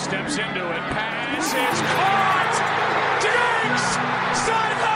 [0.00, 0.82] steps into it.
[0.96, 2.56] Pass is caught.
[3.20, 4.89] Diggs sideline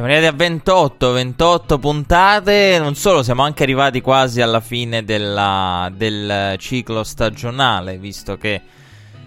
[0.00, 2.78] Siamo arrivati a 28, 28 puntate.
[2.80, 8.62] Non solo, siamo anche arrivati quasi alla fine della, del ciclo stagionale, visto che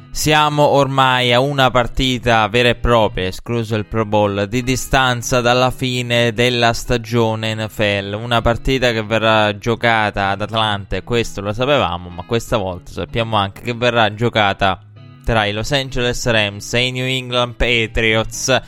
[0.09, 5.69] siamo ormai a una partita vera e propria, escluso il Pro Bowl, di distanza dalla
[5.69, 8.19] fine della stagione NFL.
[8.19, 13.61] Una partita che verrà giocata ad Atlanta, questo lo sapevamo, ma questa volta sappiamo anche
[13.61, 14.79] che verrà giocata
[15.23, 18.61] tra i Los Angeles Rams e i New England Patriots.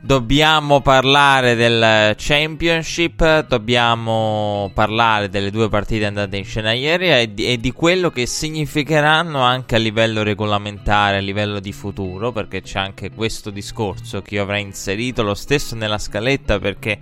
[0.00, 7.46] Dobbiamo parlare del Championship, dobbiamo parlare delle due partite andate in scena ieri e di,
[7.46, 12.78] e di, quello che significheranno anche a livello regolamentare, a livello di futuro, perché c'è
[12.78, 16.98] anche questo discorso che io avrei inserito lo stesso nella scaletta perché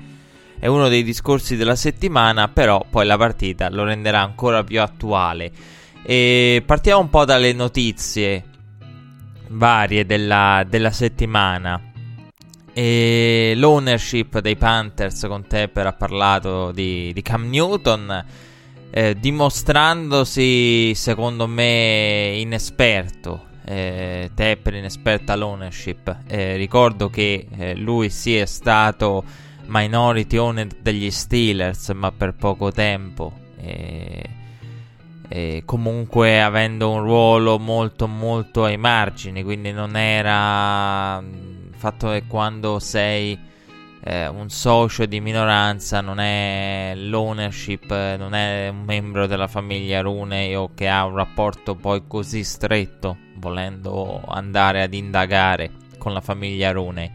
[0.58, 5.52] è uno dei discorsi della settimana, però poi la partita lo renderà ancora più attuale.
[6.02, 8.44] E partiamo un po' dalle notizie
[9.48, 11.92] varie della, della settimana.
[12.76, 18.24] E l'ownership dei Panthers con Tepper ha parlato di, di Cam Newton,
[18.90, 23.44] eh, dimostrandosi secondo me inesperto.
[23.64, 26.16] Eh, Tepper inesperta all'ownership.
[26.26, 29.22] Eh, ricordo che eh, lui sì è stato
[29.66, 33.32] minority owner degli Steelers, ma per poco tempo.
[33.56, 34.30] E
[35.64, 41.22] comunque avendo un ruolo molto molto ai margini, quindi non era
[41.84, 43.38] fatto che quando sei
[44.00, 50.56] eh, un socio di minoranza non è l'ownership, non è un membro della famiglia Rune
[50.56, 56.72] o che ha un rapporto poi così stretto, volendo andare ad indagare con la famiglia
[56.72, 57.12] Rune.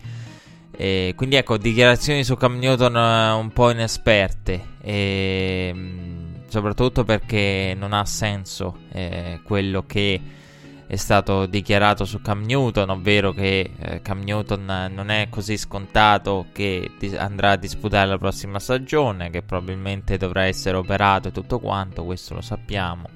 [0.71, 7.75] E quindi ecco, dichiarazioni su Cam Newton eh, un po' inesperte, e, mm, soprattutto perché
[7.75, 10.37] non ha senso eh, quello che
[10.89, 16.47] è stato dichiarato su Cam Newton, ovvero che eh, Cam Newton non è così scontato
[16.51, 21.59] che dis- andrà a disputare la prossima stagione, che probabilmente dovrà essere operato e tutto
[21.59, 23.07] quanto, questo lo sappiamo.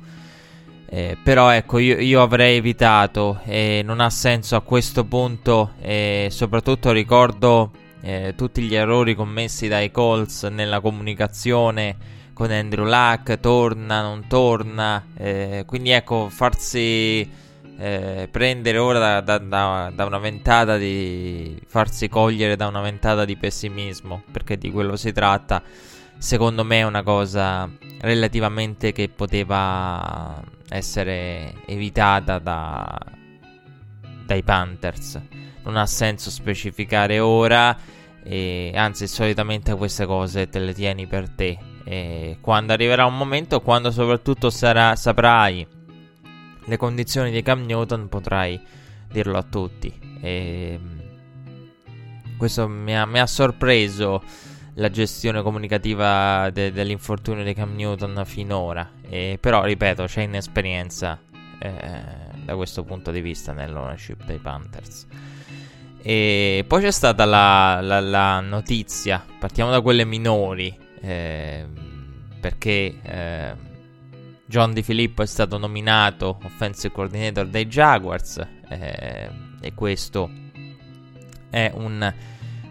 [0.85, 6.27] Eh, però ecco, io, io avrei evitato e non ha senso a questo punto e
[6.29, 11.97] soprattutto ricordo eh, tutti gli errori commessi dai Colts nella comunicazione
[12.33, 17.41] con Andrew Luck, torna, non torna, eh, quindi ecco, farsi
[17.77, 23.35] eh, prendere ora da, da, da, una ventata di farsi cogliere da una ventata di
[23.35, 25.61] pessimismo, perché di quello si tratta,
[26.17, 27.69] secondo me è una cosa
[28.01, 32.99] relativamente che poteva essere evitata da,
[34.25, 35.21] dai Panthers.
[35.63, 37.75] Non ha senso specificare ora,
[38.23, 41.57] e, anzi solitamente queste cose te le tieni per te.
[41.85, 45.81] E quando arriverà un momento, quando soprattutto sarà, saprai
[46.65, 48.59] le condizioni di Cam Newton potrai
[49.11, 49.93] dirlo a tutti.
[50.21, 50.79] E
[52.37, 54.23] questo mi ha, mi ha sorpreso
[54.75, 58.89] la gestione comunicativa de- dell'infortunio di Cam Newton finora.
[59.07, 61.19] E, però, ripeto, c'è inesperienza
[61.59, 61.71] eh,
[62.43, 65.07] da questo punto di vista nell'ownership dei Panthers.
[66.01, 71.65] E poi c'è stata la, la, la notizia, partiamo da quelle minori, eh,
[72.41, 73.53] perché eh,
[74.53, 78.37] John Di Filippo è stato nominato offensive coordinator dei Jaguars
[78.69, 79.27] eh,
[79.59, 80.29] e questo
[81.49, 82.13] è un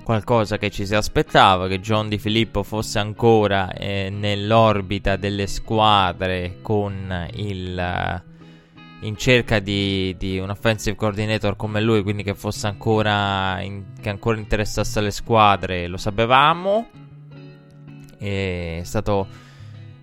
[0.04, 6.58] qualcosa che ci si aspettava che John Di Filippo fosse ancora eh, nell'orbita delle squadre
[6.62, 8.22] con il
[9.00, 14.08] in cerca di, di, un offensive coordinator come lui, quindi che fosse ancora in, che
[14.08, 16.88] ancora interessasse alle squadre, lo sapevamo.
[18.16, 19.50] È stato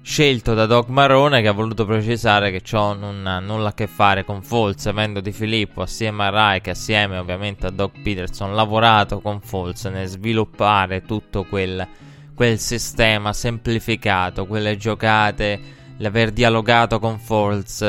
[0.01, 3.88] scelto da Doc Marone che ha voluto precisare che ciò non ha nulla a che
[3.88, 9.19] fare con Foles, avendo Di Filippo assieme a Rai assieme ovviamente a Doc Peterson lavorato
[9.19, 11.86] con Foles nel sviluppare tutto quel,
[12.34, 15.60] quel sistema semplificato, quelle giocate,
[15.98, 17.81] l'aver dialogato con Foles,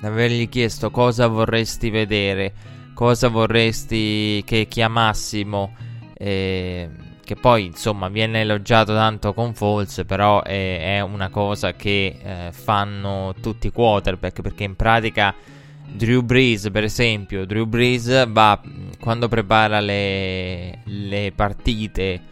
[0.00, 2.52] l'avergli chiesto cosa vorresti vedere,
[2.94, 5.74] cosa vorresti che chiamassimo.
[6.14, 6.88] Eh,
[7.28, 12.52] che poi insomma viene elogiato tanto con Falls, però è, è una cosa che eh,
[12.52, 15.34] fanno tutti i quarterback perché in pratica
[15.84, 18.58] Drew Brees per esempio, Drew Brees va
[18.98, 22.22] quando prepara le, le partite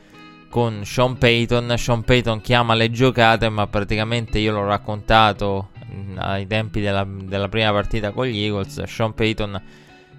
[0.48, 5.72] con Sean Payton, Sean Payton chiama le giocate ma praticamente io l'ho raccontato
[6.16, 9.62] ai tempi della, della prima partita con gli Eagles, Sean Payton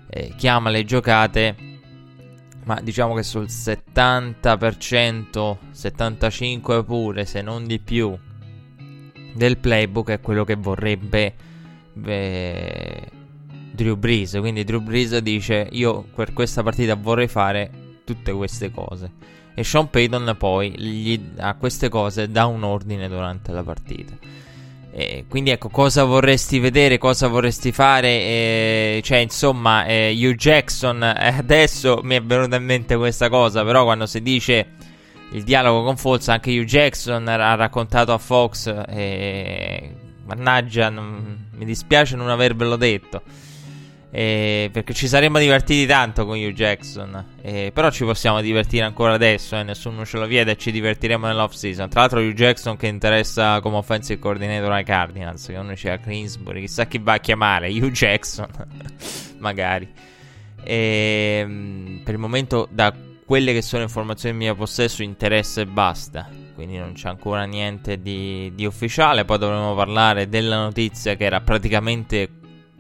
[0.08, 1.77] eh, chiama le giocate
[2.68, 8.16] ma diciamo che sul 70%, 75% pure, se non di più,
[9.34, 11.34] del playbook è quello che vorrebbe
[11.94, 13.10] beh,
[13.72, 14.36] Drew Brees.
[14.40, 17.72] Quindi Drew Brees dice io per questa partita vorrei fare
[18.04, 19.12] tutte queste cose.
[19.54, 24.14] E Sean Payton poi gli, a queste cose dà un ordine durante la partita.
[25.00, 28.08] Eh, quindi ecco, cosa vorresti vedere, cosa vorresti fare?
[28.08, 33.64] Eh, cioè, insomma, eh, Hugh Jackson, eh, adesso mi è venuta in mente questa cosa,
[33.64, 34.70] però quando si dice
[35.34, 38.74] il dialogo con Fox, anche Hugh Jackson ha raccontato a Fox,
[40.26, 43.22] mannaggia, non, mi dispiace non avervelo detto.
[44.18, 47.24] Eh, perché ci saremmo divertiti tanto con Hugh Jackson.
[47.40, 49.56] Eh, però ci possiamo divertire ancora adesso.
[49.56, 51.88] Eh, nessuno ce lo vieta e ci divertiremo nell'off season.
[51.88, 55.46] Tra l'altro, Hugh Jackson che interessa come offensive coordinator ai Cardinals.
[55.46, 56.62] Che uno c'è a Greensbury.
[56.62, 57.69] Chissà chi va a chiamare.
[57.69, 58.48] Hugh Jackson,
[59.38, 59.88] magari.
[60.64, 62.92] E, ehm, per il momento, da
[63.24, 66.28] quelle che sono informazioni in mio possesso, interessa e basta.
[66.56, 69.25] Quindi non c'è ancora niente di, di ufficiale.
[69.25, 72.28] Poi dovremo parlare della notizia che era praticamente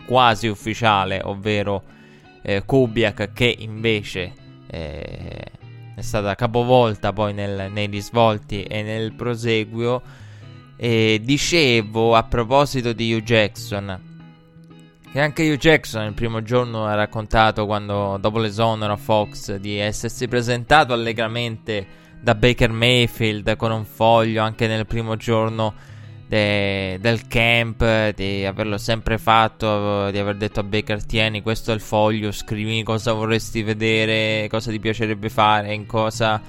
[0.07, 1.83] quasi ufficiale, ovvero
[2.41, 4.33] eh, Kubiak, che invece
[4.67, 5.43] eh,
[5.95, 10.01] è stata capovolta poi nel, nei risvolti e nel proseguio.
[10.77, 14.01] E dicevo a proposito di Hugh Jackson.
[15.11, 19.77] Che anche Hugh Jackson il primo giorno ha raccontato quando dopo l'esonero a Fox di
[19.77, 21.85] essersi presentato allegramente
[22.21, 25.73] da Baker Mayfield con un foglio anche nel primo giorno
[26.27, 31.73] de, del camp, di averlo sempre fatto, di aver detto a Baker tieni questo è
[31.73, 36.41] il foglio, scrivi cosa vorresti vedere, cosa ti piacerebbe fare, in cosa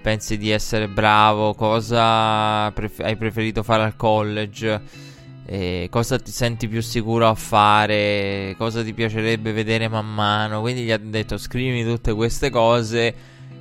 [0.00, 5.14] pensi di essere bravo, cosa pref- hai preferito fare al college.
[5.48, 10.60] Eh, cosa ti senti più sicuro a fare, cosa ti piacerebbe vedere man mano.
[10.60, 13.14] Quindi gli ha detto scrivimi tutte queste cose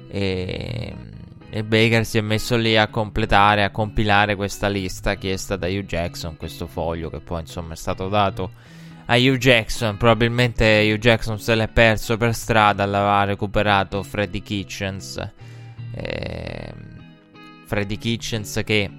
[0.07, 0.93] e
[1.55, 5.85] e Baker si è messo lì a completare, a compilare questa lista chiesta da Hugh
[5.85, 8.51] Jackson, questo foglio che poi insomma è stato dato
[9.05, 9.95] a Hugh Jackson.
[9.95, 15.31] Probabilmente Hugh Jackson se l'è perso per strada, l'aveva recuperato Freddy Kitchens.
[15.93, 16.73] Eh,
[17.63, 18.91] Freddy Kitchens che,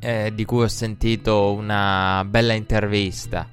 [0.00, 3.46] eh, di cui ho sentito una bella intervista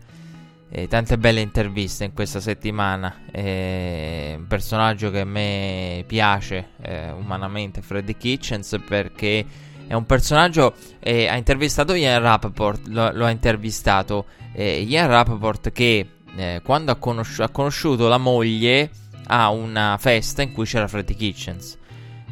[0.72, 3.24] eh, tante belle interviste in questa settimana.
[3.32, 9.46] Eh, un personaggio che a me piace eh, umanamente, Freddy Kitchens, perché
[9.86, 10.74] è un personaggio.
[11.00, 12.88] Eh, ha intervistato Ian Rappaport.
[12.88, 18.90] Lo, lo ha intervistato Ian Rappaport che eh, quando ha, conosci- ha conosciuto la moglie
[19.28, 21.78] a una festa in cui c'era Freddy Kitchens.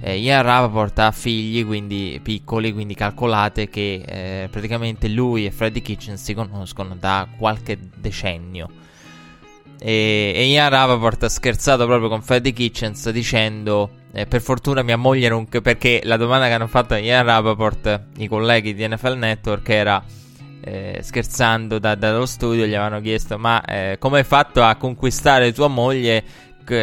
[0.02, 5.82] Eh, Ian Rappaport ha figli, quindi piccoli, quindi calcolate che eh, praticamente lui e Freddy
[5.82, 8.70] Kitchen si conoscono da qualche decennio.
[9.78, 14.98] E, e Ian Rappaport ha scherzato proprio con Freddy Kitchens dicendo eh, per fortuna mia
[14.98, 15.46] moglie non...
[15.46, 20.04] perché la domanda che hanno fatto Ian Rappaport i colleghi di NFL Network era
[20.62, 25.54] eh, scherzando da, dallo studio gli avevano chiesto ma eh, come hai fatto a conquistare
[25.54, 26.24] tua moglie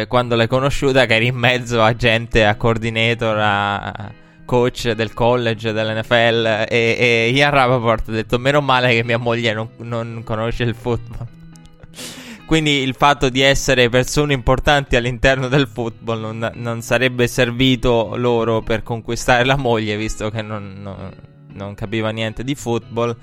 [0.07, 4.11] quando l'hai conosciuta che eri in mezzo a gente, a coordinator, a
[4.47, 9.53] coach del college, dell'NFL e, e Ian Rappaport ha detto meno male che mia moglie
[9.53, 11.27] non, non conosce il football.
[12.47, 18.61] Quindi il fatto di essere persone importanti all'interno del football non, non sarebbe servito loro
[18.61, 21.11] per conquistare la moglie, visto che non,
[21.51, 23.15] non, capiva niente di football.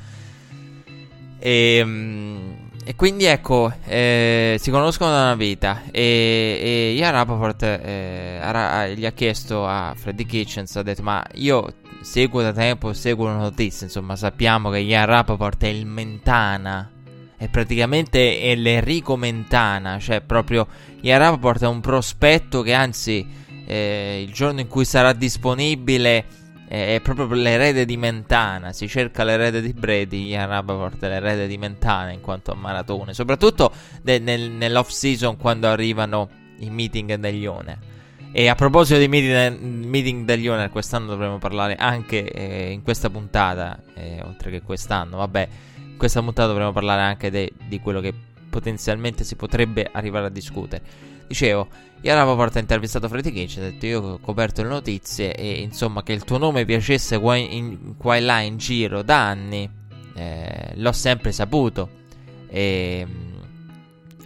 [1.39, 5.85] E, um, e quindi ecco, eh, si conoscono da una vita.
[5.91, 11.25] E, e Ian Rapoport eh, ha, gli ha chiesto a Freddy Kitchens, ha detto ma
[11.35, 16.91] io seguo da tempo, seguo le notizie, insomma sappiamo che Ian Rapoport è il Mentana,
[17.39, 20.67] è praticamente è l'Enrico Mentana, cioè proprio
[21.01, 23.27] Ian Rapoport è un prospetto che anzi
[23.67, 28.73] eh, il giorno in cui sarà disponibile è proprio l'erede di Mentana.
[28.73, 30.27] Si cerca l'erede di Brady.
[30.29, 33.15] Ian Rappaport è l'erede di Mentana in quanto a maratone.
[33.15, 36.29] Soprattutto de- nel- nell'off season quando arrivano
[36.59, 37.79] i meeting degli owner.
[38.33, 43.09] E a proposito dei meeting, meeting degli owner, quest'anno dovremo parlare anche eh, in questa
[43.09, 43.79] puntata.
[43.95, 48.13] Eh, oltre che quest'anno, vabbè, in questa puntata dovremo parlare anche de- di quello che
[48.51, 50.83] potenzialmente si potrebbe arrivare a discutere.
[51.35, 51.67] Dicevo,
[52.03, 56.05] io Rapoport ha intervistato Freddy Kitchens, ha detto io ho coperto le notizie e insomma
[56.05, 59.69] che il tuo nome piacesse qua, in, qua e là in giro da anni,
[60.15, 61.91] eh, l'ho sempre saputo.
[62.47, 63.05] E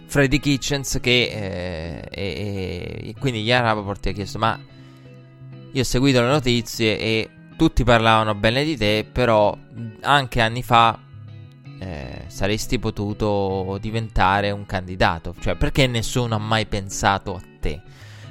[0.05, 4.59] Freddy Kitchens che eh, e, e, quindi Rapoport ti ha chiesto ma
[5.71, 9.57] io ho seguito le notizie e tutti parlavano bene di te, però
[10.01, 10.99] anche anni fa
[11.79, 15.33] eh, saresti potuto diventare un candidato.
[15.39, 17.81] Cioè, perché nessuno ha mai pensato a te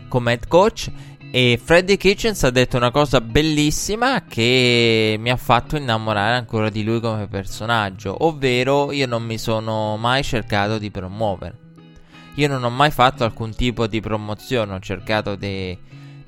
[0.09, 0.90] come head coach?
[1.31, 6.83] E Freddy Kitchens ha detto una cosa bellissima che mi ha fatto innamorare ancora di
[6.83, 11.67] lui come personaggio, ovvero io non mi sono mai cercato di promuovere.
[12.37, 15.76] Io non ho mai fatto alcun tipo di promozione, ho cercato di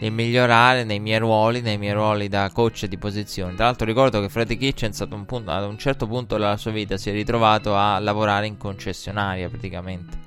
[0.00, 3.54] nel migliorare nei miei ruoli, nei miei ruoli da coach di posizione.
[3.54, 6.70] Tra l'altro ricordo che Freddy Kitchens ad un, punto, ad un certo punto della sua
[6.70, 10.18] vita si è ritrovato a lavorare in concessionaria praticamente.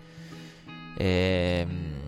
[0.96, 2.02] E, ehm,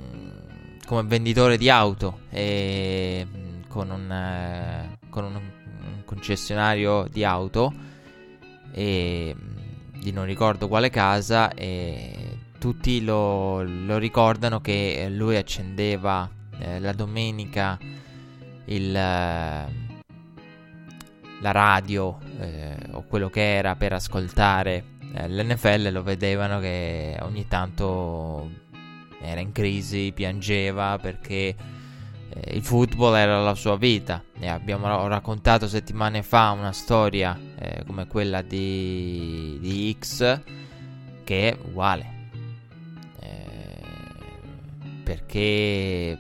[0.86, 3.26] come venditore di auto e,
[3.68, 7.74] con, un, eh, con un, un, concessionario di auto
[8.72, 9.36] e
[9.98, 16.94] di non ricordo quale casa e tutti lo, lo ricordano che lui accendeva eh, la
[16.94, 17.78] domenica
[18.66, 19.66] il, eh,
[21.42, 27.48] la radio eh, o quello che era per ascoltare eh, l'NFL lo vedevano che ogni
[27.48, 28.50] tanto
[29.22, 31.56] era in crisi, piangeva perché
[32.48, 34.22] il football era la sua vita.
[34.38, 40.42] E abbiamo raccontato settimane fa una storia eh, come quella di, di X
[41.24, 42.14] che è uguale.
[45.06, 46.18] perché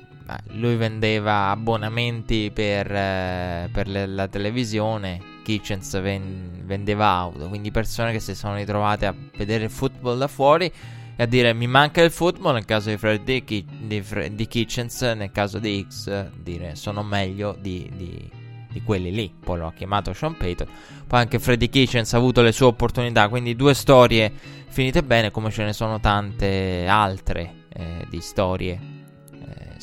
[0.54, 5.34] lui vendeva abbonamenti per, eh, per la televisione.
[5.44, 7.48] Kitchens ven, vendeva auto.
[7.48, 10.72] Quindi persone che si sono ritrovate a vedere il football da fuori
[11.18, 12.54] e a dire mi manca il football.
[12.54, 17.56] Nel caso di Fred di, di, di Kitchens, nel caso di X, dire sono meglio
[17.60, 18.30] di, di,
[18.72, 19.32] di quelli lì.
[19.40, 20.68] Poi lo ha chiamato Sean Payton.
[21.06, 23.30] Poi anche Freddy Kitchens ha avuto le sue opportunità.
[23.30, 24.34] Quindi due storie
[24.70, 28.95] finite bene, come ce ne sono tante altre eh, di storie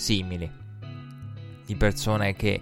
[0.03, 0.51] simili
[1.65, 2.61] di persone che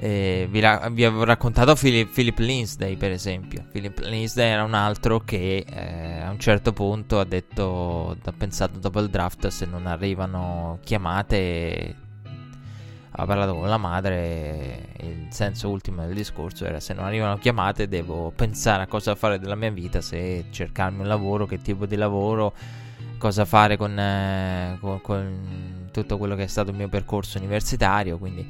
[0.00, 3.66] eh, vi, ra- vi, avevo raccontato Philip, Philip Lindsay per esempio.
[3.72, 8.78] Philip Lindsay era un altro che eh, a un certo punto ha detto ha pensato
[8.78, 12.06] dopo il draft se non arrivano chiamate
[13.10, 17.88] ha parlato con la madre il senso ultimo del discorso era se non arrivano chiamate
[17.88, 21.96] devo pensare a cosa fare della mia vita se cercarmi un lavoro che tipo di
[21.96, 22.54] lavoro
[23.18, 28.18] cosa fare con, eh, con, con, tutto quello che è stato il mio percorso universitario.
[28.18, 28.46] Quindi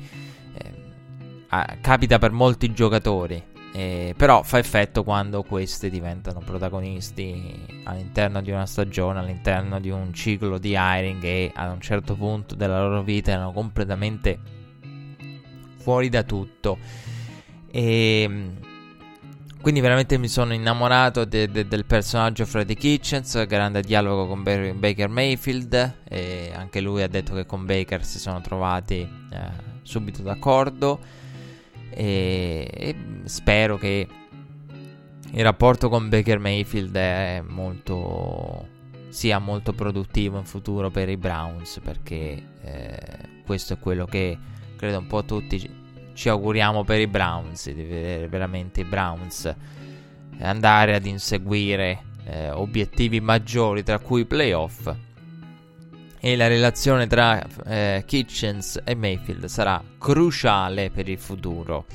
[0.54, 8.50] eh, capita per molti giocatori, eh, però fa effetto quando questi diventano protagonisti all'interno di
[8.50, 13.02] una stagione, all'interno di un ciclo di hiring e ad un certo punto della loro
[13.02, 14.38] vita erano completamente
[15.76, 16.78] fuori da tutto.
[17.70, 18.66] E
[19.60, 24.72] quindi veramente mi sono innamorato de- de- del personaggio Freddy Kitchens, grande dialogo con Ba-
[24.74, 29.50] Baker Mayfield e anche lui ha detto che con Baker si sono trovati eh,
[29.82, 31.00] subito d'accordo.
[31.90, 34.06] E-, e spero che
[35.32, 38.66] il rapporto con Baker Mayfield molto,
[39.08, 42.98] sia molto produttivo in futuro per i Browns perché eh,
[43.44, 44.38] questo è quello che
[44.76, 45.86] credo un po' tutti
[46.18, 49.54] ci auguriamo per i Browns, di vedere veramente i Browns
[50.40, 54.92] andare ad inseguire eh, obiettivi maggiori, tra cui i playoff.
[56.18, 61.86] E la relazione tra eh, Kitchens e Mayfield sarà cruciale per il futuro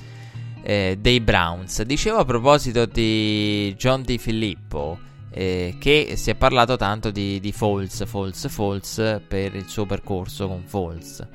[0.61, 1.81] eh, dei Browns.
[1.81, 5.11] Dicevo a proposito di John Di Filippo.
[5.35, 10.47] Eh, che si è parlato tanto di, di Falls, Falls, Falls per il suo percorso
[10.47, 11.27] con Falls.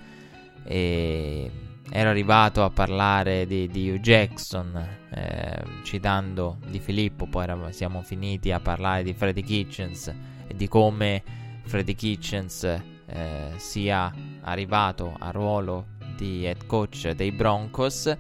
[0.64, 1.50] E
[1.90, 4.76] era arrivato a parlare di, di Hugh Jackson,
[5.10, 10.14] eh, citando di Filippo, poi era, siamo finiti a parlare di Freddy Kitchens
[10.46, 11.22] e di come
[11.64, 18.16] Freddy Kitchens eh, sia arrivato al ruolo di head coach dei Broncos.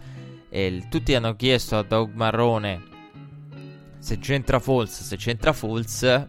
[0.50, 2.82] E tutti hanno chiesto a Doug Marrone
[3.98, 6.26] se c'entra Falls, se c'entra Falls.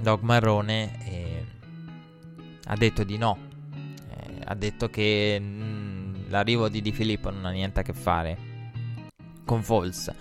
[0.00, 1.44] Doug Marrone eh,
[2.64, 3.38] ha detto di no.
[3.72, 5.40] Eh, ha detto che
[6.28, 8.36] l'arrivo di Di Filippo non ha niente a che fare
[9.44, 10.12] con Falls,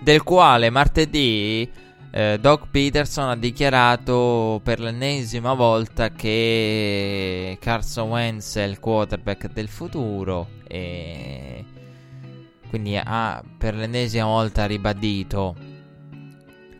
[0.00, 1.70] del quale martedì
[2.10, 9.68] eh, Doc Peterson ha dichiarato per l'ennesima volta che Carson Wentz è il quarterback del
[9.68, 11.64] futuro e
[12.68, 15.54] quindi ha per l'ennesima volta ribadito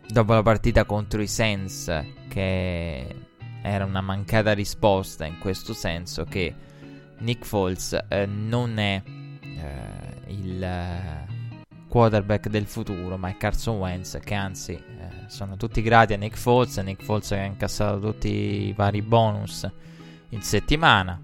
[0.08, 1.92] dopo la partita contro i Sens
[2.28, 3.14] che
[3.62, 6.54] era una mancata risposta in questo senso che
[7.18, 11.26] Nick Foles eh, non è eh, il eh,
[11.88, 16.37] quarterback del futuro, ma è Carson Wentz che anzi eh, sono tutti grati a Nick
[16.37, 19.68] Foles, Nick Foles che ha incassato tutti i vari bonus
[20.30, 21.20] in settimana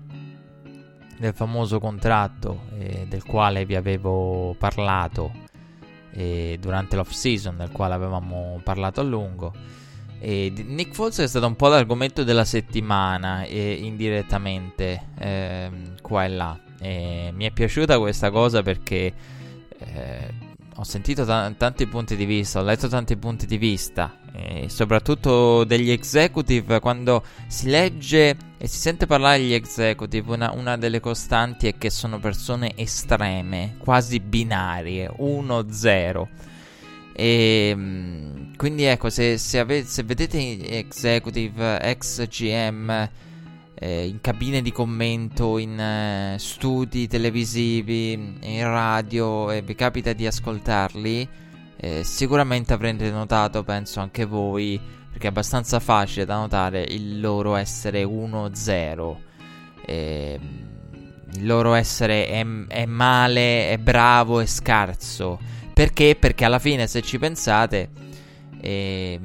[1.19, 5.31] del famoso contratto eh, del quale vi avevo parlato
[6.13, 9.53] eh, durante l'off season, del quale avevamo parlato a lungo.
[10.25, 16.29] E Nick Foles è stato un po' l'argomento della settimana, eh, indirettamente, ehm, qua e
[16.29, 16.57] là.
[16.81, 19.13] E mi è piaciuta questa cosa perché
[19.79, 20.35] eh,
[20.77, 24.17] ho sentito t- tanti punti di vista, ho letto tanti punti di vista,
[24.69, 26.79] soprattutto degli executive.
[26.79, 31.91] Quando si legge e si sente parlare degli executive, una, una delle costanti è che
[31.91, 36.27] sono persone estreme, quasi binarie, 1-0.
[37.15, 40.39] E ehm, quindi ecco, se, se, ave- se vedete
[40.79, 43.09] executive, ex GM
[43.83, 50.25] eh, in cabine di commento, in eh, studi televisivi, in radio e vi capita di
[50.25, 51.29] ascoltarli,
[51.77, 57.57] eh, sicuramente avrete notato, penso anche voi, perché è abbastanza facile da notare il loro
[57.57, 59.17] essere 1-0.
[59.85, 60.39] Eh,
[61.35, 65.41] il loro essere è, è male, è bravo, è scarso.
[65.83, 66.15] Perché?
[66.15, 67.91] Perché alla fine, se ci pensate,
[68.61, 69.19] eh,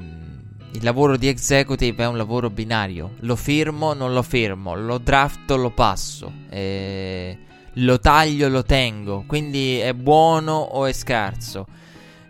[0.72, 3.12] il lavoro di executive è un lavoro binario.
[3.20, 4.74] Lo firmo, non lo firmo.
[4.74, 6.32] Lo drafto, lo passo.
[6.50, 7.38] Eh,
[7.74, 9.22] lo taglio, lo tengo.
[9.24, 11.64] Quindi è buono o è scarso.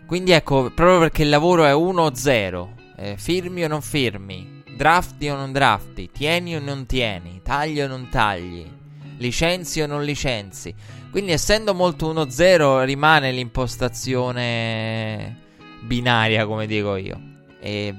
[0.05, 2.67] Quindi ecco, proprio perché il lavoro è 1-0.
[2.97, 4.61] Eh, firmi o non firmi.
[4.75, 6.11] Drafti o non drafti.
[6.11, 7.41] Tieni o non tieni.
[7.41, 8.77] Tagli o non tagli.
[9.19, 10.73] Licenzi o non licenzi.
[11.09, 15.37] Quindi essendo molto 1-0 rimane l'impostazione
[15.81, 17.19] binaria, come dico io.
[17.61, 17.95] E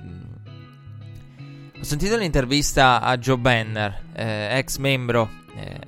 [1.80, 5.78] ho sentito l'intervista a Joe Banner, eh, ex membro eh,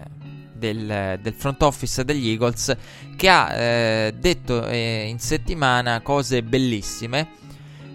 [0.55, 2.75] del, del, front office degli Eagles,
[3.15, 7.29] che ha eh, detto eh, in settimana cose bellissime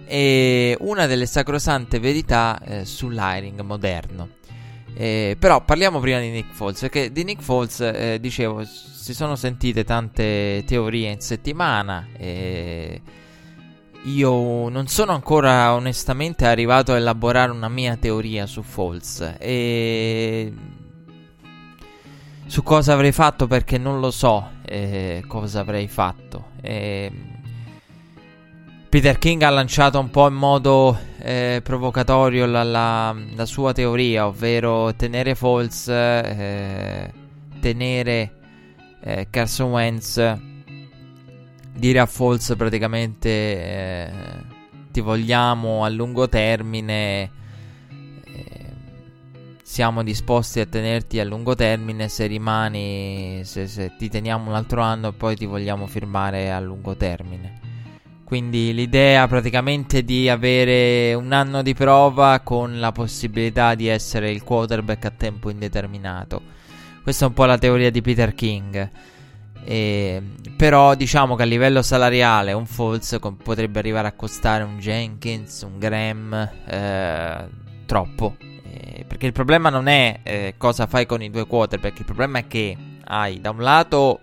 [0.05, 4.29] e una delle sacrosante verità eh, sull'hiring moderno.
[4.99, 9.83] Eh, però parliamo prima di Nick Foles, perché di Nick Foles, dicevo, si sono sentite
[9.83, 12.07] tante teorie in settimana.
[12.17, 13.01] E
[14.03, 20.53] io non sono ancora onestamente arrivato a elaborare una mia teoria su False e
[22.45, 26.51] su cosa avrei fatto perché non lo so eh, cosa avrei fatto.
[26.61, 27.11] Eh,
[28.89, 34.27] Peter King ha lanciato un po' in modo eh, provocatorio la, la, la, sua teoria,
[34.27, 37.13] ovvero tenere False, eh,
[37.59, 38.31] tenere
[39.01, 40.37] eh, Carson Wentz
[41.77, 44.11] dire a Falls praticamente eh,
[44.91, 47.31] ti vogliamo a lungo termine,
[48.23, 48.71] eh,
[49.61, 54.81] siamo disposti a tenerti a lungo termine se rimani, se, se ti teniamo un altro
[54.81, 57.66] anno e poi ti vogliamo firmare a lungo termine.
[58.27, 64.43] Quindi l'idea praticamente di avere un anno di prova con la possibilità di essere il
[64.43, 66.41] quarterback a tempo indeterminato.
[67.01, 68.91] Questa è un po' la teoria di Peter King.
[69.63, 70.21] E,
[70.57, 75.61] però diciamo che a livello salariale un Falls com- potrebbe arrivare a costare un Jenkins,
[75.61, 76.33] un Graham,
[76.65, 77.47] eh,
[77.85, 78.35] troppo.
[78.39, 82.39] Eh, perché il problema non è eh, cosa fai con i due quarterback, il problema
[82.39, 84.19] è che hai da un lato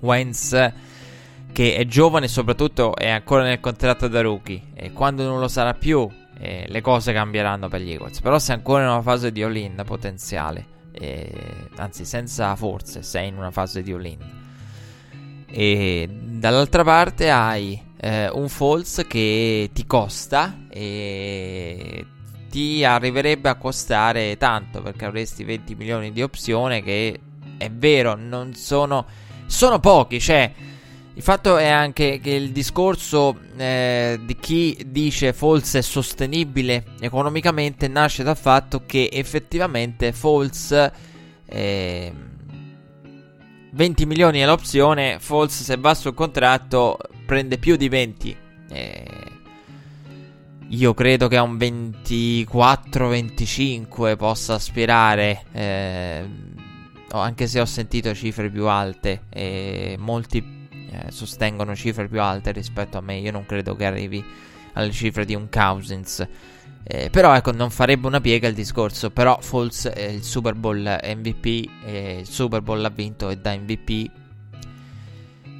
[0.00, 0.86] Wentz
[1.52, 5.48] che è giovane e soprattutto è ancora nel contratto da rookie e quando non lo
[5.48, 6.08] sarà più
[6.38, 8.20] eh, le cose cambieranno per gli Eagles.
[8.20, 11.30] Però sei ancora in una fase di all-in potenziale eh,
[11.76, 14.46] anzi senza forze, sei in una fase di all-in.
[15.50, 22.04] E dall'altra parte hai eh, un false che ti costa e
[22.50, 27.18] ti arriverebbe a costare tanto perché avresti 20 milioni di opzione che
[27.56, 29.06] è vero, non sono
[29.46, 30.52] sono pochi, cioè
[31.18, 37.88] il fatto è anche che il discorso eh, di chi dice False è sostenibile economicamente
[37.88, 40.92] nasce dal fatto che effettivamente False
[41.44, 42.12] eh,
[43.72, 48.36] 20 milioni è l'opzione, False se va sul contratto prende più di 20.
[48.70, 49.04] Eh,
[50.68, 55.42] io credo che a un 24-25 possa aspirare.
[55.50, 56.24] Eh,
[57.10, 59.22] anche se ho sentito cifre più alte.
[59.30, 60.57] E molti
[60.90, 63.18] eh, sostengono cifre più alte rispetto a me.
[63.18, 64.24] Io non credo che arrivi
[64.74, 66.26] alle cifre di un Cousins.
[66.82, 69.10] Eh, però ecco, non farebbe una piega il discorso.
[69.10, 71.68] Però Falls è il Super Bowl MVP.
[71.84, 74.10] Eh, il Super Bowl l'ha vinto e da MVP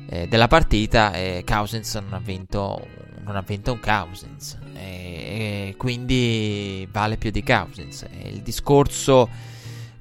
[0.08, 1.12] eh, della partita.
[1.44, 4.58] Cousins non ha vinto non ha vinto un Cousins.
[4.74, 8.06] E, quindi vale più di Cousins.
[8.24, 9.28] Il discorso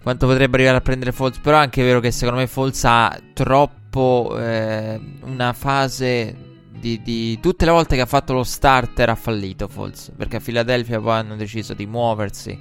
[0.01, 3.19] quanto potrebbe arrivare a prendere Falls, però è anche vero che secondo me Falls ha
[3.33, 6.35] troppo eh, una fase
[6.69, 10.39] di, di, tutte le volte che ha fatto lo starter ha fallito Falls, perché a
[10.39, 12.57] Philadelphia poi hanno deciso di muoversi,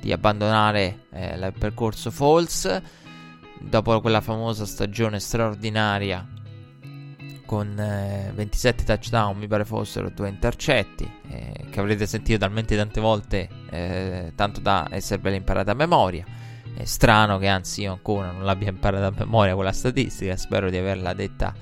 [0.00, 2.80] di abbandonare eh, il percorso Falls
[3.60, 6.26] dopo quella famosa stagione straordinaria
[7.44, 13.00] con eh, 27 touchdown, mi pare fossero due intercetti, eh, che avrete sentito talmente tante
[13.00, 16.24] volte, eh, tanto da esservele imparate a memoria.
[16.74, 20.76] È strano che anzi io ancora non l'abbia imparata a memoria quella statistica, spero di
[20.76, 21.54] averla detta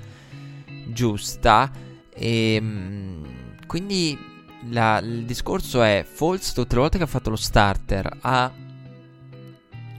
[0.87, 1.71] giusta.
[2.13, 3.25] E ehm,
[3.65, 4.17] quindi
[4.69, 8.51] la, il discorso è Falls tutte le volte che ha fatto lo starter ha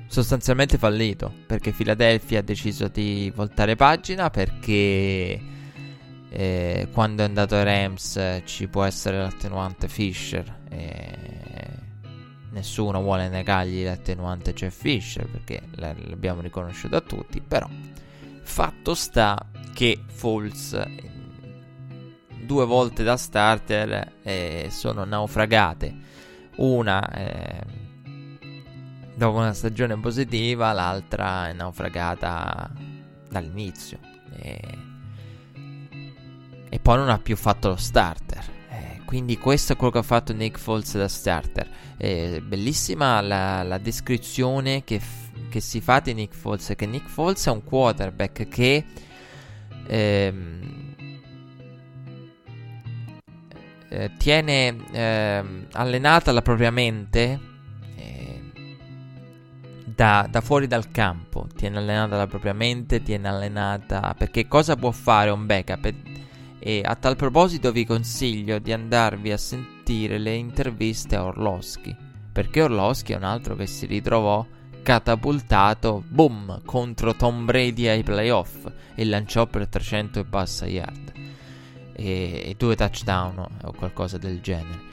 [0.06, 5.40] sostanzialmente fallito perché Philadelphia ha deciso di voltare pagina perché
[6.28, 11.39] eh, quando è andato ai Rams ci può essere l'attenuante Fisher e
[12.50, 17.68] nessuno vuole negargli l'attenuante Jeff Fisher perché l'abbiamo riconosciuto a tutti però
[18.42, 20.76] fatto sta che Falls
[22.50, 26.08] due volte da starter eh, sono naufragate.
[26.56, 27.62] Una eh,
[29.14, 32.70] dopo una stagione positiva l'altra è naufragata
[33.28, 33.98] dall'inizio
[34.34, 34.60] e,
[36.68, 38.59] e poi non ha più fatto lo starter
[39.10, 41.68] quindi questo è quello che ha fatto Nick Foles da starter.
[41.96, 47.08] Eh, bellissima la, la descrizione che, f- che, si fa di Nick Foles, che Nick
[47.08, 48.84] Foles è un quarterback che...
[49.88, 50.94] Ehm,
[53.88, 57.40] eh, tiene eh, allenata la propria mente
[57.96, 58.40] eh,
[59.86, 64.92] da, da, fuori dal campo, tiene allenata la propria mente, tiene allenata perché cosa può
[64.92, 65.92] fare un backup?
[66.62, 71.96] E a tal proposito vi consiglio di andarvi a sentire le interviste a Orlowski,
[72.30, 74.46] perché Orlowski è un altro che si ritrovò
[74.82, 81.12] catapultato, boom, contro Tom Brady ai playoff e lanciò per 300 e passa yard
[82.00, 84.88] e, e due touchdown o qualcosa del genere.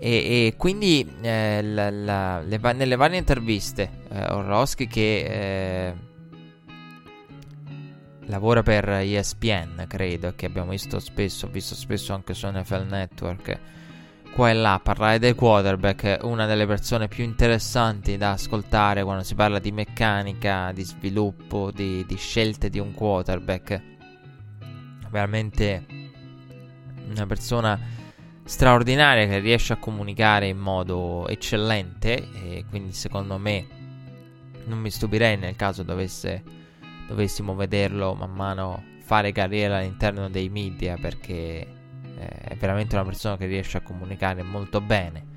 [0.00, 0.10] E,
[0.46, 5.94] e quindi eh, la, la, le, nelle varie interviste eh, Orlowski che eh,
[8.28, 13.58] lavora per ESPN, credo, che abbiamo visto spesso, ho visto spesso anche su NFL Network,
[14.32, 19.34] qua e là, parlare del quarterback, una delle persone più interessanti da ascoltare quando si
[19.34, 23.82] parla di meccanica, di sviluppo, di, di scelte di un quarterback.
[25.10, 25.86] Veramente
[27.08, 27.80] una persona
[28.44, 33.66] straordinaria che riesce a comunicare in modo eccellente e quindi secondo me
[34.64, 36.42] non mi stupirei nel caso dovesse
[37.08, 41.66] dovessimo vederlo man mano fare carriera all'interno dei media perché
[42.16, 45.36] eh, è veramente una persona che riesce a comunicare molto bene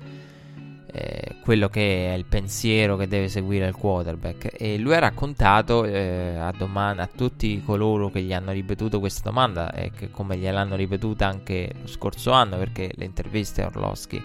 [0.94, 4.54] eh, quello che è il pensiero che deve seguire il quarterback.
[4.58, 9.30] E lui ha raccontato eh, a, domanda, a tutti coloro che gli hanno ripetuto questa
[9.30, 14.22] domanda e che come gliel'hanno ripetuta anche lo scorso anno perché le interviste a Orlowski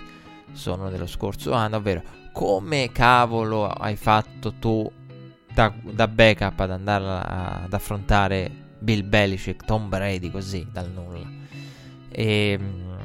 [0.51, 2.01] sono dello scorso anno ovvero
[2.33, 4.89] come cavolo hai fatto tu
[5.57, 11.27] da, da backup ad andare a, ad affrontare Bill Belichick, Tom Brady così dal nulla.
[12.11, 12.97] E, ehm,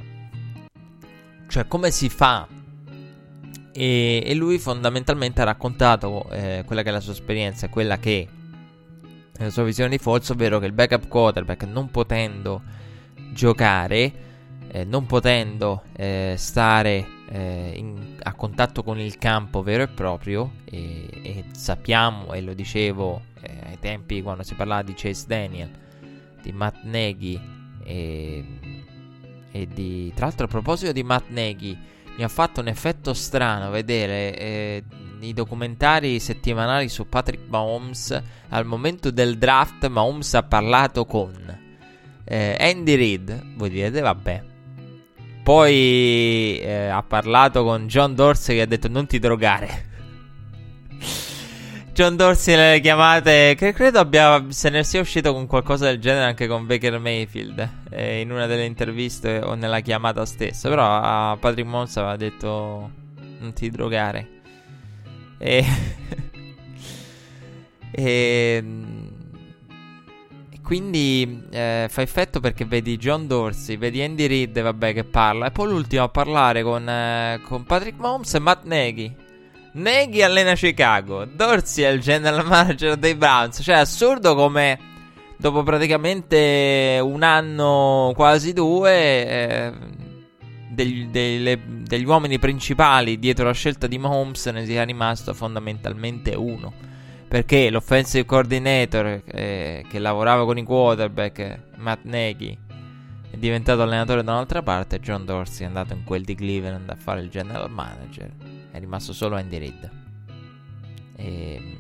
[1.49, 2.47] cioè, come si fa?
[3.73, 8.29] E, e lui fondamentalmente ha raccontato eh, quella che è la sua esperienza, quella che
[9.35, 12.61] è la sua visione di Falso, ovvero che il backup quarterback non potendo
[13.33, 14.13] giocare,
[14.69, 20.53] eh, non potendo eh, stare eh, in, a contatto con il campo vero e proprio
[20.65, 25.71] e, e sappiamo, e lo dicevo eh, ai tempi quando si parlava di Chase Daniel,
[26.43, 27.41] di Matt Nagy
[27.85, 28.45] e,
[29.51, 30.13] e di...
[30.15, 31.79] Tra l'altro a proposito di Matt Nagy,
[32.19, 34.85] mi ha fatto un effetto strano vedere eh,
[35.21, 38.23] i documentari settimanali su Patrick Mahomes.
[38.51, 41.33] Al momento del draft Mahomes ha parlato con
[42.25, 43.55] eh, Andy Reid.
[43.57, 44.51] Voi direte, vabbè,
[45.43, 49.91] poi eh, ha parlato con John Dorsey che ha detto non ti drogare.
[51.93, 56.25] John Dorsey nelle chiamate, che credo abbia, se ne sia uscito con qualcosa del genere
[56.25, 60.69] anche con Baker Mayfield, eh, in una delle interviste o nella chiamata stessa.
[60.69, 62.91] Però a Patrick Mons aveva detto
[63.41, 64.29] non ti drogare.
[65.39, 65.67] E...
[67.91, 68.65] e
[70.63, 75.47] quindi eh, fa effetto perché vedi John Dorsey, vedi Andy Reid, vabbè, che parla.
[75.47, 79.15] E poi l'ultimo a parlare con, eh, con Patrick Mahomes e Matt Nagy.
[79.75, 83.61] Nagy allena Chicago, Dorsey è il general manager dei Browns.
[83.63, 84.79] Cioè, è assurdo come
[85.37, 89.73] dopo praticamente un anno, quasi due, eh,
[90.71, 96.92] degli, delle, degli uomini principali dietro la scelta di Mahomes ne sia rimasto fondamentalmente uno.
[97.33, 102.59] Perché l'offensive coordinator eh, che lavorava con i quarterback, Matt Nagy,
[103.31, 105.01] è diventato allenatore da un'altra parte.
[105.01, 108.31] John Dorsey è andato in quel di Cleveland a fare il general manager.
[108.71, 109.91] È rimasto solo Andy Reid.
[111.17, 111.77] E, ehm,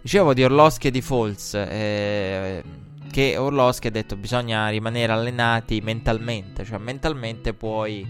[0.00, 1.54] dicevo di Orlowski e di Falls.
[1.54, 2.64] Eh,
[3.12, 6.64] che Orlowski ha detto bisogna rimanere allenati mentalmente.
[6.64, 8.04] Cioè, mentalmente puoi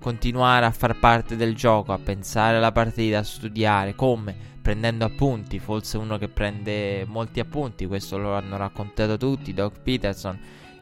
[0.00, 5.58] continuare a far parte del gioco, a pensare alla partita, a studiare come prendendo appunti.
[5.58, 7.86] È uno che prende molti appunti.
[7.86, 9.54] Questo lo hanno raccontato tutti.
[9.54, 10.38] Doc Peterson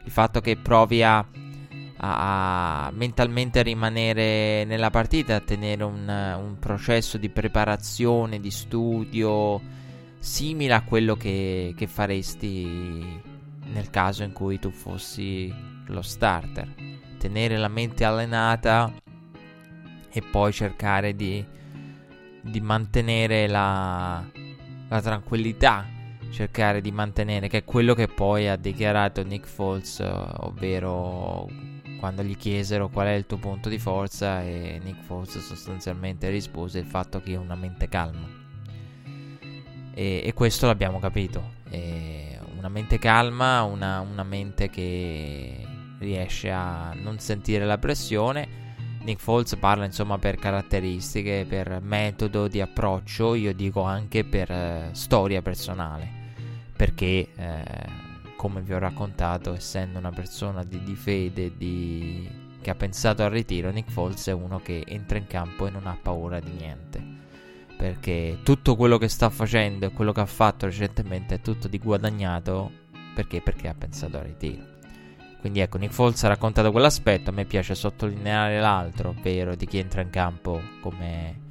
[0.09, 1.19] il fatto che provi a,
[1.97, 9.61] a, a mentalmente rimanere nella partita, a tenere un, un, processo di preparazione, di studio
[10.17, 13.21] simile a quello che, che faresti
[13.71, 15.53] nel caso in cui tu fossi
[15.85, 16.67] lo starter.
[17.19, 18.91] Tenere la mente allenata
[20.11, 21.45] e poi cercare di,
[22.41, 24.23] di mantenere la,
[24.87, 25.97] la tranquillità
[26.31, 31.47] cercare di mantenere, che è quello che poi ha dichiarato Nick Foles, ovvero
[31.99, 36.79] quando gli chiesero qual è il tuo punto di forza e Nick Foles sostanzialmente rispose
[36.79, 38.27] il fatto che ho una mente calma.
[39.93, 41.57] E, e questo l'abbiamo capito.
[41.69, 45.65] E una mente calma, una, una mente che
[45.99, 48.67] riesce a non sentire la pressione.
[49.09, 54.93] Nick Foles parla insomma per caratteristiche, per metodo di approccio, io dico anche per uh,
[54.93, 56.17] storia personale.
[56.75, 57.63] Perché eh,
[58.35, 62.29] come vi ho raccontato essendo una persona di, di fede di...
[62.61, 65.87] che ha pensato al ritiro Nick Foles è uno che entra in campo e non
[65.87, 67.03] ha paura di niente.
[67.75, 71.79] Perché tutto quello che sta facendo e quello che ha fatto recentemente è tutto di
[71.79, 72.71] guadagnato
[73.15, 73.41] perché?
[73.41, 74.68] perché ha pensato al ritiro
[75.39, 79.77] quindi ecco Nick Foles ha raccontato quell'aspetto a me piace sottolineare l'altro ovvero di chi
[79.77, 81.47] entra in campo come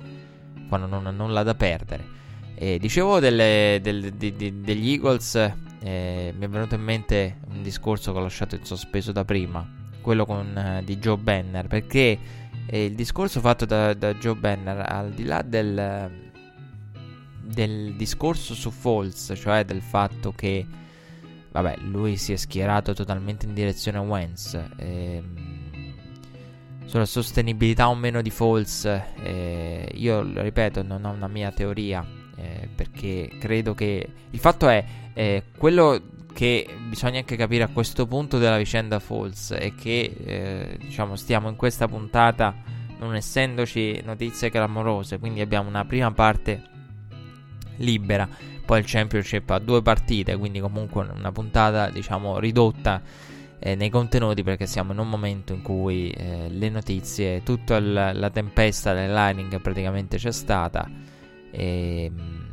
[0.68, 2.16] quando non ha nulla da perdere.
[2.54, 5.34] E dicevo delle, delle, di, di, degli Eagles,
[5.80, 9.66] eh, mi è venuto in mente un discorso che ho lasciato in sospeso da prima,
[10.00, 12.18] quello con, eh, di Joe Banner, perché
[12.66, 16.30] eh, il discorso fatto da, da, Joe Banner, al di là del,
[17.40, 20.66] del discorso su Falls, cioè del fatto che
[21.50, 24.58] vabbè, lui si è schierato totalmente in direzione Wentz.
[24.76, 25.56] Ehm,
[26.84, 32.04] sulla sostenibilità o meno di Falls, eh, io ripeto, non ho una mia teoria
[32.36, 36.00] eh, perché credo che il fatto è eh, quello
[36.32, 41.48] che bisogna anche capire a questo punto della vicenda Falls è che eh, diciamo stiamo
[41.48, 42.54] in questa puntata
[43.00, 46.62] non essendoci notizie clamorose quindi abbiamo una prima parte
[47.78, 48.28] libera
[48.64, 53.02] poi il championship ha due partite quindi comunque una puntata diciamo ridotta
[53.58, 57.92] eh, nei contenuti perché siamo in un momento in cui eh, le notizie tutta il,
[57.92, 60.88] la tempesta del Lightning praticamente c'è stata
[61.50, 62.46] e, ehm,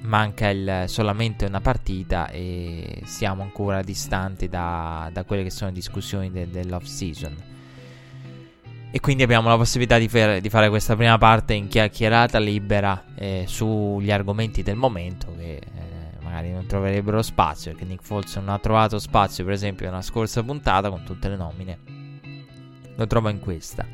[0.00, 5.76] manca il, solamente una partita e siamo ancora distanti da, da quelle che sono le
[5.76, 7.47] discussioni de, dell'off season.
[8.90, 13.04] E quindi abbiamo la possibilità di, fer- di, fare questa prima parte in chiacchierata libera
[13.16, 18.48] eh, sugli argomenti del momento che eh, magari non troverebbero spazio perché Nick Foles non
[18.48, 21.78] ha trovato spazio per esempio nella scorsa puntata con tutte le nomine.
[22.96, 23.86] Lo trova in questa.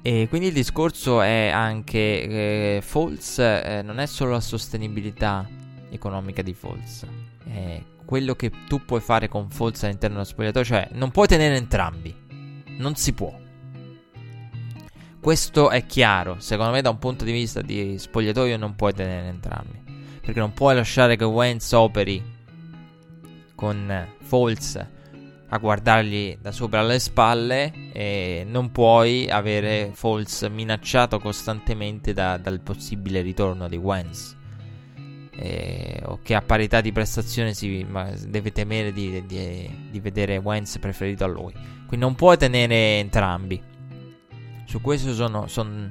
[0.00, 5.48] E quindi il discorso è anche eh, false, eh, non è solo la sostenibilità
[5.90, 7.08] economica di false,
[7.46, 11.56] è quello che tu puoi fare con false all'interno dello spogliatoio, cioè non puoi tenere
[11.56, 12.14] entrambi,
[12.76, 13.43] non si può.
[15.24, 19.28] Questo è chiaro, secondo me da un punto di vista di spogliatoio non puoi tenere
[19.28, 19.82] entrambi,
[20.20, 22.22] perché non puoi lasciare che Wentz operi
[23.54, 24.90] con false
[25.48, 32.60] a guardargli da sopra le spalle e non puoi avere Falls minacciato costantemente da, dal
[32.60, 34.36] possibile ritorno di Wentz.
[35.36, 37.86] Eh, o che a parità di prestazione si
[38.26, 41.54] deve temere di, di, di, vedere Wentz preferito a lui.
[41.86, 43.72] Quindi non puoi tenere entrambi
[44.74, 45.88] su questo sono, sono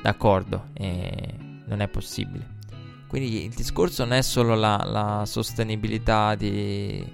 [0.00, 1.34] d'accordo eh,
[1.66, 2.60] non è possibile
[3.06, 7.04] quindi il discorso non è solo la, la sostenibilità di,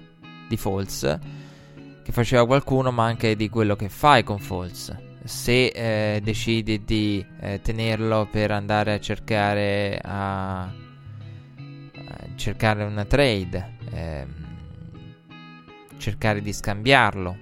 [0.47, 1.19] di Falls
[2.09, 4.95] che faceva qualcuno, ma anche di quello che fai con Falls.
[5.25, 10.71] Se eh, decidi di eh, tenerlo per andare a cercare, a, a
[12.35, 14.25] cercare una trade, eh,
[15.97, 17.37] cercare di scambiarlo,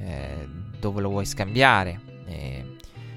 [0.00, 2.61] eh, dove lo vuoi scambiare, eh,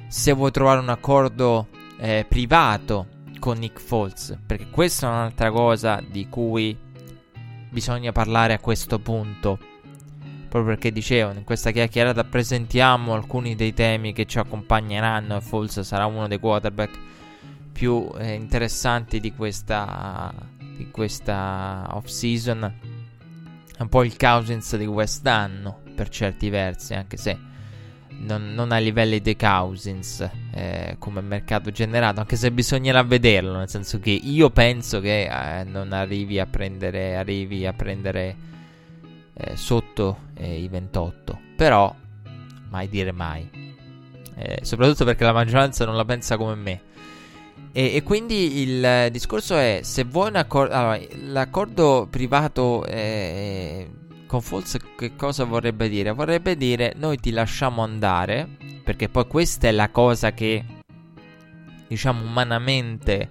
[0.08, 3.08] se vuoi trovare un accordo eh, privato
[3.40, 6.78] con Nick Foles, perché questa è un'altra cosa di cui
[7.70, 9.60] bisogna parlare a questo punto
[10.56, 15.82] proprio perché dicevano in questa chiacchierata presentiamo alcuni dei temi che ci accompagneranno e Foles
[15.82, 16.98] sarà uno dei quarterback
[17.74, 20.34] più eh, interessanti di questa,
[20.78, 22.74] di questa off-season.
[23.78, 27.38] Un po' il Cousins di quest'anno per certi versi, anche se
[28.20, 33.70] non, non a livelli dei Cousins eh, come mercato generato, anche se bisognerà vederlo, nel
[33.70, 38.36] senso che io penso che eh, non arrivi a prendere, arrivi a prendere
[39.34, 41.94] eh, sotto eh, i 28, però
[42.70, 43.64] mai dire mai.
[44.38, 46.82] Eh, soprattutto perché la maggioranza non la pensa come me.
[47.72, 53.90] E, e quindi il discorso è: se vuoi un accordo, allora, l'accordo privato eh,
[54.28, 56.12] con Falls che cosa vorrebbe dire?
[56.12, 58.48] Vorrebbe dire noi ti lasciamo andare,
[58.84, 60.64] perché poi questa è la cosa che
[61.88, 63.30] diciamo umanamente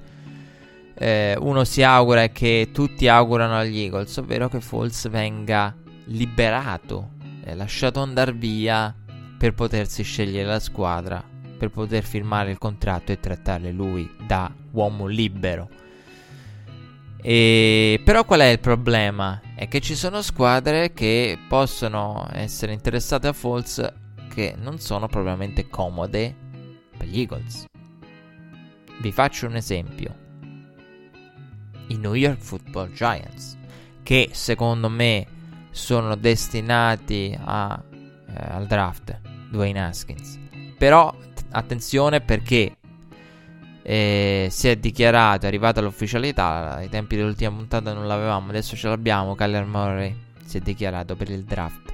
[0.95, 5.75] eh, uno si augura e che tutti augurano agli Eagles, ovvero che Falls venga
[6.07, 7.11] liberato,
[7.45, 8.95] eh, lasciato andare via
[9.37, 11.23] per potersi scegliere la squadra,
[11.59, 15.69] per poter firmare il contratto e trattare lui da uomo libero.
[17.27, 19.41] E, però qual è il problema?
[19.55, 23.93] È che ci sono squadre che possono essere interessate a Falls
[24.29, 26.37] che non sono propriamente comode
[26.95, 27.65] per gli Eagles.
[29.01, 30.15] Vi faccio un esempio.
[31.87, 33.57] I New York Football Giants,
[34.03, 35.27] che secondo me
[35.71, 37.83] sono destinati a,
[38.29, 39.19] eh, al draft,
[39.51, 40.39] Dwayne Haskins.
[40.77, 41.15] Però
[41.53, 42.77] attenzione perché
[43.87, 46.77] e si è dichiarato, è arrivata l'ufficialità.
[46.77, 49.35] Ai tempi dell'ultima puntata non l'avevamo, adesso ce l'abbiamo.
[49.35, 51.93] Kyler Murray si è dichiarato per il draft.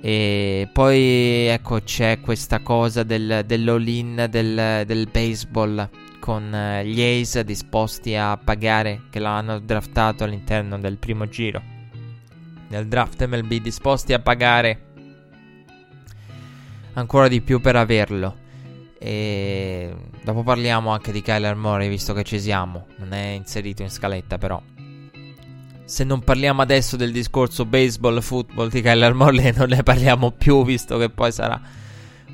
[0.00, 7.44] E poi ecco c'è questa cosa del, dell'all-in del, del baseball con eh, gli Ace
[7.44, 11.62] disposti a pagare che l'hanno draftato all'interno del primo giro
[12.68, 14.84] del draft MLB disposti a pagare
[16.94, 18.36] ancora di più per averlo
[19.04, 22.86] e dopo parliamo anche di Kyler Murray, visto che ci siamo.
[22.98, 24.62] Non è inserito in scaletta, però.
[25.84, 30.64] Se non parliamo adesso del discorso baseball, football di Kyler Murray, non ne parliamo più,
[30.64, 31.60] visto che poi sarà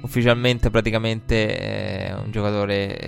[0.02, 2.98] ufficialmente praticamente eh, un giocatore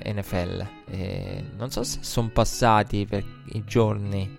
[0.00, 0.66] eh, NFL.
[0.88, 4.38] E non so se sono passati per i giorni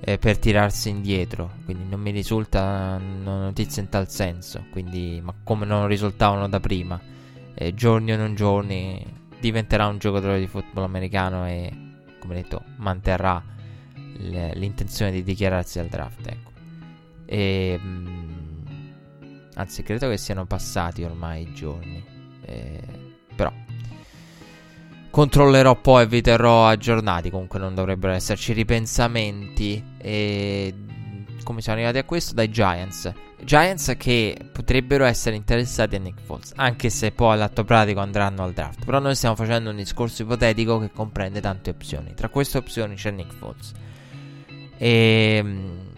[0.00, 5.32] eh, per tirarsi indietro, quindi non mi risulta una notizia in tal senso, quindi, ma
[5.42, 7.12] come non risultavano da prima
[7.54, 9.04] eh, giorni o non giorni
[9.40, 11.70] diventerà un giocatore di football americano e,
[12.18, 13.42] come detto, manterrà
[14.18, 16.26] l- l'intenzione di dichiararsi al draft.
[16.26, 16.50] Ecco.
[17.26, 22.02] E, mh, mm, anzi, credo che siano passati ormai i giorni.
[22.46, 22.80] Eh,
[23.34, 23.52] però
[25.10, 27.30] controllerò poi e vi terrò aggiornati.
[27.30, 29.82] Comunque non dovrebbero esserci ripensamenti.
[29.98, 30.74] E
[31.44, 32.34] come siamo arrivati a questo?
[32.34, 33.12] Dai Giants.
[33.44, 38.52] Giants che potrebbero essere interessati a Nick Foles, anche se poi all'atto pratico andranno al
[38.52, 38.84] draft.
[38.84, 42.14] Però noi stiamo facendo un discorso ipotetico che comprende tante opzioni.
[42.14, 43.72] Tra queste opzioni c'è Nick Foles.
[44.76, 45.92] E, ehm,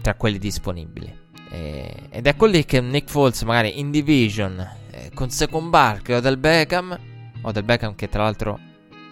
[0.00, 1.14] tra quelli disponibili.
[1.50, 6.20] E, ed è quelli che Nick Foles magari in division eh, con Second Bark o
[6.20, 6.98] del Beckham.
[7.42, 8.58] O del Beckham che tra l'altro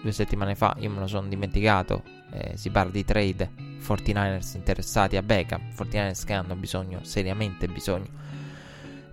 [0.01, 2.01] due settimane fa io me lo sono dimenticato.
[2.31, 8.07] Eh, si parla di trade 49ers interessati a Beckham, 49ers che hanno bisogno, seriamente bisogno,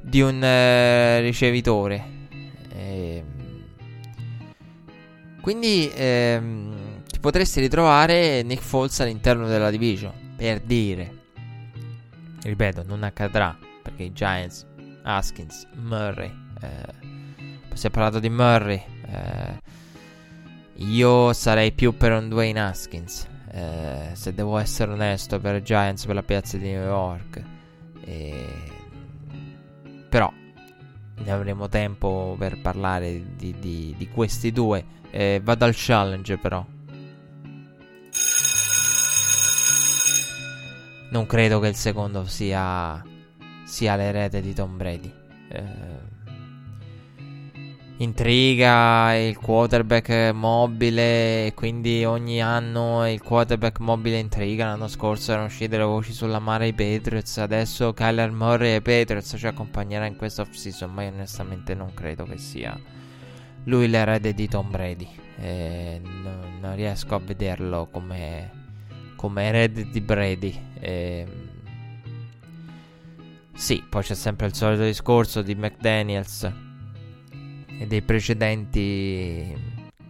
[0.00, 2.18] di un eh, ricevitore.
[2.72, 3.24] Eh,
[5.40, 11.18] quindi ehm, ti potresti ritrovare Nick Foles all'interno della division, per dire.
[12.42, 14.66] Ripeto, non accadrà, perché i Giants,
[15.02, 17.10] Haskins, Murray, eh,
[17.74, 19.60] si è parlato di Murray, eh,
[20.84, 23.28] io sarei più per un Dwayne Haskins.
[23.52, 27.42] Eh, se devo essere onesto, per Giants, per la piazza di New York.
[28.04, 28.46] E...
[30.08, 30.32] Però
[31.22, 34.84] ne avremo tempo per parlare di, di, di questi due.
[35.10, 36.64] Eh, vado al challenge, però.
[41.10, 43.02] Non credo che il secondo sia,
[43.64, 45.12] sia l'erede di Tom Brady.
[45.48, 45.62] Eh,
[48.00, 54.66] intriga il quarterback mobile quindi ogni anno il quarterback mobile intriga.
[54.66, 59.34] L'anno scorso erano uscite le voci sulla mare i Patriots adesso Kyler Murray e Patriots
[59.36, 62.78] ci accompagnerà in questa off season ma io onestamente non credo che sia
[63.64, 65.08] lui l'erede di Tom Brady
[65.38, 68.50] eh, non, non, riesco a vederlo come,
[69.16, 71.26] come erede di Brady eh,
[73.52, 76.68] sì, poi c'è sempre il solito discorso di McDaniels
[77.80, 79.56] e dei precedenti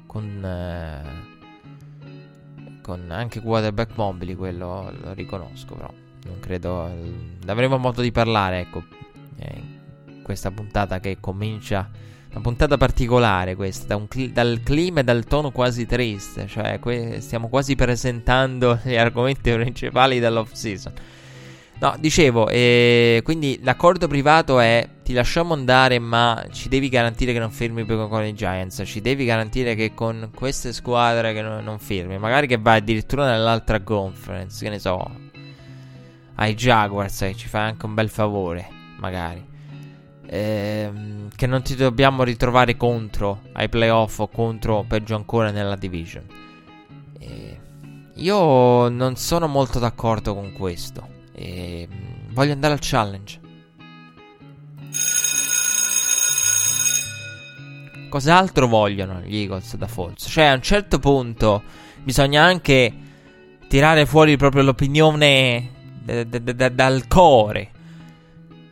[0.07, 1.03] con, eh,
[2.83, 5.93] con anche quarterback mobili, quello lo riconosco però.
[6.25, 6.91] non credo.
[7.47, 8.83] Avremo modo di parlare, ecco.
[9.37, 9.63] Eh,
[10.23, 11.89] questa puntata che comincia.
[12.33, 17.21] Una puntata particolare questa, un cl- dal clima e dal tono quasi triste, cioè que-
[17.21, 20.93] stiamo quasi presentando gli argomenti principali dell'off season.
[21.81, 27.39] No, dicevo, eh, quindi l'accordo privato è ti lasciamo andare, ma ci devi garantire che
[27.39, 28.83] non firmi più con i Giants.
[28.85, 33.31] Ci devi garantire che con queste squadre che non, non firmi, magari che vai addirittura
[33.31, 35.11] nell'altra conference, che ne so,
[36.35, 38.69] ai Jaguars, che ci fai anche un bel favore,
[38.99, 39.43] magari.
[40.27, 46.25] Ehm, che non ti dobbiamo ritrovare contro ai playoff o contro, peggio ancora, nella division.
[47.19, 47.59] Eh,
[48.17, 51.10] io non sono molto d'accordo con questo.
[51.41, 51.89] Eh,
[52.33, 53.41] voglio andare al challenge.
[58.11, 60.27] Cos'altro vogliono gli Eagles da Falls?
[60.29, 61.63] Cioè, a un certo punto
[62.03, 62.93] bisogna anche
[63.69, 65.71] tirare fuori proprio l'opinione
[66.05, 67.71] d- d- d- dal core.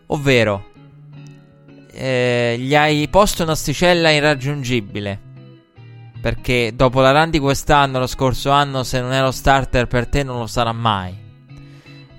[0.08, 0.66] Ovvero,
[1.92, 5.20] eh, gli hai posto un'asticella irraggiungibile.
[6.20, 10.22] Perché dopo la run di quest'anno, lo scorso anno, se non lo starter per te,
[10.22, 11.27] non lo sarà mai.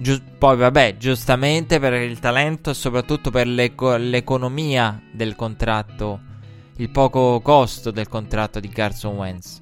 [0.02, 6.28] Giu- poi, vabbè, giustamente per il talento e soprattutto per l'eco- l'economia del contratto
[6.80, 9.62] il poco costo del contratto di Carson Wentz.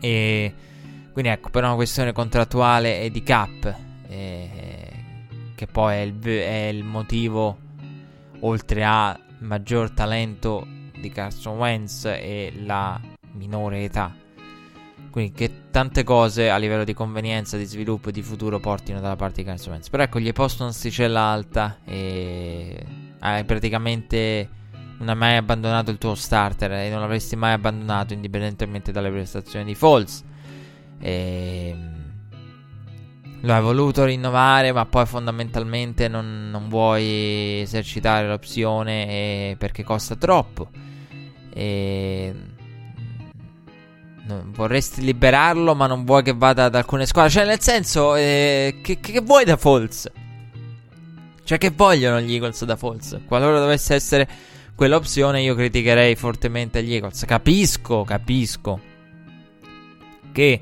[0.00, 0.54] E
[1.12, 3.74] quindi ecco, per una questione contrattuale e di cap,
[4.08, 4.90] eh,
[5.56, 7.58] che poi è il, è il, motivo,
[8.40, 10.64] oltre a maggior talento
[10.96, 13.00] di Carson Wentz e la
[13.32, 14.19] minore età.
[15.10, 19.16] Quindi che tante cose a livello di convenienza, di sviluppo e di futuro portino dalla
[19.16, 19.80] parte di Carson.
[19.90, 22.86] Però ecco, gli posto un'asticella alta e
[23.18, 24.48] hai praticamente
[24.98, 29.64] non hai mai abbandonato il tuo starter e non l'avresti mai abbandonato indipendentemente dalle prestazioni
[29.64, 30.22] di Falls.
[31.00, 31.76] E...
[33.42, 40.68] Lo hai voluto rinnovare, ma poi fondamentalmente non, non vuoi esercitare l'opzione perché costa troppo.
[41.52, 42.34] E...
[44.46, 47.30] Vorresti liberarlo, ma non vuoi che vada ad alcune squadre.
[47.30, 50.10] Cioè, nel senso, eh, che, che, vuoi da Falls?
[51.44, 53.20] Cioè, che vogliono gli Eagles da Falls?
[53.26, 54.28] Qualora dovesse essere
[54.74, 57.24] quell'opzione io criticherei fortemente gli Eagles.
[57.24, 58.80] Capisco, capisco
[60.32, 60.60] che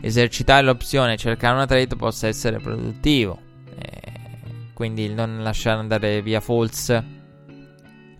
[0.00, 3.38] esercitare l'opzione e cercare una trade possa essere produttivo.
[3.78, 4.12] Eh,
[4.72, 7.20] quindi non lasciare andare via False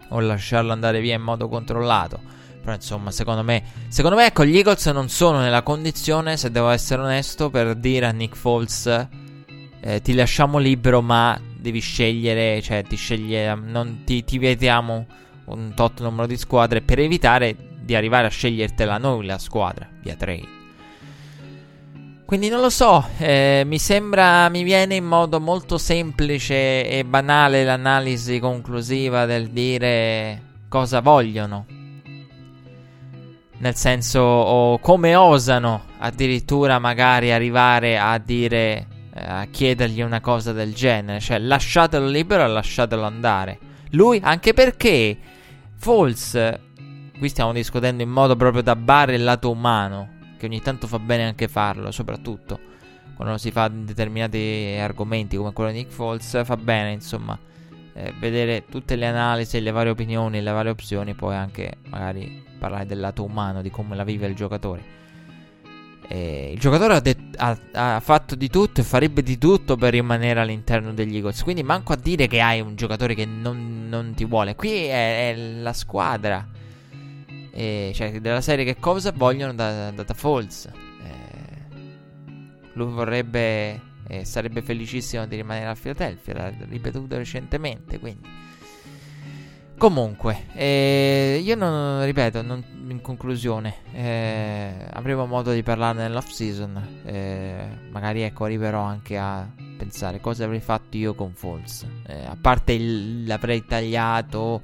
[0.09, 2.20] o lasciarlo andare via in modo controllato.
[2.62, 6.68] Però insomma, secondo me, secondo me ecco, gli Eagles non sono nella condizione, se devo
[6.68, 9.08] essere onesto, per dire a Nick Foles
[9.80, 15.06] eh, ti lasciamo libero, ma devi scegliere, cioè ti sceglie, non ti, ti vietiamo
[15.46, 20.14] un tot numero di squadre per evitare di arrivare a scegliertela noi la squadra via
[20.14, 20.60] trade.
[22.24, 27.64] Quindi non lo so, eh, mi sembra, mi viene in modo molto semplice e banale
[27.64, 31.66] l'analisi conclusiva del dire cosa vogliono.
[33.62, 40.52] Nel senso, o come osano addirittura magari arrivare a dire, eh, a chiedergli una cosa
[40.52, 41.20] del genere.
[41.20, 43.58] Cioè, lasciatelo libero e lasciatelo andare.
[43.90, 45.16] Lui, anche perché
[45.76, 46.60] False,
[47.16, 50.08] qui stiamo discutendo in modo proprio da bare il lato umano,
[50.38, 52.58] che ogni tanto fa bene anche farlo, soprattutto
[53.14, 57.38] quando si fa determinati argomenti come quello di Nick False, fa bene insomma
[57.94, 62.86] eh, vedere tutte le analisi, le varie opinioni, le varie opzioni, poi anche magari parlare
[62.86, 65.00] del lato umano, di come la vive il giocatore.
[66.06, 69.92] Eh, il giocatore ha, det- ha, ha, fatto di tutto e farebbe di tutto per
[69.92, 71.42] rimanere all'interno degli Eagles.
[71.42, 74.54] Quindi manco a dire che hai un giocatore che non, non ti vuole.
[74.54, 76.46] Qui è, è la squadra.
[77.54, 80.70] Eh, cioè, della serie che cosa vogliono da, da, da Falls.
[82.74, 86.34] Lui vorrebbe e sarebbe felicissimo di rimanere a Philadelphia.
[86.34, 87.98] L'ha ripetuto recentemente.
[87.98, 88.51] Quindi.
[89.82, 97.00] Comunque, eh, io non ripeto, non, in conclusione, eh, avremo modo di parlarne nell'off season.
[97.04, 99.44] Eh, magari ecco, arriverò anche a
[99.76, 101.84] pensare cosa avrei fatto io con Falls.
[102.06, 104.62] Eh, a parte il, l'avrei tagliato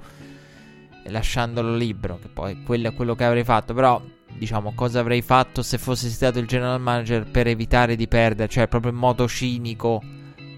[1.07, 3.75] lasciandolo libero, che poi quello è quello che avrei fatto.
[3.75, 4.01] Però,
[4.37, 8.69] diciamo, cosa avrei fatto se fossi stato il general manager per evitare di perdere, cioè
[8.69, 10.01] proprio in modo cinico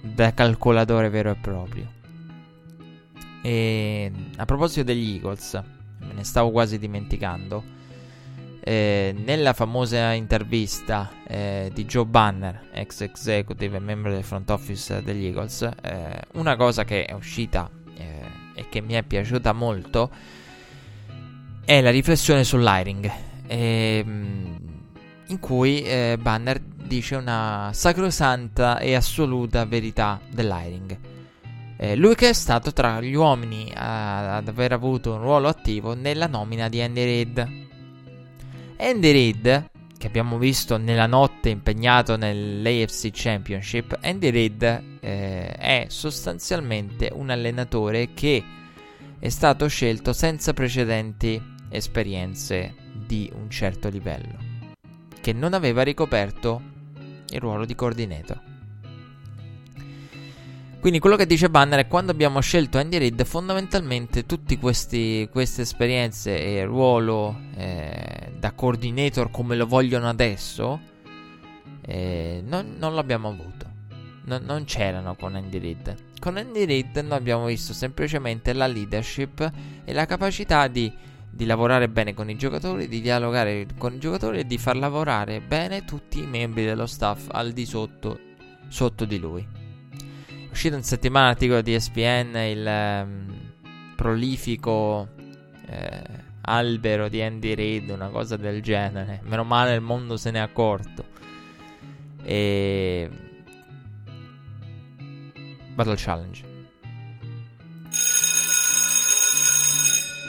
[0.02, 1.98] da calcolatore vero e proprio.
[3.42, 5.62] E a proposito degli Eagles,
[5.98, 7.78] me ne stavo quasi dimenticando.
[8.62, 15.02] Eh, nella famosa intervista eh, di Joe Banner, ex executive e membro del front office
[15.02, 18.22] degli Eagles, eh, una cosa che è uscita eh,
[18.54, 20.10] e che mi è piaciuta molto
[21.64, 23.10] è la riflessione sull'hiring,
[23.46, 24.58] ehm,
[25.26, 30.98] in cui eh, Banner dice una sacrosanta e assoluta verità dell'Hiring.
[31.82, 35.94] Eh, lui che è stato tra gli uomini a, ad aver avuto un ruolo attivo
[35.94, 37.48] nella nomina di Andy Reid.
[38.76, 44.62] Andy Reid, che abbiamo visto nella notte impegnato nell'AFC Championship, Andy Reid
[45.00, 48.44] eh, è sostanzialmente un allenatore che
[49.18, 54.36] è stato scelto senza precedenti esperienze di un certo livello,
[55.18, 56.60] che non aveva ricoperto
[57.30, 58.49] il ruolo di coordinator.
[60.80, 66.42] Quindi quello che dice Banner è quando abbiamo scelto Andy Reid, fondamentalmente tutte queste esperienze
[66.42, 70.80] e ruolo eh, da coordinator come lo vogliono adesso,
[71.82, 73.68] eh, non, non, l'abbiamo avuto.
[74.24, 75.96] Non, non c'erano con Andy Reid.
[76.18, 79.52] Con Andy Reid noi abbiamo visto semplicemente la leadership
[79.84, 80.90] e la capacità di,
[81.28, 85.42] di lavorare bene con i giocatori, di dialogare con i giocatori e di far lavorare
[85.42, 88.18] bene tutti i membri dello staff al di sotto,
[88.68, 89.59] sotto di lui
[90.50, 93.52] uscito in settimana l'articolo di ESPN il um,
[93.94, 95.08] prolifico
[95.66, 96.02] eh,
[96.42, 99.20] albero di Andy Reid, una cosa del genere.
[99.24, 101.04] Meno male il mondo se ne è accorto.
[102.22, 103.10] E
[105.74, 106.48] Battle Challenge.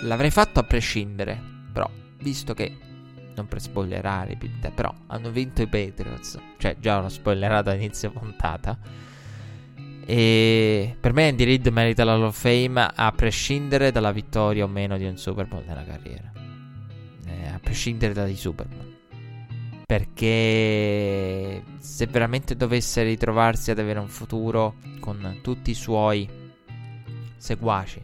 [0.04, 1.40] L'avrei fatto a prescindere,
[1.72, 2.78] però visto che
[3.36, 4.38] non per spoilerare,
[4.74, 8.78] però hanno vinto i Patriots, cioè già l'ho spoilerato a inizio puntata
[10.06, 14.68] e per me Andy Reid merita la Hall of Fame a prescindere dalla vittoria o
[14.68, 16.32] meno di un Super Bowl nella carriera.
[17.28, 18.90] Eh, a prescindere dai Super Bowl.
[19.86, 26.30] Perché se veramente dovesse ritrovarsi ad avere un futuro con tutti i suoi
[27.36, 28.04] seguaci,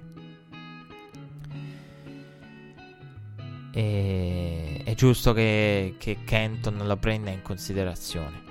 [3.71, 8.46] è, è giusto che, che Kenton lo prenda in considerazione.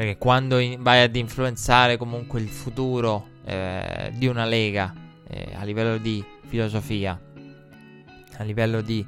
[0.00, 4.94] Perché quando vai ad influenzare comunque il futuro eh, di una lega
[5.28, 7.20] eh, a livello di filosofia,
[8.38, 9.04] a livello di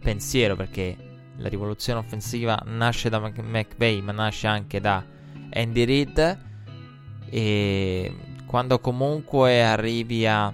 [0.00, 0.96] pensiero, perché
[1.36, 5.04] la rivoluzione offensiva nasce da McVeigh, ma nasce anche da
[5.52, 6.38] Andy Reid.
[7.30, 10.52] E quando comunque arrivi a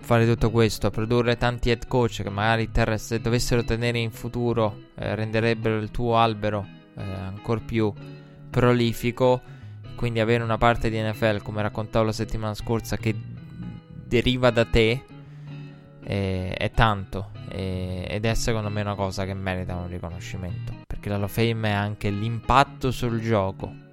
[0.00, 4.10] fare tutto questo, a produrre tanti head coach che magari ter- se dovessero tenere in
[4.10, 7.94] futuro eh, renderebbero il tuo albero eh, ancora più
[8.50, 9.40] prolifico,
[9.94, 13.14] quindi avere una parte di NFL, come raccontavo la settimana scorsa, che
[14.06, 15.04] deriva da te
[16.02, 21.08] è, è tanto è, ed è secondo me una cosa che merita un riconoscimento, perché
[21.08, 23.88] la of Fame è anche l'impatto sul gioco.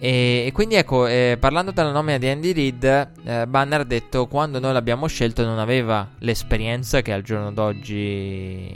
[0.00, 4.28] E, e, quindi ecco, eh, parlando della nomina di Andy Reid, eh, Banner ha detto
[4.28, 8.72] quando noi l'abbiamo scelto non aveva l'esperienza che al giorno d'oggi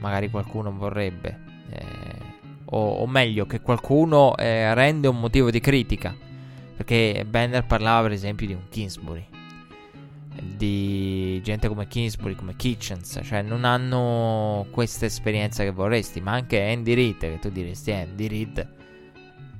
[0.00, 1.46] magari qualcuno vorrebbe.
[1.70, 2.17] Eh,
[2.70, 6.14] o, o meglio, che qualcuno eh, rende un motivo di critica.
[6.76, 9.26] Perché Banner parlava per esempio di un Kingsbury,
[10.40, 16.62] di gente come Kingsbury, come Kitchens, cioè non hanno questa esperienza che vorresti, ma anche
[16.62, 18.76] Andy Reid, che tu diresti eh, Andy Reid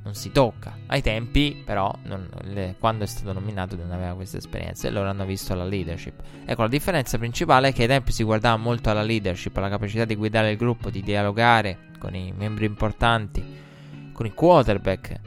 [0.09, 0.75] non si tocca.
[0.87, 5.11] Ai tempi, però, non, le, quando è stato nominato non aveva questa esperienza e loro
[5.11, 6.23] hanno visto la leadership.
[6.47, 10.07] Ecco, la differenza principale è che ai tempi si guardava molto alla leadership, alla capacità
[10.07, 13.45] di guidare il gruppo, di dialogare con i membri importanti,
[14.13, 15.21] con i quarterback.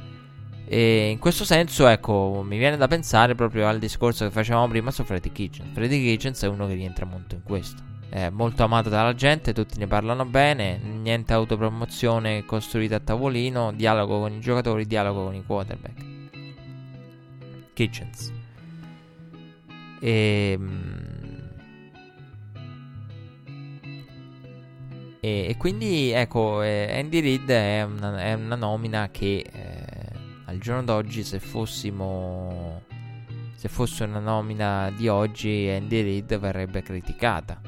[0.65, 4.89] E in questo senso, ecco, mi viene da pensare proprio al discorso che facevamo prima
[4.89, 5.73] su Freddy Kitchens.
[5.73, 7.90] Freddy Kitchens è uno che rientra molto in questo.
[8.11, 14.19] È molto amato dalla gente, tutti ne parlano bene, niente autopromozione costruita a tavolino, dialogo
[14.19, 16.03] con i giocatori, dialogo con i quarterback.
[17.71, 18.33] Kitchens.
[20.01, 21.11] E ehm,
[25.23, 30.57] E, e quindi ecco, eh, Andy Reid è una, è una nomina che eh, al
[30.57, 32.81] giorno d'oggi, se fossimo.
[33.53, 37.61] Se fosse una nomina di oggi, Andy Reid verrebbe criticata.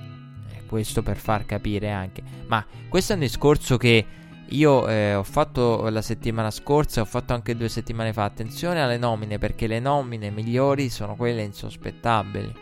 [0.74, 2.24] Questo per far capire anche.
[2.48, 4.04] Ma questo è un discorso che
[4.48, 8.24] io eh, ho fatto la settimana scorsa, ho fatto anche due settimane fa.
[8.24, 12.56] Attenzione alle nomine, perché le nomine migliori sono quelle insospettabili.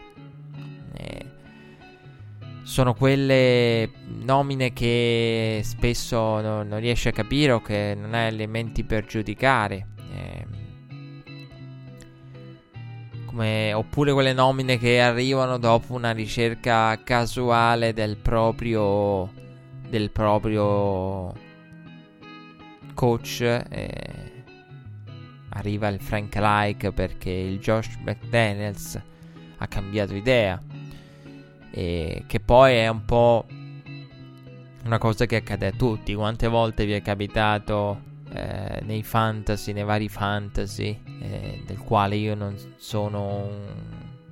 [0.93, 1.25] Eh,
[2.63, 8.83] sono quelle nomine che spesso no, non riesci a capire o che non hai elementi
[8.83, 9.87] per giudicare.
[13.31, 19.31] Come, oppure quelle nomine che arrivano dopo una ricerca casuale del proprio,
[19.89, 21.33] del proprio
[22.93, 23.41] coach.
[23.41, 24.43] Eh,
[25.49, 29.01] arriva il Frank Like perché il Josh McDaniels
[29.57, 30.59] ha cambiato idea
[31.71, 33.45] e che poi è un po'
[34.83, 36.13] una cosa che accade a tutti.
[36.13, 38.01] Quante volte vi è capitato
[38.33, 43.67] eh, nei fantasy, nei vari fantasy, eh, del quale io non sono un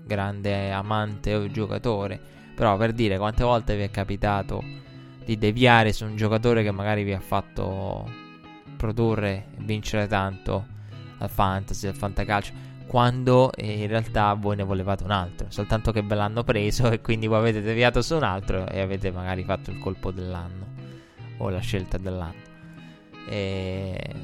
[0.05, 2.19] grande amante o giocatore,
[2.55, 4.63] però per dire quante volte vi è capitato
[5.23, 8.09] di deviare su un giocatore che magari vi ha fatto
[8.75, 10.65] produrre e vincere tanto
[11.19, 16.01] al fantasy, al fantacalcio quando eh, in realtà voi ne volevate un altro, soltanto che
[16.01, 19.69] ve l'hanno preso e quindi voi avete deviato su un altro e avete magari fatto
[19.69, 20.65] il colpo dell'anno
[21.37, 22.41] o la scelta dell'anno.
[23.27, 24.15] E...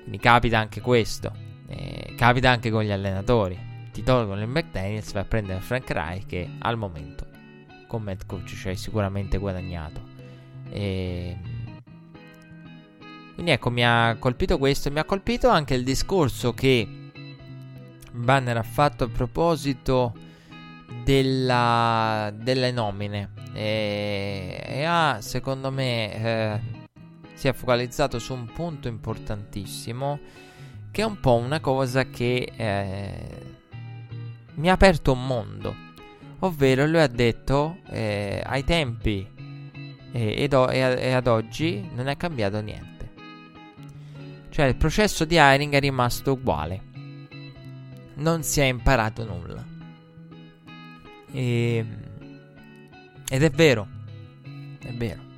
[0.00, 1.32] Quindi capita anche questo,
[1.70, 3.68] e capita anche con gli allenatori.
[3.92, 7.26] Ti tolgono il McDaniels, vai a prendere Frank Reich che al momento
[7.86, 10.00] come head coach ci hai sicuramente guadagnato.
[10.70, 11.36] E...
[13.34, 16.86] Quindi ecco, mi ha colpito questo e mi ha colpito anche il discorso che
[18.12, 20.12] Banner ha fatto a proposito
[21.04, 26.60] della, delle nomine e, e, ha secondo me eh,
[27.34, 30.18] si è focalizzato su un punto importantissimo
[30.90, 33.28] che è un po' una cosa che eh,
[34.54, 35.74] mi ha aperto un mondo
[36.40, 39.38] ovvero lui ha detto eh, ai tempi
[40.12, 43.10] ed o- e, e ad oggi non è cambiato niente
[44.48, 46.88] cioè il processo di hiring è rimasto uguale
[48.20, 49.64] non si è imparato nulla.
[51.32, 51.86] E...
[53.28, 53.88] Ed è vero,
[54.80, 55.28] è vero.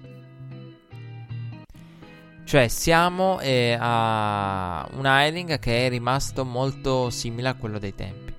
[2.53, 8.35] Cioè siamo eh, a un hiring che è rimasto molto simile a quello dei tempi.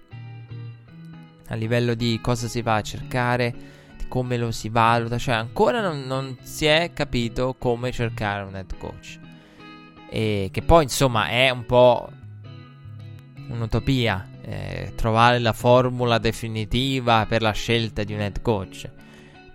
[1.48, 3.56] A livello di cosa si va a cercare,
[3.98, 8.56] di come lo si valuta, cioè ancora non, non si è capito come cercare un
[8.56, 9.20] head coach.
[10.12, 12.08] E che poi insomma è un po'
[13.50, 18.88] un'utopia eh, trovare la formula definitiva per la scelta di un head coach.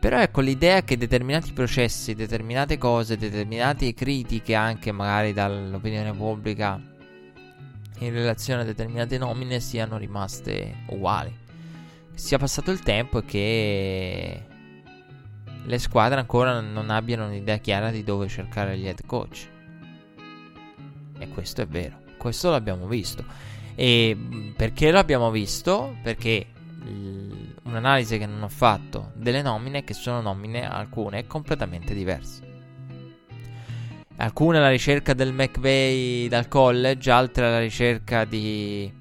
[0.01, 6.81] Però ecco l'idea che determinati processi, determinate cose, determinate critiche anche magari dall'opinione pubblica
[7.99, 11.35] in relazione a determinate nomine siano rimaste uguali.
[12.15, 14.43] Sia passato il tempo e che
[15.65, 19.49] le squadre ancora non abbiano un'idea chiara di dove cercare gli head coach.
[21.19, 23.25] E questo è vero, questo l'abbiamo visto.
[23.75, 24.17] E
[24.57, 25.97] perché lo abbiamo visto?
[26.03, 26.47] Perché
[26.85, 32.47] un'analisi che non ho fatto delle nomine, che sono nomine alcune completamente diverse.
[34.17, 38.93] Alcune alla ricerca del McVeigh dal college, altre alla ricerca di,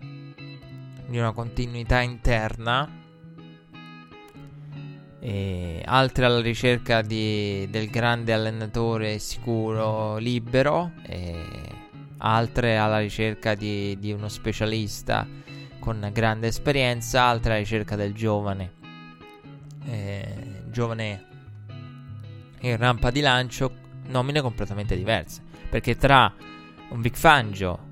[1.08, 2.88] di una continuità interna,
[5.86, 10.92] altre alla ricerca di, del grande allenatore sicuro, libero.
[12.20, 15.28] Altre alla ricerca di, di uno specialista
[15.88, 18.74] con grande esperienza, altre alla ricerca del giovane,
[19.86, 21.26] eh, giovane
[22.60, 23.72] in rampa di lancio,
[24.08, 25.42] nomine completamente diverse.
[25.70, 26.34] Perché tra
[26.90, 27.88] un Vic Fangio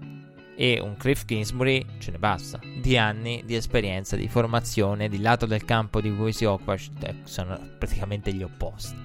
[0.58, 5.46] e un Cliff Kingsbury ce ne basta di anni di esperienza, di formazione, di lato
[5.46, 6.76] del campo di cui si occupa,
[7.24, 9.05] sono praticamente gli opposti.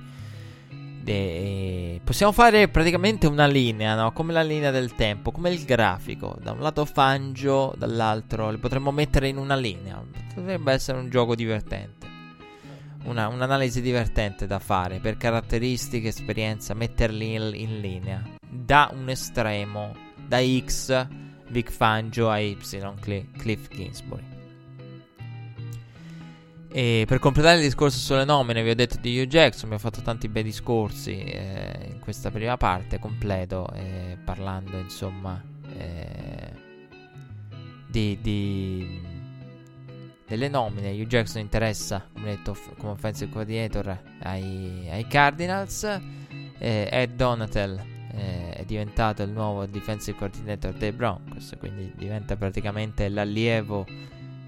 [1.10, 2.00] De...
[2.04, 4.12] Possiamo fare praticamente una linea, no?
[4.12, 6.36] Come la linea del tempo, come il grafico.
[6.40, 10.00] Da un lato Fangio, dall'altro li potremmo mettere in una linea.
[10.34, 12.06] Potrebbe essere un gioco divertente.
[13.04, 18.22] Una, un'analisi divertente da fare per caratteristiche, esperienza, metterli in, in linea.
[18.48, 21.06] Da un estremo, da X,
[21.48, 22.56] Big Fangio a Y,
[23.36, 24.29] Cliff Kingsbury.
[26.72, 29.78] E per completare il discorso sulle nomine, vi ho detto di Hugh Jackson, mi ha
[29.78, 35.42] fatto tanti bei discorsi eh, in questa prima parte, completo, eh, parlando insomma
[35.76, 36.52] eh,
[37.88, 39.00] di, di,
[40.28, 40.92] delle nomine.
[40.92, 45.82] Hugh Jackson interessa, come detto, f- come offensive coordinator ai, ai Cardinals.
[46.62, 53.08] Eh, Ed Donatel eh, è diventato il nuovo defensive coordinator dei Broncos, quindi diventa praticamente
[53.08, 53.84] l'allievo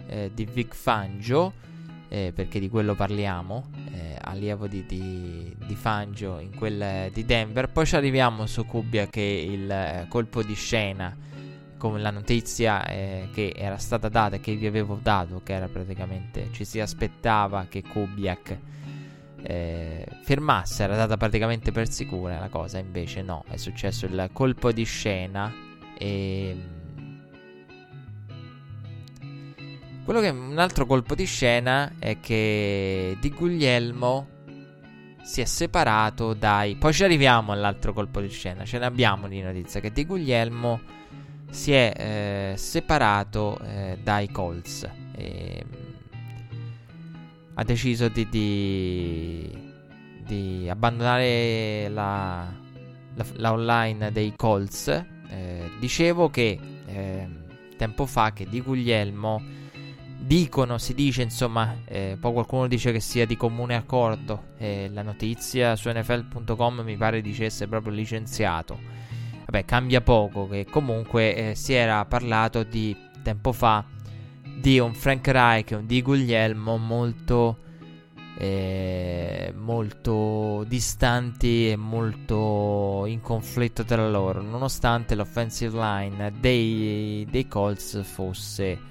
[0.07, 1.71] eh, di Vic Fangio
[2.13, 7.71] eh, perché di quello parliamo, eh, allievo di, di, di, Fangio in quel di Denver.
[7.71, 11.17] Poi ci arriviamo su Kubiak che il eh, colpo di scena,
[11.79, 16.51] come la notizia eh, che era stata data che vi avevo dato, che era praticamente
[16.53, 18.59] ci si aspettava che Kubiak
[19.43, 24.71] eh, fermasse, era data praticamente per sicura la cosa, invece no, è successo il colpo
[24.71, 25.51] di scena
[25.97, 26.82] e
[30.05, 34.27] Quello che è un altro colpo di scena è che Di Guglielmo
[35.23, 36.75] si è separato dai.
[36.75, 38.65] Poi ci arriviamo all'altro colpo di scena.
[38.65, 40.81] Ce ne abbiamo di notizia che Di Guglielmo
[41.51, 41.93] si è
[42.53, 44.91] eh, separato eh, dai Colts.
[45.15, 45.65] E,
[47.55, 49.51] ha deciso di, di,
[50.25, 52.53] di abbandonare la,
[53.15, 57.29] la, la, online dei Colts, eh, dicevo che eh,
[57.77, 59.61] tempo fa che di Guglielmo
[60.25, 65.03] dicono, si dice insomma, eh, poi qualcuno dice che sia di comune accordo, eh, la
[65.03, 68.79] notizia su nfl.com mi pare dicesse proprio licenziato.
[69.45, 73.85] Vabbè, cambia poco, che comunque eh, si era parlato di tempo fa
[74.57, 77.59] di un Frank Reich un di Guglielmo molto
[78.39, 88.03] eh, molto distanti e molto in conflitto tra loro, nonostante l'offensive line dei, dei Colts
[88.03, 88.91] fosse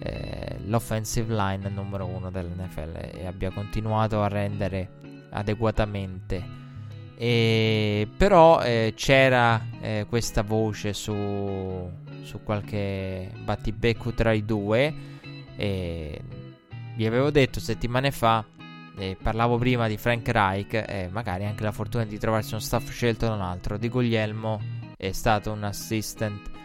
[0.00, 4.90] eh, l'offensive line numero uno dell'NFL e abbia continuato a rendere
[5.30, 6.56] adeguatamente.
[7.16, 11.90] E, però eh, c'era eh, questa voce su,
[12.22, 14.94] su qualche battibecco tra i due.
[15.56, 16.22] E
[16.94, 18.44] vi avevo detto settimane fa,
[18.96, 22.88] eh, parlavo prima di Frank Reich, e magari anche la fortuna di trovarsi uno staff
[22.90, 23.78] scelto da un altro.
[23.78, 24.60] Di Guglielmo
[24.96, 26.57] è stato un assistant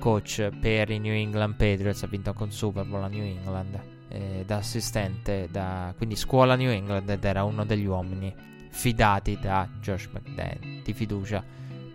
[0.00, 4.42] coach per i New England Patriots, ha vinto con Super Bowl a New England, eh,
[4.44, 8.34] da assistente, da, quindi scuola New England ed era uno degli uomini
[8.70, 11.44] fidati da Josh McDaniels, di fiducia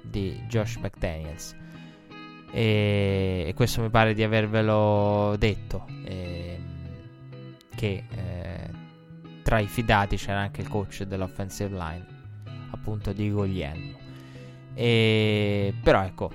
[0.02, 1.56] di Josh McDaniels.
[2.52, 6.58] E, e, questo mi pare di avervelo detto, eh,
[7.76, 8.70] che eh,
[9.44, 12.06] tra i fidati c'era anche il coach dell'offensive line,
[12.70, 13.98] appunto di Guglielmo.
[14.74, 16.32] E, però ecco,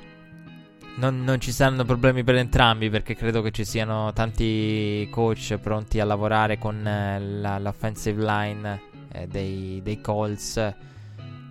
[0.96, 6.00] non, non, ci saranno problemi per entrambi perché credo che ci siano tanti coach pronti
[6.00, 8.80] a lavorare con eh, la, l'offensive line
[9.12, 10.74] eh, dei, dei Colts.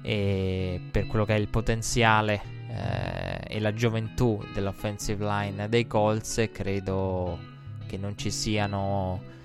[0.01, 6.49] E per quello che è il potenziale eh, e la gioventù dell'offensive line dei Colts
[6.53, 7.37] credo
[7.85, 9.37] che non ci siano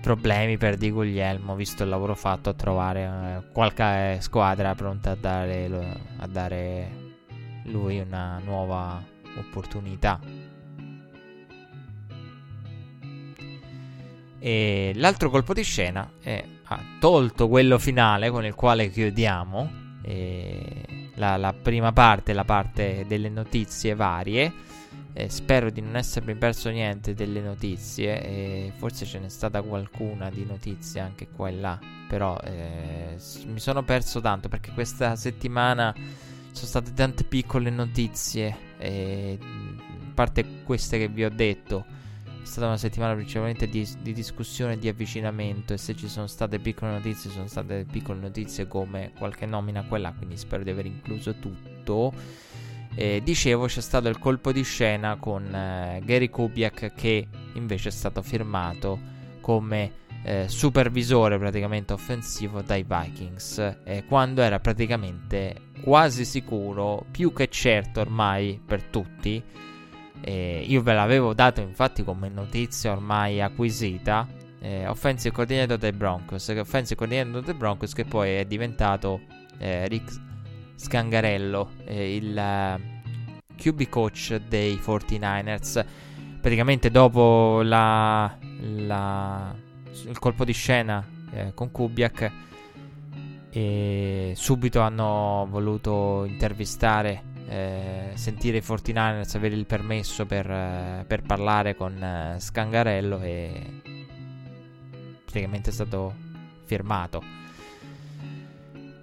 [0.00, 5.16] problemi per Di Guglielmo visto il lavoro fatto a trovare eh, qualche squadra pronta a
[5.16, 5.68] dare,
[6.18, 7.05] a dare
[7.66, 9.02] lui una nuova
[9.38, 10.20] opportunità.
[14.38, 19.84] E l'altro colpo di scena è, ha tolto quello finale con il quale chiudiamo
[21.16, 24.52] la, la, prima parte, la parte delle notizie varie.
[25.12, 28.22] Eh, spero di non essermi perso niente delle notizie.
[28.22, 31.78] Eh, forse ce n'è stata qualcuna di notizie anche qua e là.
[32.08, 35.94] Però eh, mi sono perso tanto perché questa settimana
[36.56, 41.84] sono state tante piccole notizie, e, a parte queste che vi ho detto,
[42.24, 46.26] è stata una settimana principalmente di, di discussione e di avvicinamento e se ci sono
[46.26, 50.86] state piccole notizie, sono state piccole notizie come qualche nomina quella, quindi spero di aver
[50.86, 52.14] incluso tutto.
[52.94, 57.92] Eh, dicevo c'è stato il colpo di scena con eh, Gary Kubiak che invece è
[57.92, 58.98] stato firmato
[59.42, 67.48] come eh, supervisore praticamente offensivo dai Vikings eh, quando era praticamente quasi sicuro, più che
[67.48, 69.42] certo ormai per tutti.
[70.20, 74.26] Eh, io ve l'avevo dato infatti come notizia ormai acquisita.
[74.60, 79.20] Eh, offensive coordinator dei Broncos, offensive coordinator dei Broncos che poi è diventato
[79.58, 80.20] eh, Rick
[80.74, 82.80] Scangarello, eh, il
[83.56, 85.84] QB coach dei 49ers.
[86.40, 89.54] Praticamente dopo la, la
[90.04, 92.30] il colpo di scena eh, con Kubiak
[93.56, 101.22] e subito hanno voluto intervistare, eh, sentire i 49ers, avere il permesso per, eh, per
[101.22, 103.80] parlare con eh, Scangarello e
[105.24, 106.14] praticamente è stato
[106.64, 107.22] firmato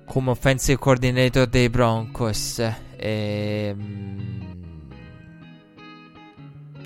[0.06, 2.60] come offensive coordinator dei Broncos.
[2.60, 2.76] E,
[3.76, 4.42] ehm,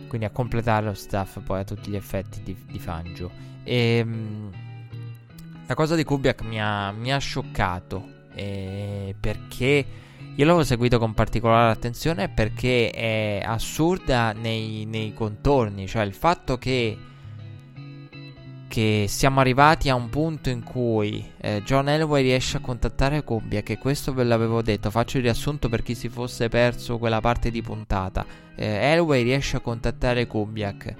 [0.08, 3.30] quindi a completare lo staff poi a tutti gli effetti di, di Fangio.
[3.66, 4.67] E, ehm,
[5.68, 9.86] la cosa di Kubiak mi ha, mi ha scioccato eh, perché
[10.36, 16.58] io l'avevo seguito con particolare attenzione perché è assurda nei, nei contorni, cioè il fatto
[16.58, 16.98] che
[18.68, 23.64] che siamo arrivati a un punto in cui eh, John Elway riesce a contattare Kubiak
[23.64, 27.50] che questo ve l'avevo detto, faccio il riassunto per chi si fosse perso quella parte
[27.50, 28.26] di puntata.
[28.56, 30.94] Eh, Elway riesce a contattare Kubiak,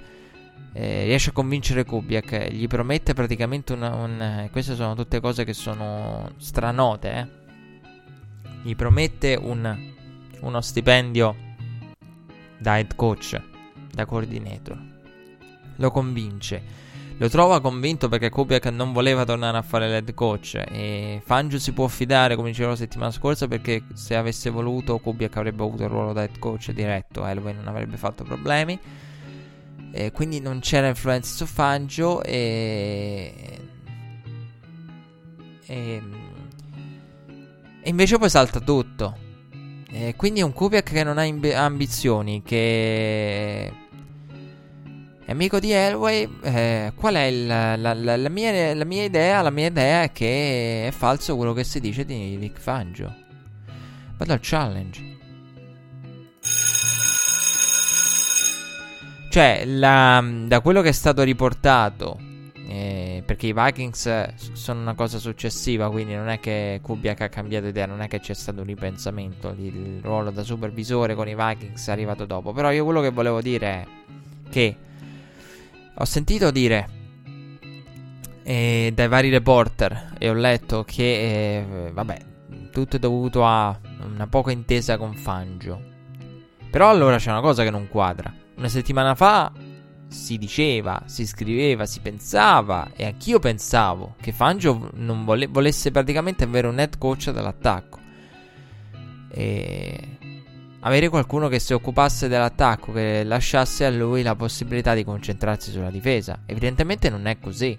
[0.80, 3.82] eh, riesce a convincere Kubiak, gli promette praticamente un...
[3.82, 7.26] un queste sono tutte cose che sono stranote, eh.
[8.62, 9.76] Gli promette un,
[10.40, 11.34] uno stipendio
[12.58, 13.40] da head coach,
[13.92, 14.78] da coordinator.
[15.76, 16.86] Lo convince
[17.20, 21.72] lo trova convinto perché Kubiak non voleva tornare a fare l'head coach e Fangio si
[21.72, 25.88] può fidare, come dicevo la settimana scorsa, perché se avesse voluto Kubiak avrebbe avuto il
[25.88, 28.78] ruolo da head coach diretto, Elway non avrebbe fatto problemi.
[29.90, 33.58] E quindi non c'era influenza su Fangio e...
[35.66, 36.02] e
[37.82, 39.16] E invece poi salta tutto.
[39.90, 43.72] E quindi è un Kubiak che non ha imbi- ambizioni, che
[45.24, 46.28] è amico di Elway.
[46.42, 49.40] Eh, qual è il, la, la, la, mia, la, mia, idea?
[49.40, 53.14] La mia idea è che è falso quello che si dice di Vic Fangio.
[54.16, 55.17] Vado al challenge.
[59.30, 62.18] Cioè, da quello che è stato riportato
[62.70, 67.66] eh, perché i Vikings sono una cosa successiva, quindi non è che Kubiak ha cambiato
[67.66, 69.54] idea, non è che c'è stato un ripensamento.
[69.58, 72.52] Il ruolo da supervisore con i Vikings è arrivato dopo.
[72.52, 73.86] Però io quello che volevo dire è
[74.50, 74.76] che
[75.94, 76.88] ho sentito dire
[78.42, 82.18] eh, dai vari reporter e ho letto che, eh, vabbè,
[82.70, 85.80] tutto è dovuto a una poca intesa con Fangio.
[86.70, 88.30] Però allora c'è una cosa che non quadra.
[88.58, 89.52] Una settimana fa
[90.08, 96.42] si diceva, si scriveva, si pensava e anch'io pensavo che Fangio non vole- volesse praticamente
[96.42, 98.00] avere un head coach dall'attacco
[99.30, 100.18] e
[100.80, 105.90] avere qualcuno che si occupasse dell'attacco, che lasciasse a lui la possibilità di concentrarsi sulla
[105.90, 106.40] difesa.
[106.44, 107.76] Evidentemente non è così.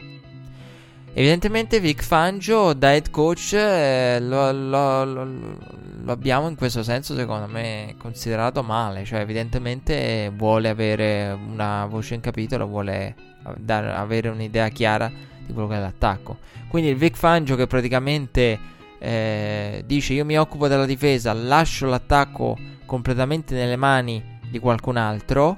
[1.13, 7.15] Evidentemente Vic Fangio da head coach eh, lo, lo, lo, lo, abbiamo in questo senso
[7.15, 13.15] secondo me considerato male, cioè evidentemente vuole avere una voce in capitolo, vuole
[13.57, 15.11] dar, avere un'idea chiara
[15.45, 16.37] di quello che è l'attacco.
[16.69, 18.59] Quindi il Vic Fangio che praticamente
[18.99, 22.55] eh, dice io mi occupo della difesa, lascio l'attacco
[22.85, 25.57] completamente nelle mani di qualcun altro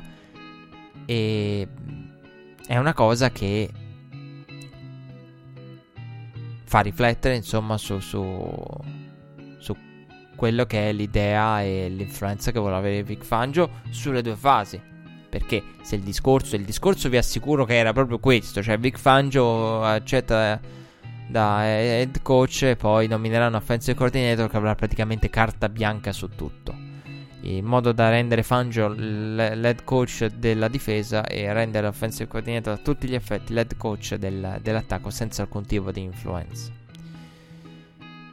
[1.05, 1.67] e
[2.65, 3.69] è una cosa che
[6.71, 8.65] fa riflettere insomma su, su,
[9.57, 9.75] su,
[10.37, 14.81] quello che è l'idea e l'influenza che vuole avere Vic Fangio sulle due fasi.
[15.29, 19.83] Perché se il discorso, il discorso vi assicuro che era proprio questo, cioè Vic Fangio
[19.83, 20.57] accetta
[21.27, 26.80] da head coach e poi nomineranno offensive coordinator che avrà praticamente carta bianca su tutto
[27.43, 33.07] in modo da rendere Fangio l'head coach della difesa e rendere l'offensive coordinator a tutti
[33.07, 36.71] gli effetti l'head coach del, dell'attacco senza alcun tipo di influenza.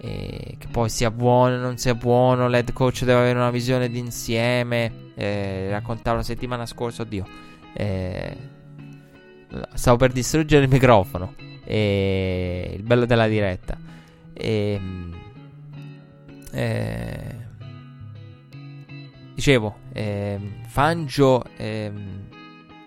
[0.01, 3.89] E che poi sia buono o non sia buono, l'head coach deve avere una visione
[3.89, 5.07] d'insieme.
[5.15, 7.27] Eh, raccontavo la settimana scorsa, oddio,
[7.73, 8.37] eh,
[9.75, 11.35] stavo per distruggere il microfono.
[11.65, 13.77] E il bello della diretta.
[14.33, 14.81] E,
[16.53, 17.38] eh,
[19.39, 22.29] Dicevo, ehm, Fangio ehm,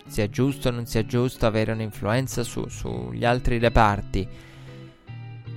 [0.06, 4.28] sia giusto o non sia giusto avere un'influenza su, sugli altri reparti.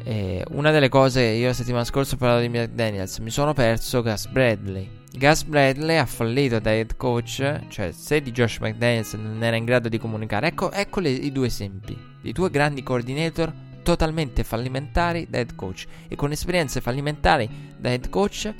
[0.06, 4.02] Eh, una delle cose, io la settimana scorsa ho parlato di McDaniels, mi sono perso
[4.02, 4.90] Gus Bradley.
[5.12, 9.66] Gus Bradley ha fallito da head coach, cioè se di Josh McDaniels non era in
[9.66, 10.48] grado di comunicare.
[10.48, 13.52] Ecco, ecco le, i due esempi di due grandi coordinator
[13.84, 18.54] totalmente fallimentari da head coach e con esperienze fallimentari da head coach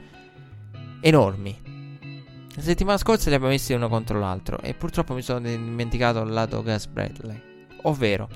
[1.00, 1.65] enormi.
[2.56, 6.32] La settimana scorsa li abbiamo messi uno contro l'altro e purtroppo mi sono dimenticato il
[6.32, 7.42] lato Gus Bradley.
[7.84, 8.30] Ovvero,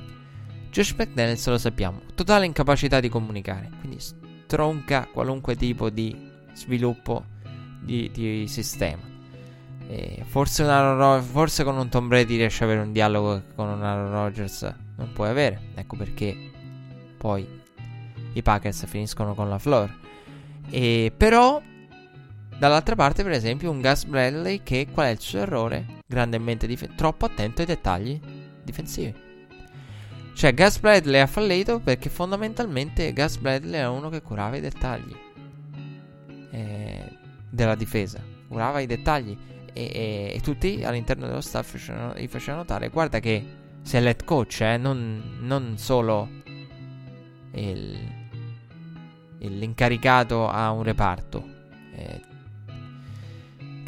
[0.69, 6.15] Josh McDaniels lo sappiamo, totale incapacità di comunicare, quindi stronca qualunque tipo di
[6.53, 7.25] sviluppo
[7.81, 9.01] di, di sistema.
[10.25, 13.81] Forse, una, forse, con un Tom Brady riesce ad avere un dialogo che con un
[13.81, 15.71] Aaron Rodgers non puoi avere.
[15.73, 16.51] Ecco perché
[17.17, 17.47] poi
[18.33, 19.91] i Packers finiscono con la floor.
[20.69, 21.59] E però
[22.59, 26.01] Dall'altra parte, per esempio, un Gus Bradley che qual è il suo errore?
[26.05, 28.19] Grandemente dif- troppo attento ai dettagli
[28.61, 29.15] difensivi.
[30.33, 35.15] Cioè, Gus Bradley ha fallito perché fondamentalmente Gus Bradley era uno che curava i dettagli
[36.51, 37.17] eh,
[37.49, 38.21] della difesa.
[38.49, 39.37] Curava i dettagli
[39.71, 41.75] e, e, e, tutti all'interno dello staff
[42.17, 43.41] gli facevano notare: guarda che
[43.83, 46.27] sei l'head coach, eh, non, non solo
[47.53, 47.97] il,
[49.37, 51.57] l'incaricato a un reparto.
[51.95, 52.28] Eh,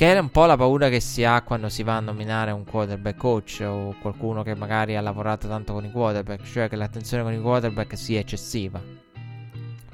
[0.02, 2.64] che è un po' la paura che si ha quando si va a nominare un
[2.64, 7.22] quarterback coach o qualcuno che magari ha lavorato tanto con i quarterback, cioè che l'attenzione
[7.22, 8.82] con i quarterback sia eccessiva.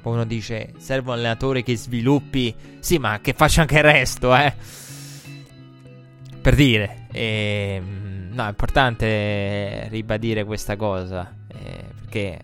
[0.00, 2.54] Poi uno dice, serve un allenatore che sviluppi...
[2.78, 4.54] Sì, ma che faccia anche il resto, eh.
[6.40, 7.06] Per dire.
[7.12, 11.30] E, ehm, no, è importante ribadire questa cosa.
[11.48, 12.40] Eh, perché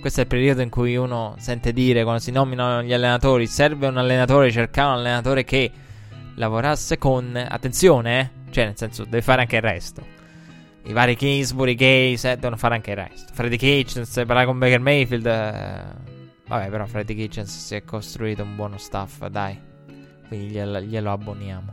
[0.00, 3.86] questo è il periodo in cui uno sente dire, quando si nominano gli allenatori, serve
[3.86, 5.72] un allenatore, cercare un allenatore che
[6.36, 8.50] lavorasse con attenzione, eh?
[8.50, 10.14] cioè nel senso deve fare anche il resto.
[10.84, 13.32] I vari Kingsbury, Case eh, devono fare anche il resto.
[13.32, 15.26] Freddy Kitchens, parlare con Baker Mayfield.
[15.26, 15.82] Eh,
[16.46, 19.58] vabbè, però Freddy Kitchens si è costruito un buono staff, dai.
[20.28, 21.72] Quindi glielo, glielo abboniamo.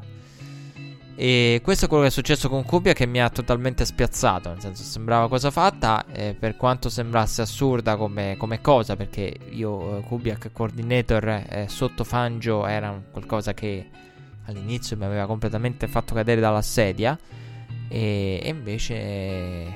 [1.16, 4.50] E questo è quello che è successo con Kubiak che mi ha totalmente spiazzato.
[4.50, 6.06] Nel senso, sembrava cosa fatta.
[6.12, 12.04] Eh, per quanto sembrasse assurda come, come cosa, perché io, eh, Kubiak coordinator eh, sotto
[12.04, 13.90] Fangio, era qualcosa che
[14.46, 17.18] all'inizio mi aveva completamente fatto cadere dalla sedia.
[17.88, 19.76] E, e invece,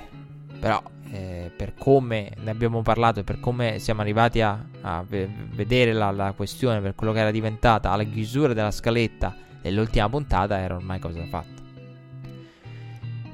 [0.59, 5.93] però, eh, per come ne abbiamo parlato e per come siamo arrivati a, a vedere
[5.93, 10.76] la, la, questione per quello che era diventata alla chiusura della scaletta dell'ultima puntata, era
[10.76, 11.55] ormai cosa fatta.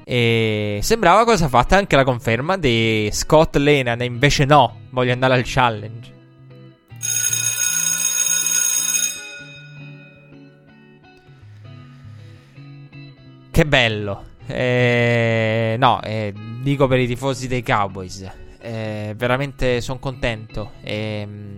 [0.06, 5.34] E sembrava cosa fatta anche la conferma di Scott Lenan, e invece no, voglio andare
[5.34, 6.13] al challenge.
[13.54, 14.24] Che bello.
[14.48, 18.28] Eh, no, eh, dico per i tifosi dei Cowboys.
[18.58, 20.72] Eh, veramente sono contento.
[20.82, 21.56] E, mm,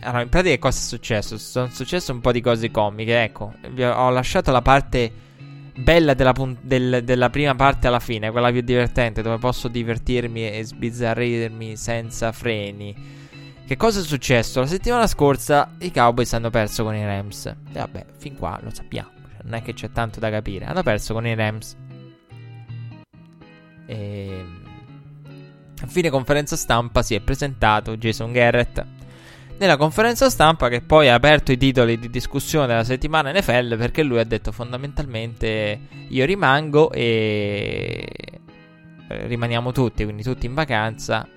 [0.00, 1.38] allora, in pratica, cosa è successo?
[1.38, 3.22] Sono successe un po' di cose comiche.
[3.22, 5.12] Ecco, ho lasciato la parte
[5.76, 10.50] bella della, pun- del, della, prima parte alla fine, quella più divertente, dove posso divertirmi
[10.50, 12.92] e sbizzarrirmi senza freni.
[13.64, 14.58] Che cosa è successo?
[14.58, 17.46] La settimana scorsa i Cowboys hanno perso con i Rams.
[17.46, 19.19] E vabbè, fin qua lo sappiamo.
[19.42, 20.64] Non è che c'è tanto da capire.
[20.64, 21.76] Hanno perso con i Rams.
[23.86, 24.44] E...
[25.82, 28.84] A fine conferenza stampa si è presentato Jason Garrett.
[29.58, 34.02] Nella conferenza stampa che poi ha aperto i titoli di discussione della settimana NFL perché
[34.02, 35.78] lui ha detto fondamentalmente
[36.08, 38.08] io rimango e
[39.08, 41.28] rimaniamo tutti, quindi tutti in vacanza,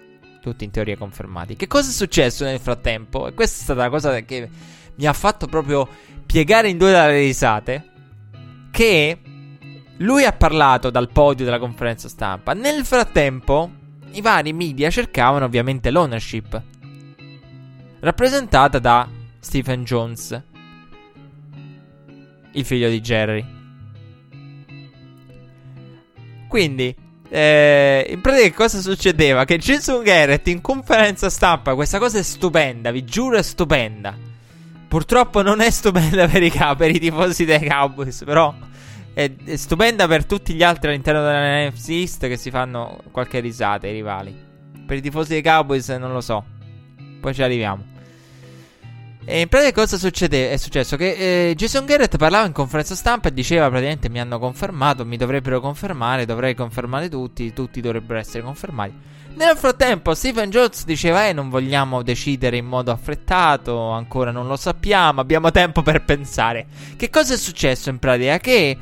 [0.42, 1.58] tutti in teoria confermati.
[1.58, 3.28] Che cosa è successo nel frattempo?
[3.28, 4.50] E questa è stata la cosa che
[4.96, 5.86] mi ha fatto proprio
[6.26, 7.92] piegare in due dalle risate.
[8.74, 9.20] Che
[9.98, 12.54] lui ha parlato dal podio della conferenza stampa.
[12.54, 13.70] Nel frattempo,
[14.14, 16.60] i vari media cercavano ovviamente l'ownership,
[18.00, 19.08] rappresentata da
[19.40, 20.42] Stephen Jones,
[22.54, 23.46] il figlio di Jerry.
[26.48, 26.96] Quindi,
[27.30, 29.46] eh, in pratica, cosa succedeva?
[29.46, 34.32] Che Jason Garrett in conferenza stampa, questa cosa è stupenda, vi giuro, è stupenda.
[34.94, 38.54] Purtroppo non è stupenda per i, per i tifosi dei Cowboys, però
[39.12, 43.40] è, è, stupenda per tutti gli altri all'interno della NFC East che si fanno qualche
[43.40, 44.38] risata, i rivali.
[44.86, 46.46] Per i tifosi dei Cowboys non lo so.
[47.20, 47.84] Poi ci arriviamo.
[49.26, 50.52] E in pratica cosa succede?
[50.52, 54.38] È successo che eh, Jason Garrett parlava in conferenza stampa e diceva praticamente mi hanno
[54.38, 58.94] confermato, mi dovrebbero confermare, dovrei confermare tutti, tutti dovrebbero essere confermati.
[59.36, 64.56] Nel frattempo Stephen Jones diceva eh non vogliamo decidere in modo affrettato, ancora non lo
[64.56, 66.68] sappiamo, abbiamo tempo per pensare.
[66.96, 68.38] Che cosa è successo in pratica?
[68.38, 68.78] Che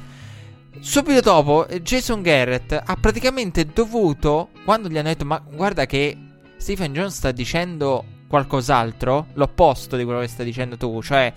[0.79, 6.17] Subito dopo, Jason Garrett ha praticamente dovuto, quando gli hanno detto, ma guarda che
[6.57, 11.31] Stephen Jones sta dicendo qualcos'altro, l'opposto di quello che stai dicendo tu, cioè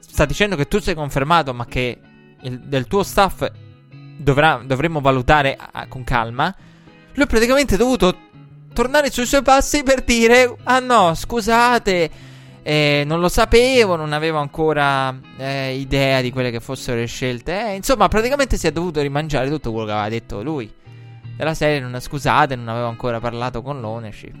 [0.00, 2.00] sta dicendo che tu sei confermato, ma che
[2.40, 3.48] il, del tuo staff
[4.16, 6.52] dovrà, dovremmo valutare a, con calma.
[7.14, 8.16] Lui praticamente ha dovuto
[8.80, 12.28] tornare sui suoi passi per dire: Ah no, scusate
[12.62, 17.68] eh, non lo sapevo, non avevo ancora eh, idea di quelle che fossero le scelte.
[17.68, 20.72] Eh, insomma, praticamente si è dovuto rimangiare tutto quello che aveva detto lui.
[21.36, 24.34] Della serie, non, scusate, non avevo ancora parlato con l'ownership.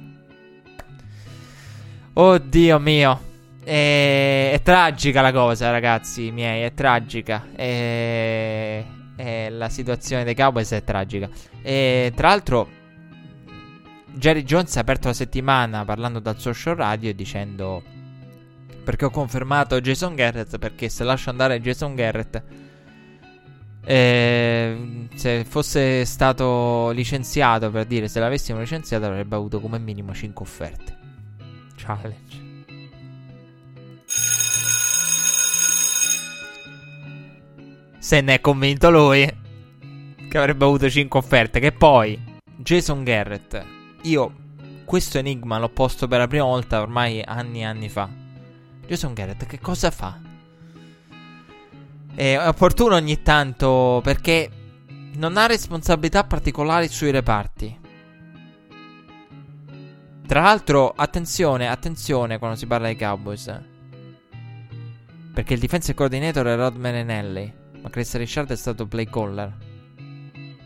[2.12, 3.28] Oddio mio.
[3.64, 7.46] È, è tragica la cosa, ragazzi miei, è tragica.
[7.54, 8.84] È,
[9.16, 11.28] è la situazione dei Cowboys è tragica.
[11.62, 12.68] E tra l'altro,
[14.20, 17.82] Jerry Jones ha aperto la settimana parlando dal social radio dicendo
[18.84, 20.58] perché ho confermato Jason Garrett.
[20.58, 22.42] Perché se lascio andare Jason Garrett,
[23.82, 30.44] eh, se fosse stato licenziato, per dire, se l'avessimo licenziato, avrebbe avuto come minimo 5
[30.44, 30.98] offerte.
[31.76, 32.48] Challenge.
[37.98, 39.38] Se ne è convinto lui
[40.28, 41.58] che avrebbe avuto 5 offerte.
[41.58, 42.20] Che poi
[42.58, 44.34] Jason Garrett, io
[44.84, 48.08] questo enigma l'ho posto per la prima volta ormai anni e anni fa.
[48.86, 50.18] Jason Garrett che cosa fa?
[52.12, 54.50] È opportuno ogni tanto perché
[55.14, 57.78] non ha responsabilità particolari sui reparti.
[60.26, 63.60] Tra l'altro, attenzione, attenzione quando si parla di Cowboys.
[65.34, 69.56] Perché il defensive coordinator è Rod Marinelli, ma Chris Richard è stato play caller.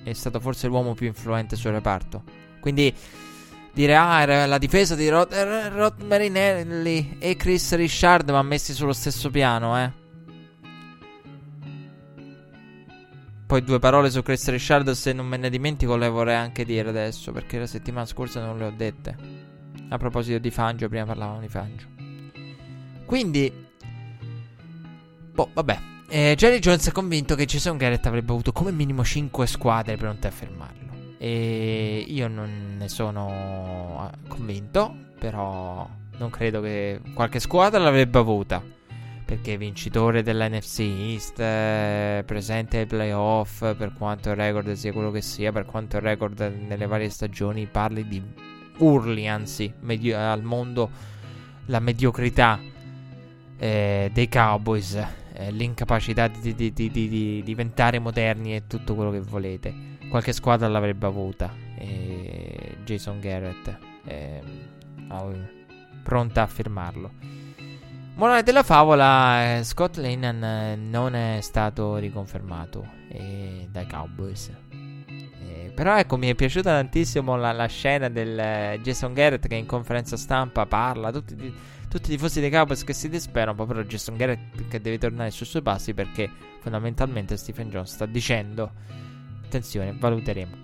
[0.02, 2.22] È stato forse l'uomo più influente sul reparto.
[2.60, 2.94] Quindi
[3.74, 8.92] dire ah era la difesa di Rod, Rod Marinelli e Chris Richard ma messi sullo
[8.92, 10.02] stesso piano eh.
[13.46, 16.88] Poi due parole su Chris Richard se non me ne dimentico le vorrei anche dire
[16.88, 19.16] adesso perché la settimana scorsa non le ho dette.
[19.90, 21.86] A proposito di Fangio prima parlavamo di Fangio.
[23.04, 23.52] Quindi
[25.32, 25.78] boh vabbè.
[26.08, 30.26] Eh, Jerry Jones è convinto che Jason Garrett avrebbe avuto come minimo 5 squadre pronte
[30.26, 30.83] a fermarlo.
[31.24, 38.62] E io non ne sono ah, convinto, però non credo che qualche squadra l'avrebbe avuta.
[39.24, 45.22] Perché vincitore dell'NFC East, eh, presente ai playoff, per quanto il record sia quello che
[45.22, 48.22] sia, per quanto il record nelle varie stagioni parli di
[48.80, 50.90] urli, anzi, medio- al mondo
[51.68, 52.60] la mediocrità
[53.56, 54.94] eh, dei Cowboys,
[55.32, 59.93] eh, l'incapacità di, di, di, di, diventare moderni e tutto quello che volete.
[60.14, 61.52] Qualche squadra l'avrebbe avuta.
[61.76, 64.40] E Jason Garrett è
[66.04, 67.10] pronta a fermarlo.
[68.14, 74.52] Morale della favola, eh, Scott Lennon eh, non è stato riconfermato eh, dai Cowboys.
[74.70, 79.56] Eh, però ecco, mi è piaciuta tantissimo la, la scena del eh, Jason Garrett che
[79.56, 81.34] in conferenza stampa parla, tutti,
[81.88, 85.44] tutti i tifosi dei Cowboys che si disperano, però Jason Garrett che deve tornare sui
[85.44, 89.02] suoi passi perché fondamentalmente Stephen Jones sta dicendo,
[89.56, 90.62] attenzione, valuteremo.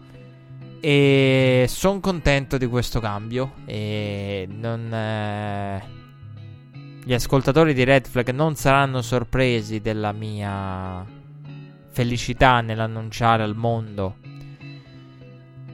[0.81, 4.93] E sono contento di questo cambio e non...
[4.93, 5.99] Eh,
[7.03, 11.05] gli ascoltatori di Red Flag non saranno sorpresi della mia
[11.89, 14.17] felicità nell'annunciare al mondo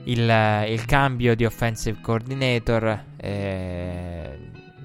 [0.06, 4.38] il, il cambio di offensive coordinator, eh,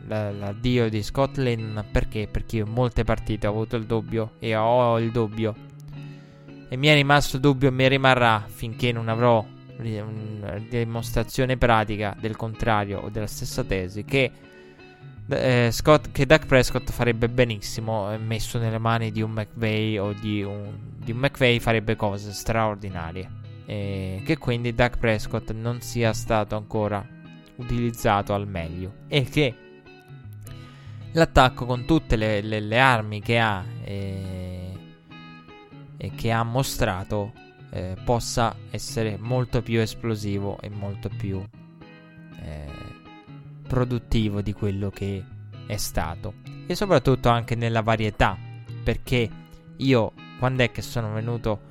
[0.08, 1.80] l'addio di Scott Lynn.
[1.92, 2.28] Perché?
[2.30, 5.70] Perché io in molte partite ho avuto il dubbio e ho il dubbio.
[6.72, 9.46] E mi è rimasto dubbio e mi rimarrà finché non avrò
[10.70, 14.32] dimostrazione pratica del contrario o della stessa tesi che
[15.28, 20.14] eh, Scott, che Doug Prescott farebbe benissimo eh, messo nelle mani di un McVay o
[20.14, 23.40] di un, di un McVay farebbe cose straordinarie.
[23.66, 27.06] E che quindi Doug Prescott non sia stato ancora
[27.56, 28.94] utilizzato al meglio.
[29.10, 29.56] E che
[31.12, 34.51] l'attacco con tutte le, le, le armi che ha e,
[36.04, 37.32] e che ha mostrato
[37.70, 41.39] eh, possa essere molto più esplosivo e molto più
[42.41, 42.66] eh,
[43.68, 45.24] produttivo di quello che
[45.68, 46.34] è stato.
[46.66, 48.36] E soprattutto anche nella varietà
[48.84, 49.30] perché
[49.78, 51.62] io quando è che sono venuto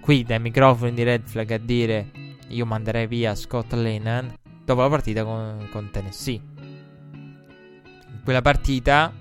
[0.00, 2.10] qui dai microfoni di Red Flag a dire
[2.48, 6.40] io manderei via Scott Lennon dopo la partita con, con Tennessee.
[8.24, 9.12] Quella partita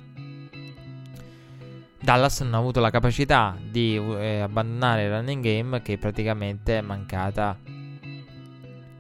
[2.04, 6.82] Dallas non ha avuto la capacità di eh, abbandonare il running game che praticamente è
[6.82, 7.58] mancata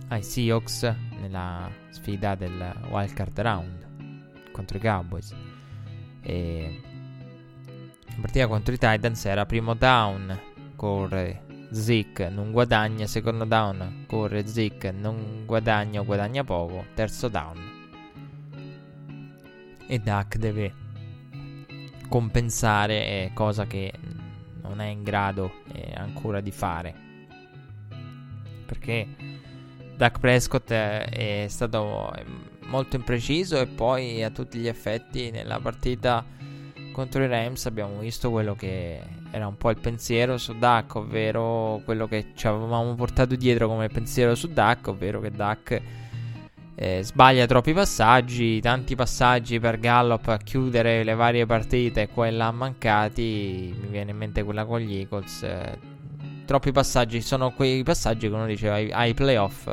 [0.07, 5.35] ai Seahawks nella sfida del wildcard round contro i Cowboys.
[6.21, 6.81] E
[8.05, 10.39] la partita contro i Titans era primo down,
[10.77, 17.57] corre Zick, non guadagna, secondo down, corre Zick, non guadagna o guadagna poco, terzo down.
[19.87, 20.82] E Duck deve
[22.07, 23.91] compensare, eh, cosa che
[24.61, 26.93] non è in grado eh, ancora di fare.
[28.65, 29.07] Perché
[29.95, 32.11] Dak Prescott è, è stato
[32.65, 36.25] molto impreciso e poi a tutti gli effetti nella partita
[36.91, 39.01] contro i Rams abbiamo visto quello che
[39.31, 43.89] era un po' il pensiero su Dak, ovvero quello che ci avevamo portato dietro come
[43.89, 45.81] pensiero su Dak, ovvero che Dak
[46.75, 52.51] eh, sbaglia troppi passaggi, tanti passaggi per Gallop a chiudere le varie partite e quella
[52.51, 55.43] mancati, mi viene in mente quella con gli Eagles.
[55.43, 55.77] Eh,
[56.45, 57.21] troppi passaggi.
[57.21, 59.71] Sono quei passaggi che uno diceva ai, ai playoff.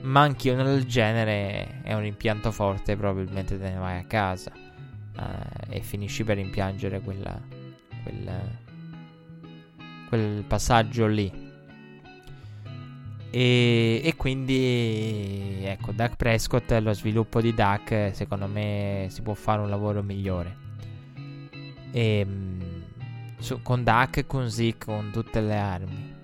[0.00, 1.80] Manchi uno del genere.
[1.82, 2.96] È un impianto forte.
[2.96, 4.52] Probabilmente te ne vai a casa.
[5.16, 7.38] Uh, e finisci per rimpiangere quella,
[8.02, 8.30] quel,
[10.08, 11.43] quel passaggio lì.
[13.36, 19.60] E, e, quindi ecco Duck Prescott lo sviluppo di Duck secondo me si può fare
[19.60, 20.62] un lavoro migliore
[21.90, 22.84] e, ehm,
[23.38, 23.84] su, con
[24.14, 26.14] e con Zeke, con tutte le armi.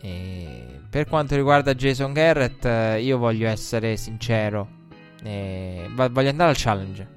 [0.00, 4.68] E per quanto riguarda Jason Garrett, io voglio essere sincero.
[5.22, 7.08] Voglio andare al challenge.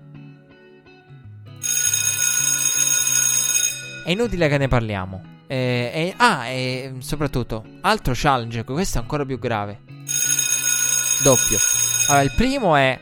[4.05, 5.37] È inutile che ne parliamo.
[5.51, 9.81] E, e, ah, e soprattutto, altro challenge, questo è ancora più grave.
[11.23, 11.57] Doppio.
[12.07, 12.99] Allora, il primo è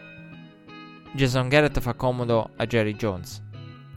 [1.11, 3.41] Jason Garrett fa comodo a Jerry Jones.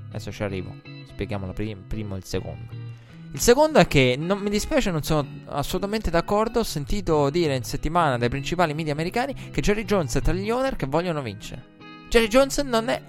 [0.09, 0.75] Adesso ci arrivo
[1.21, 2.89] spieghiamolo prim- primo e il secondo.
[3.33, 6.61] Il secondo è che non mi dispiace, non sono assolutamente d'accordo.
[6.61, 10.51] Ho sentito dire in settimana dai principali media americani che Jerry Jones è tra gli
[10.51, 11.79] owner che vogliono vincere.
[12.09, 13.01] Jerry Jones non è.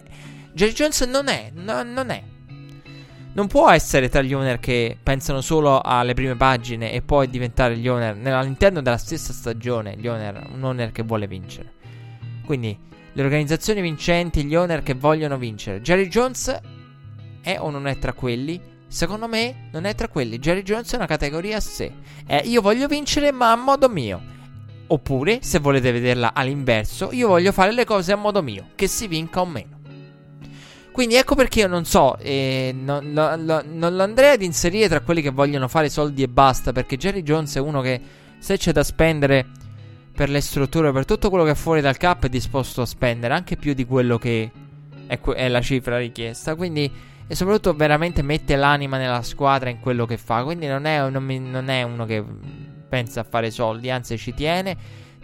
[0.53, 1.51] Jerry Jones non è.
[1.55, 2.23] No, non è.
[3.33, 7.77] Non può essere tra gli owner che pensano solo alle prime pagine e poi diventare
[7.77, 9.95] gli owner all'interno della stessa stagione.
[9.97, 11.71] Gli owner, un owner che vuole vincere.
[12.45, 12.77] Quindi
[13.13, 15.81] le organizzazioni vincenti, gli owner che vogliono vincere.
[15.81, 16.59] Jerry Jones
[17.41, 18.71] è o non è tra quelli?
[18.91, 20.37] secondo me, non è tra quelli.
[20.37, 21.91] Jerry Jones è una categoria a sé.
[22.27, 24.21] Eh, io voglio vincere, ma a modo mio.
[24.87, 29.07] Oppure, se volete vederla all'inverso, io voglio fare le cose a modo mio, che si
[29.07, 29.79] vinca o meno.
[30.91, 34.99] Quindi ecco perché io non so, eh, non, non, non lo andrei ad inserire tra
[34.99, 38.01] quelli che vogliono fare soldi e basta, perché Jerry Jones è uno che
[38.37, 39.47] se c'è da spendere
[40.13, 43.33] per le strutture, per tutto quello che è fuori dal cap è disposto a spendere,
[43.33, 44.51] anche più di quello che
[45.07, 46.55] è, è la cifra richiesta.
[46.55, 46.91] Quindi,
[47.25, 50.43] e soprattutto veramente mette l'anima nella squadra in quello che fa.
[50.43, 52.21] Quindi non è, non, non è uno che
[52.89, 54.75] pensa a fare soldi, anzi ci tiene,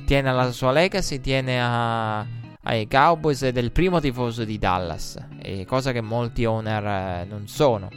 [0.06, 2.26] tiene alla sua legacy, tiene a
[2.68, 5.18] ai Cowboys ed è il primo tifoso di Dallas,
[5.66, 7.90] cosa che molti owner eh, non sono.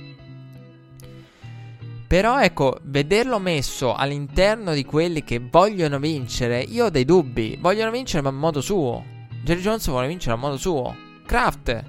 [2.06, 7.56] Però ecco, vederlo messo all'interno di quelli che vogliono vincere, io ho dei dubbi.
[7.60, 9.04] Vogliono vincere ma a modo suo.
[9.42, 10.96] Jerry Jones vuole vincere a modo suo.
[11.26, 11.84] Kraft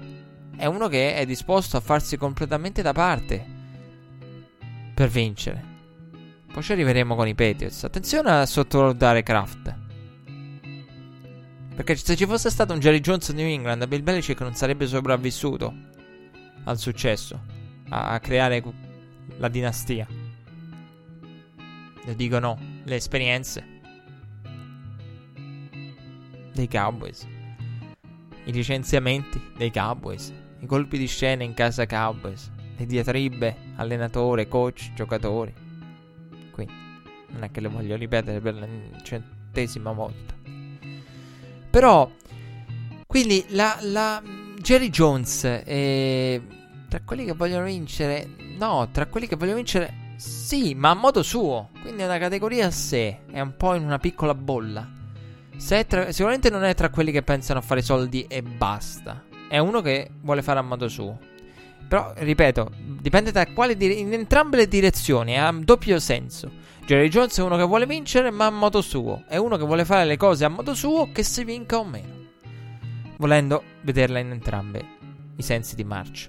[0.56, 3.44] è uno che è disposto a farsi completamente da parte
[4.94, 5.70] per vincere.
[6.52, 7.84] Poi ci arriveremo con i Patriots.
[7.84, 9.81] Attenzione a sottovalutare Kraft.
[11.74, 15.74] Perché se ci fosse stato un Jerry Jones New England, Bill Belichick non sarebbe sopravvissuto
[16.64, 17.40] al successo,
[17.88, 18.62] a, a creare
[19.38, 20.06] la dinastia.
[22.04, 23.64] Le dico no, le esperienze
[26.52, 27.26] dei Cowboys,
[28.44, 34.92] i licenziamenti dei Cowboys, i colpi di scena in casa Cowboys, le diatribe, allenatore, coach,
[34.94, 35.54] giocatori.
[36.50, 36.72] Quindi
[37.28, 38.68] non è che le voglio ripetere per la
[39.02, 40.41] centesima volta.
[41.72, 42.06] Però,
[43.06, 44.22] quindi la, la
[44.58, 46.42] Jerry Jones, eh,
[46.86, 48.28] tra quelli che vogliono vincere,
[48.58, 51.70] no, tra quelli che vogliono vincere, sì, ma a modo suo.
[51.80, 54.86] Quindi è una categoria a sé, è un po' in una piccola bolla.
[55.88, 59.24] Tra, sicuramente non è tra quelli che pensano a fare soldi e basta.
[59.48, 61.18] È uno che vuole fare a modo suo.
[61.88, 62.70] Però, ripeto,
[63.00, 66.50] dipende da quale dire- in entrambe le direzioni, ha doppio senso.
[66.84, 69.22] Jerry Jones è uno che vuole vincere, ma a modo suo.
[69.28, 72.20] È uno che vuole fare le cose a modo suo, che si vinca o meno.
[73.18, 74.84] Volendo vederla in entrambe
[75.36, 76.28] i sensi di marcia.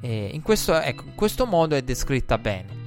[0.00, 2.78] E in questo, ecco, in questo modo è descritta bene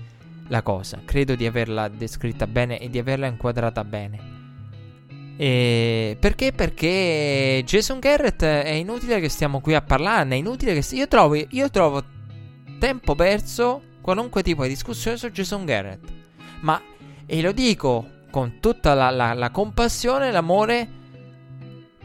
[0.47, 1.01] la cosa.
[1.03, 4.31] Credo di averla descritta bene e di averla inquadrata bene.
[5.35, 6.53] E perché?
[6.53, 10.35] Perché Jason Garrett è inutile che stiamo qui a parlarne.
[10.35, 10.95] È inutile che.
[10.95, 12.01] Io trovo, io trovo
[12.79, 16.03] tempo perso qualunque tipo di discussione su Jason Garrett.
[16.59, 16.79] Ma,
[17.25, 20.87] e lo dico con tutta la, la, la compassione e l'amore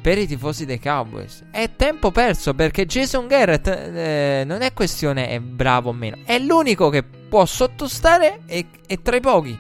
[0.01, 1.47] per i tifosi dei Cowboys.
[1.51, 6.39] È tempo perso perché Jason Garrett eh, non è questione è bravo o meno, è
[6.39, 9.59] l'unico che può sottostare e, e tra i pochi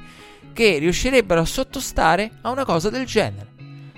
[0.53, 3.47] che riuscirebbero a sottostare a una cosa del genere.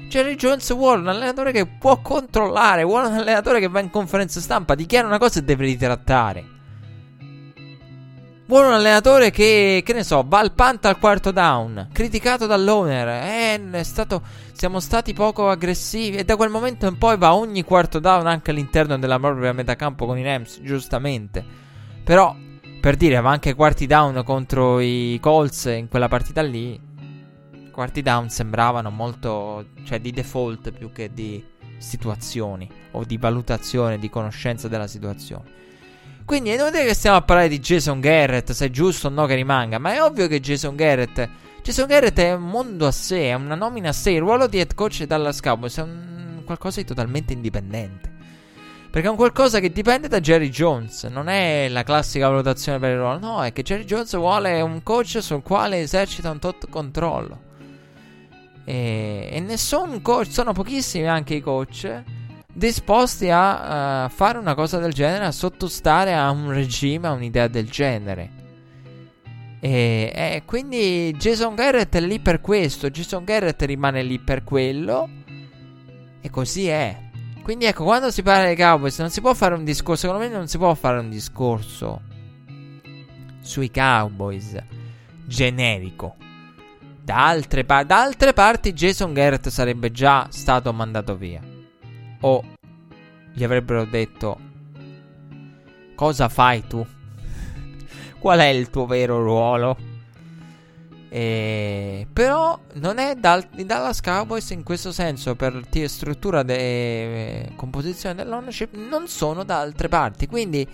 [0.09, 4.41] Jerry Jones vuole un allenatore che può controllare, vuole un allenatore che va in conferenza
[4.41, 6.59] stampa, dichiara una cosa e deve ritrattare.
[8.51, 13.85] Un allenatore che, che ne so, va al punt al quarto down, criticato dall'owner, eh,
[13.85, 18.27] stato, siamo stati poco aggressivi e da quel momento in poi va ogni quarto down
[18.27, 21.45] anche all'interno della propria metacampo con i Rams, giustamente.
[22.03, 22.35] Però,
[22.81, 26.79] per dire, va anche quarti down contro i Colts in quella partita lì,
[27.71, 31.43] quarti down sembravano molto, cioè di default più che di
[31.79, 35.59] situazioni o di valutazione, di conoscenza della situazione.
[36.31, 39.27] Quindi è inutile che stiamo a parlare di Jason Garrett, se è giusto o no
[39.27, 41.29] che rimanga, ma è ovvio che Jason Garrett...
[41.61, 44.59] Jason Garrett è un mondo a sé, è una nomina a sé, il ruolo di
[44.59, 48.13] head coach dalla Cowboys è un qualcosa di totalmente indipendente.
[48.93, 52.93] Perché è un qualcosa che dipende da Jerry Jones, non è la classica valutazione per
[52.93, 56.69] il ruolo, no, è che Jerry Jones vuole un coach sul quale esercita un tot
[56.71, 57.41] controllo.
[58.65, 62.05] E, e nessun coach, sono pochissimi anche i coach
[62.53, 67.49] disposti a uh, fare una cosa del genere, a sottostare a un regime, a un'idea
[67.49, 68.39] del genere.
[69.61, 75.09] E, e, quindi Jason Garrett è lì per questo, Jason Garrett rimane lì per quello
[76.21, 77.09] e così è.
[77.43, 80.31] Quindi ecco, quando si parla dei Cowboys non si può fare un discorso, secondo me
[80.31, 82.03] non si può fare un discorso
[83.41, 84.57] sui Cowboys
[85.27, 86.17] generico.
[87.03, 91.50] Da altre, pa- da altre parti Jason Garrett sarebbe già stato mandato via
[92.21, 92.45] o
[93.33, 94.39] gli avrebbero detto
[95.95, 96.85] cosa fai tu?
[98.19, 99.77] Qual è il tuo vero ruolo?
[101.09, 102.07] E...
[102.13, 103.47] Però non è dal...
[103.65, 109.89] Dallas Cowboys in questo senso per t- struttura e composizione dell'ownership non sono da altre
[109.89, 110.27] parti.
[110.27, 110.67] Quindi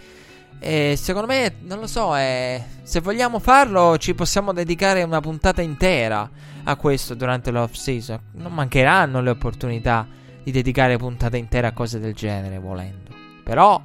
[0.58, 5.62] eh, secondo me, non lo so, eh, se vogliamo farlo ci possiamo dedicare una puntata
[5.62, 6.28] intera
[6.64, 8.18] a questo durante l'off season.
[8.32, 10.06] Non mancheranno le opportunità
[10.46, 13.10] di dedicare puntate intere a cose del genere, volendo.
[13.42, 13.82] Però,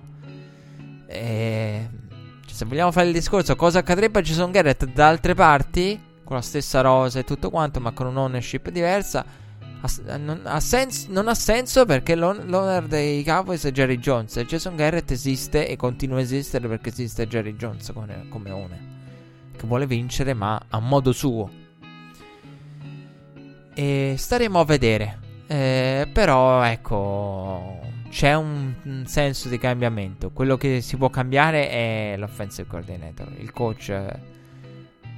[1.08, 1.90] eh,
[2.46, 6.36] Cioè, se vogliamo fare il discorso cosa accadrebbe a Jason Garrett da altre parti, con
[6.36, 9.26] la stessa rosa e tutto quanto, ma con un'ownership diversa,
[9.82, 14.46] ha, non, ha senso, non, ha senso perché l'owner dei Cowboys è Jerry Jones e
[14.46, 18.80] Jason Garrett esiste e continua a esistere perché esiste Jerry Jones come, come owner,
[19.58, 21.50] che vuole vincere ma a modo suo.
[23.74, 25.30] E staremo a vedere.
[25.52, 30.32] Eh, però ecco, c'è un, senso di cambiamento.
[30.32, 33.28] Quello che si può cambiare è l'offensive coordinator.
[33.38, 33.90] Il coach,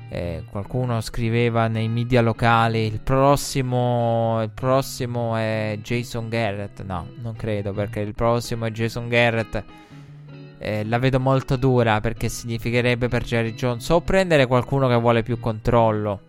[0.09, 6.81] eh, qualcuno scriveva nei media locali: il prossimo, il prossimo è Jason Garrett.
[6.83, 9.63] No, non credo perché il prossimo è Jason Garrett.
[10.57, 15.21] Eh, la vedo molto dura perché significherebbe per Jerry Jones o prendere qualcuno che vuole
[15.21, 16.21] più controllo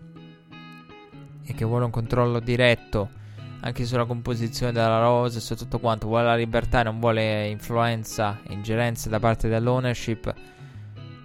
[1.43, 3.23] e che vuole un controllo diretto
[3.65, 8.41] anche sulla composizione della rosa e su tutto quanto, vuole la libertà non vuole influenza
[8.47, 10.35] e ingerenze da parte dell'ownership,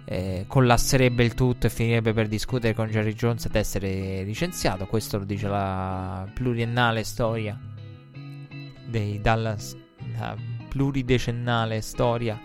[0.06, 4.86] eh, collasserebbe il tutto e finirebbe per discutere con Jerry Jones ed essere licenziato.
[4.86, 7.58] Questo lo dice la pluriennale storia
[8.86, 9.76] dei Dallas,
[10.16, 10.34] la
[10.68, 12.40] pluridecennale storia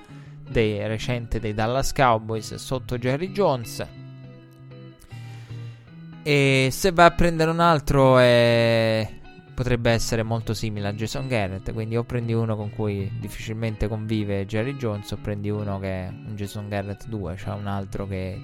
[0.46, 3.88] dei, recente dei Dallas Cowboys sotto Jerry Jones.
[6.22, 9.24] E se va a prendere un altro è
[9.56, 11.72] potrebbe essere molto simile a Jason Garrett.
[11.74, 16.08] Quindi o prendi uno con cui difficilmente convive Jerry Jones, o prendi uno che è
[16.10, 18.40] un Jason Garrett 2, cioè un altro che,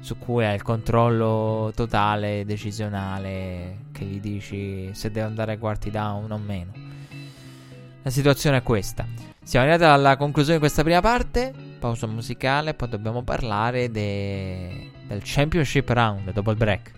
[0.00, 5.90] su cui hai il controllo totale, decisionale, che gli dici se deve andare ai quarti
[5.90, 6.72] down o meno.
[8.02, 9.04] La situazione è questa.
[9.42, 11.52] Siamo arrivati alla conclusione di questa prima parte.
[11.80, 14.90] Pausa musicale, poi dobbiamo parlare de...
[15.08, 16.92] del Championship Round dopo il break.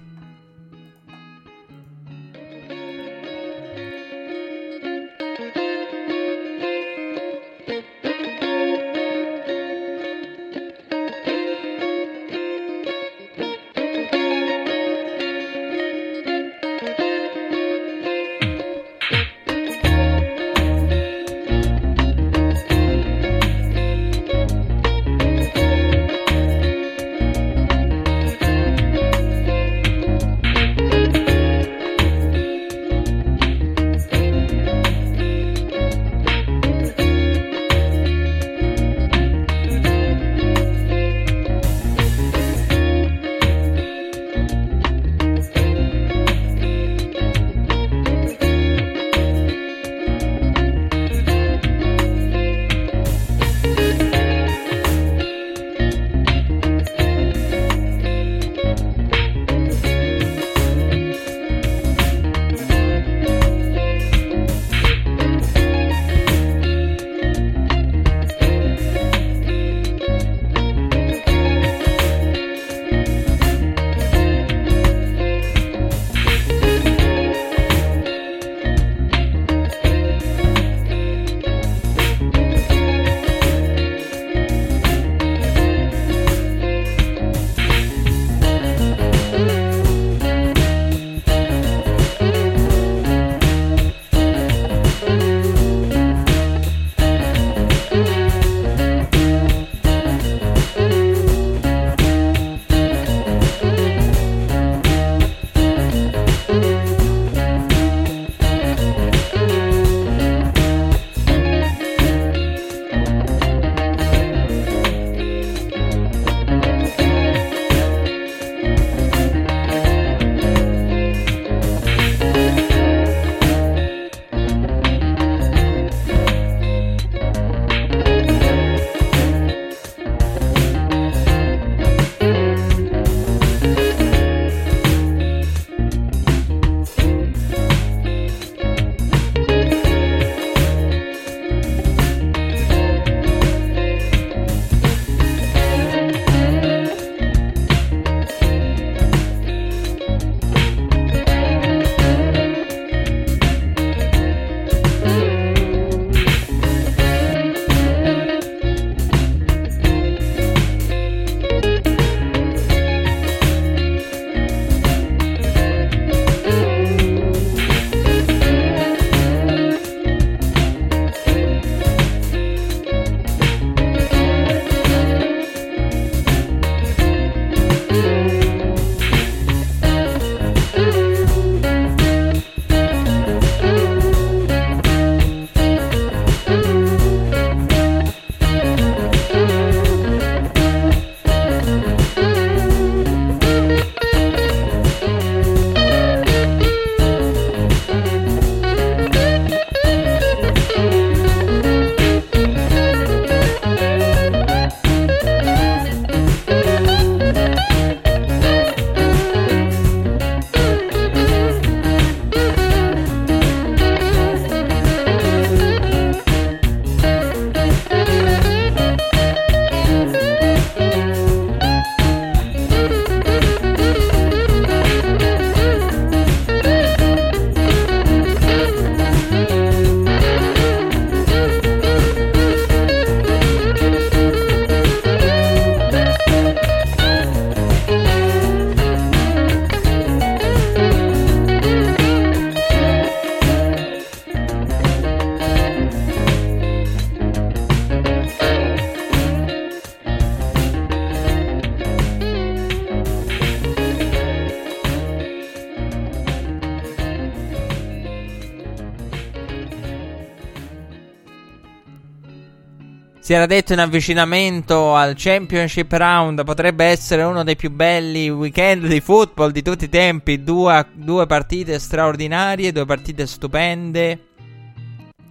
[263.29, 268.87] Si era detto in avvicinamento al Championship Round potrebbe essere uno dei più belli weekend
[268.87, 270.43] di football di tutti i tempi.
[270.43, 274.29] Due, due partite straordinarie, due partite stupende.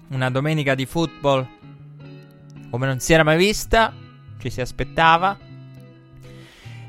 [0.09, 1.47] Una domenica di football
[2.69, 3.91] come non si era mai vista,
[4.37, 5.46] ci si aspettava.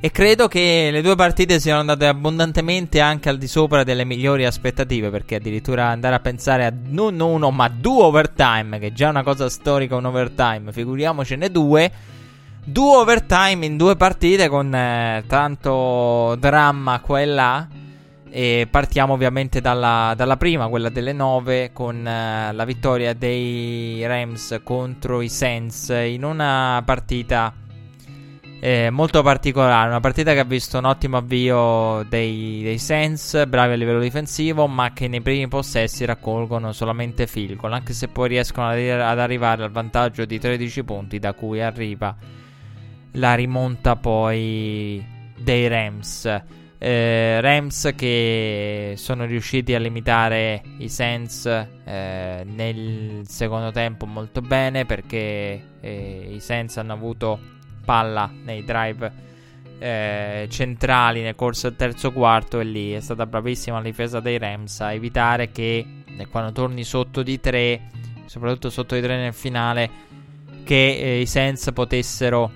[0.01, 4.45] E credo che le due partite siano andate abbondantemente anche al di sopra delle migliori
[4.45, 9.09] aspettative, perché addirittura andare a pensare a non uno ma due overtime, che è già
[9.09, 11.91] una cosa storica un overtime, figuriamocene due.
[12.63, 17.67] Due overtime in due partite con eh, tanto dramma qua e là.
[18.31, 24.61] E partiamo ovviamente dalla, dalla prima, quella delle 9, con uh, la vittoria dei Rams
[24.63, 27.53] contro i Saints in una partita
[28.61, 29.89] eh, molto particolare.
[29.89, 34.67] Una partita che ha visto un ottimo avvio dei, dei Saints, bravi a livello difensivo,
[34.67, 39.19] ma che nei primi possessi raccolgono solamente field goal, anche se poi riescono ad, ad
[39.19, 42.17] arrivare al vantaggio di 13 punti, da cui arriva
[43.13, 45.05] la rimonta poi
[45.37, 46.43] dei Rams.
[46.81, 54.87] Eh, Rams che sono riusciti a limitare i Saints eh, nel secondo tempo molto bene
[54.87, 57.57] perché eh, i Saints hanno avuto
[57.89, 59.11] palla nei drive
[59.79, 64.37] eh, centrali nel corso del terzo quarto e lì è stata bravissima la difesa dei
[64.37, 67.81] Rams a evitare che eh, quando torni sotto di 3
[68.27, 69.91] soprattutto sotto di 3 nel finale
[70.65, 72.53] che eh, i Saints potessero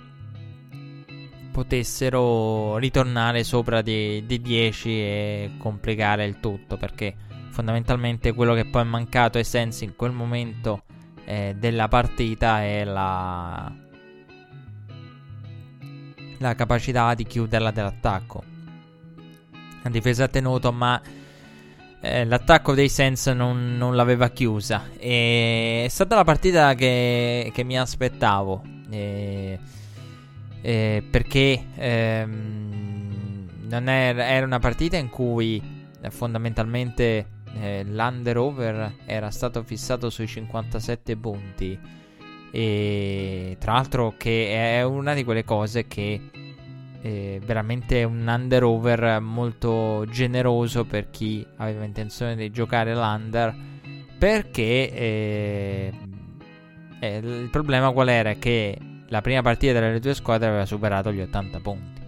[1.51, 7.15] potessero ritornare sopra di, di 10 e complicare il tutto perché
[7.49, 10.83] fondamentalmente quello che poi è mancato ai Sensi in quel momento
[11.25, 13.82] eh, della partita è la,
[16.49, 18.43] la capacità di chiuderla dell'attacco.
[19.83, 21.01] La difesa ha tenuto, ma
[22.01, 24.91] eh, l'attacco dei Sens non, non, l'aveva chiusa.
[24.99, 28.63] E è stata la partita che, che mi aspettavo.
[28.91, 29.59] E
[30.63, 35.61] eh, perché ehm, non era, era, una partita in cui
[36.01, 37.27] eh, fondamentalmente
[37.61, 41.79] eh, l'under over era stato fissato sui 57 punti
[42.55, 46.21] e tra l'altro che è una di quelle cose che
[47.01, 53.71] è veramente un under over molto generoso per chi aveva intenzione di giocare l'under
[54.23, 55.93] perché eh,
[57.01, 58.35] eh, il problema qual era?
[58.35, 62.01] Che la prima partita delle due squadre aveva superato gli 80 punti.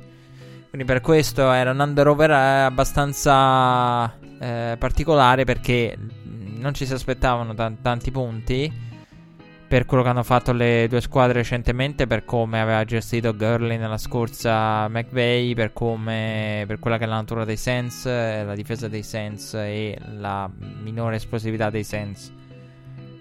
[0.69, 5.99] Quindi per questo era un under over eh, abbastanza eh, particolare perché
[6.59, 8.73] non ci si aspettavano t- tanti punti
[9.67, 13.99] per quello che hanno fatto le due squadre recentemente, per come aveva gestito Gurley nella
[13.99, 18.89] scorsa McVay, per, come, per quella che è la natura dei Saints, eh, la difesa
[18.89, 20.49] dei Saints e la
[20.83, 22.33] minore esplosività dei Saints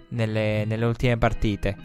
[0.09, 1.75] nelle, nelle ultime partite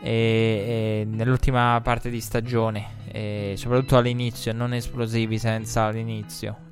[0.00, 6.66] e, e nell'ultima parte di stagione, soprattutto all'inizio, non esplosivi senza all'inizio.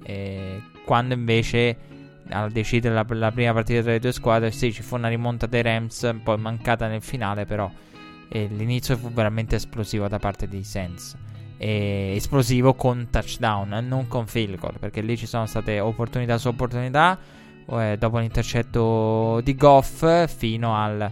[0.84, 1.76] Quando invece
[2.30, 5.46] a decidere la, la, prima partita tra le due squadre, sì, ci fu una rimonta
[5.46, 7.70] dei Rams, poi mancata nel finale, però
[8.28, 10.64] l'inizio fu veramente esplosivo da parte dei.
[11.58, 16.48] E esplosivo con touchdown, non con field goal, perché lì ci sono state opportunità su
[16.48, 17.18] opportunità.
[17.68, 21.10] Eh, dopo l'intercetto di Goff fino al,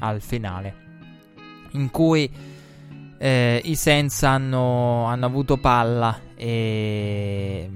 [0.00, 0.82] al finale
[1.72, 2.30] in cui
[3.18, 7.70] eh, i Sens hanno, hanno, avuto palla e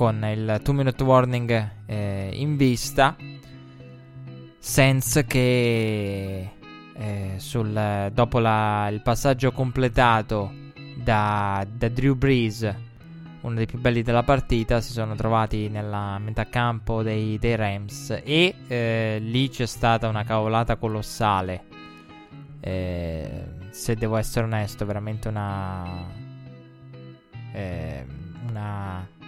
[0.00, 3.14] con il 2 minute warning eh, in vista
[4.58, 6.50] Sens che
[6.94, 10.54] eh, sul, dopo la, il passaggio completato
[10.96, 12.74] da, da, Drew Brees
[13.42, 18.22] uno dei più belli della partita si sono trovati nella metà campo dei, dei Rams
[18.24, 21.64] e eh, lì c'è stata una cavolata colossale
[22.60, 26.18] eh, se devo essere onesto, veramente una.
[27.52, 28.06] Eh,
[28.48, 29.18] una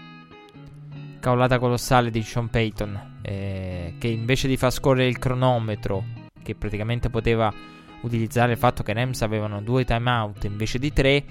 [1.22, 3.20] cavolata colossale di Sean Payton.
[3.22, 6.02] Eh, che invece di far scorrere il cronometro,
[6.42, 7.52] che praticamente poteva
[8.00, 11.24] utilizzare il fatto che Rams avevano due timeout invece di tre.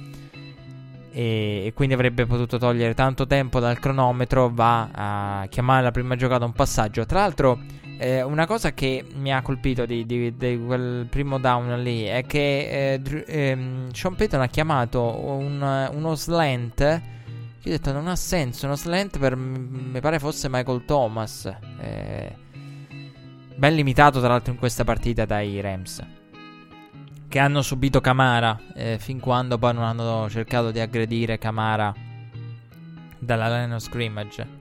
[1.13, 4.49] E, e, quindi avrebbe potuto togliere tanto tempo dal cronometro.
[4.49, 7.05] Va a chiamare la prima giocata un passaggio.
[7.05, 7.59] Tra l'altro,
[7.97, 12.25] eh, una cosa che mi ha colpito di, di, di, quel primo down lì è
[12.25, 17.19] che eh, ehm, Sean Payton ha chiamato un, uno slant.
[17.63, 18.65] Io ho detto non ha senso.
[18.65, 21.45] Uno slant per mi pare fosse Michael Thomas.
[21.79, 22.35] Eh,
[23.55, 26.03] ben limitato tra l'altro in questa partita dai Rams.
[27.27, 28.59] Che hanno subito Camara.
[28.73, 31.93] Eh, fin quando poi non hanno cercato di aggredire Camara
[33.19, 34.59] dalla line of scrimmage.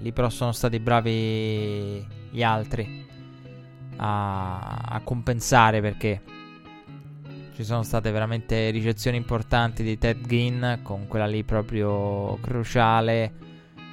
[0.00, 3.06] lì però sono stati bravi gli altri
[3.96, 4.58] a,
[4.88, 6.22] a compensare perché
[7.58, 13.32] ci sono state veramente ricezioni importanti di Ted Ginn con quella lì proprio cruciale.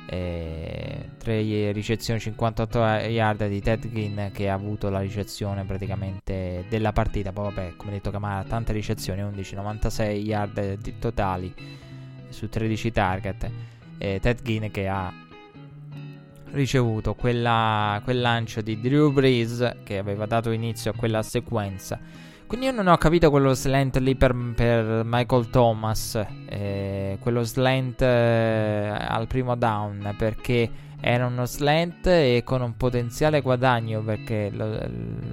[0.08, 6.92] E tre ricezioni 58 yard di Ted Ginn che ha avuto la ricezione praticamente della
[6.92, 7.32] partita.
[7.32, 11.52] Poi vabbè, come detto Camara, tante ricezioni, 11, 96 yard totali
[12.30, 13.50] su 13 target.
[13.98, 15.12] E Ted Ginn che ha
[16.52, 22.25] ricevuto quella, quel lancio di Drew Brees che aveva dato inizio a quella sequenza.
[22.48, 28.02] Quindi io non ho capito quello slant lì per, per Michael Thomas, eh, quello slant
[28.04, 30.70] eh, al primo down, perché
[31.02, 34.80] era uno slant e con un potenziale guadagno, perché lo,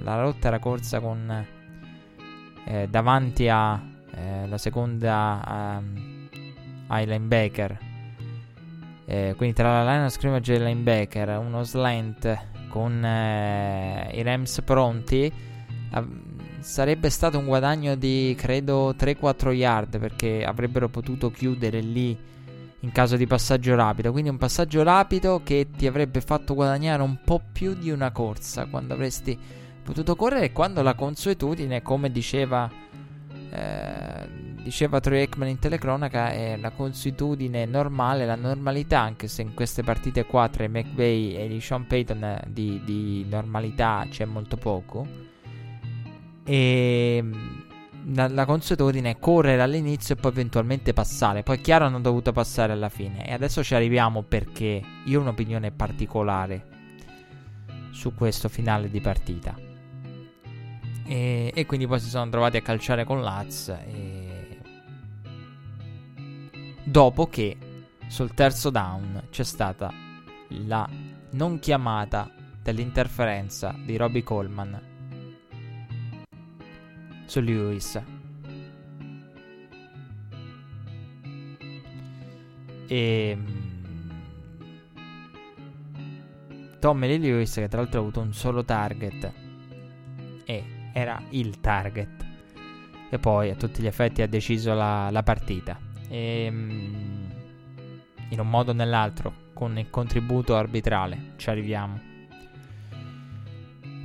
[0.01, 1.45] la rotta era corsa con
[2.65, 3.79] eh, davanti alla
[4.15, 6.29] eh, seconda um,
[6.87, 7.77] ai linebacker.
[9.05, 12.37] Eh, quindi tra la line of scrimmage e il linebacker, uno slant
[12.69, 15.31] con eh, i Rams pronti,
[16.63, 22.17] sarebbe stato un guadagno di credo 3-4 yard perché avrebbero potuto chiudere lì
[22.79, 24.11] in caso di passaggio rapido.
[24.11, 28.65] Quindi un passaggio rapido che ti avrebbe fatto guadagnare un po' più di una corsa
[28.65, 29.37] quando avresti
[29.83, 32.69] potuto correre e quando la consuetudine, come diceva
[33.51, 34.27] eh,
[34.63, 39.83] diceva Troy Ekman in telecronaca, è la consuetudine normale, la normalità, anche se in queste
[39.83, 45.32] partite qua tra i McVay e gli Sean Payton di, di normalità c'è molto poco.
[46.45, 47.23] E
[48.07, 51.43] la, la, consuetudine è correre all'inizio e poi eventualmente passare.
[51.43, 53.25] Poi chiaro hanno dovuto passare alla fine.
[53.25, 56.67] E adesso ci arriviamo perché io ho un'opinione particolare
[57.91, 59.55] su questo finale di partita.
[61.05, 63.69] E, e quindi poi si sono trovati a calciare con Laz.
[63.69, 64.59] E
[66.83, 67.57] dopo che
[68.07, 69.91] sul terzo down c'è stata
[70.49, 70.87] la
[71.31, 72.29] non chiamata
[72.61, 74.92] dell'interferenza di Robbie Coleman
[77.33, 77.99] su Lewis.
[82.85, 84.09] E mm,
[86.79, 89.31] Tommy Lee Lewis che tra l'altro ha avuto un solo target
[90.45, 92.23] e era il target
[93.09, 95.79] e poi a tutti gli effetti ha deciso la, la partita
[96.09, 97.31] e, ehm,
[98.29, 102.12] in un modo o nell'altro con il contributo arbitrale ci arriviamo.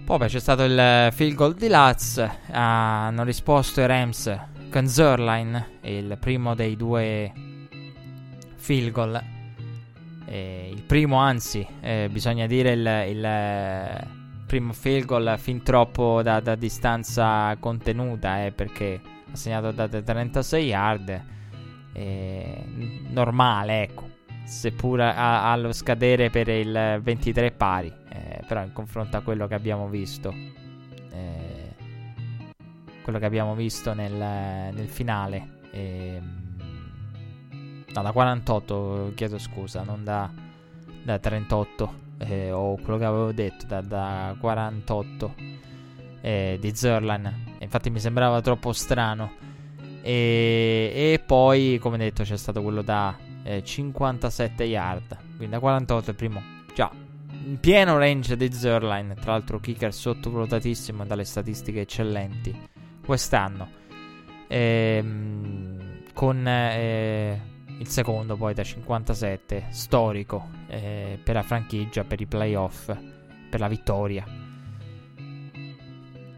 [0.08, 4.38] Poi c'è stato il field goal di Laz, hanno risposto i Rams
[4.70, 7.30] con Zerline, il primo dei due
[8.56, 9.22] field goal.
[10.24, 14.06] Eh, il primo, anzi, eh, bisogna dire il, il,
[14.46, 20.66] primo field goal fin troppo da, da distanza contenuta, eh, perché ha segnato da 36
[20.66, 21.22] yard
[21.92, 22.64] eh,
[23.10, 24.08] normale, ecco,
[24.46, 27.97] seppur a, allo scadere per il 23 pari, eh,
[28.48, 30.34] però in confronto a quello che abbiamo visto,
[31.12, 31.74] eh,
[33.02, 36.56] quello che abbiamo visto nel, nel finale, ehm,
[37.92, 40.30] no, da 48, chiedo scusa, non da,
[41.02, 45.34] da 38, eh, o quello che avevo detto, da, da 48
[46.22, 47.56] eh, di Zerlan.
[47.58, 49.32] Infatti mi sembrava troppo strano
[50.00, 55.16] e, e poi, come detto, c'è stato quello da eh, 57 yard.
[55.36, 56.57] Quindi da 48 il primo.
[57.44, 59.14] In pieno range di Zerline.
[59.14, 62.68] Tra l'altro, kicker sottovalutatissimo dalle statistiche eccellenti
[63.04, 63.68] quest'anno.
[64.48, 67.40] Ehm, con eh,
[67.78, 72.94] il secondo poi da 57, storico eh, per la franchigia, per i playoff,
[73.48, 74.24] per la vittoria.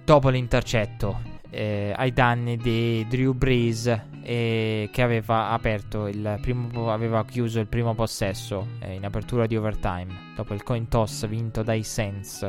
[0.05, 1.21] Dopo l'intercetto
[1.51, 3.87] eh, ai danni di Drew Brees
[4.23, 9.57] eh, che aveva aperto il primo aveva chiuso il primo possesso eh, in apertura di
[9.57, 12.49] overtime dopo il coin toss vinto dai Saints.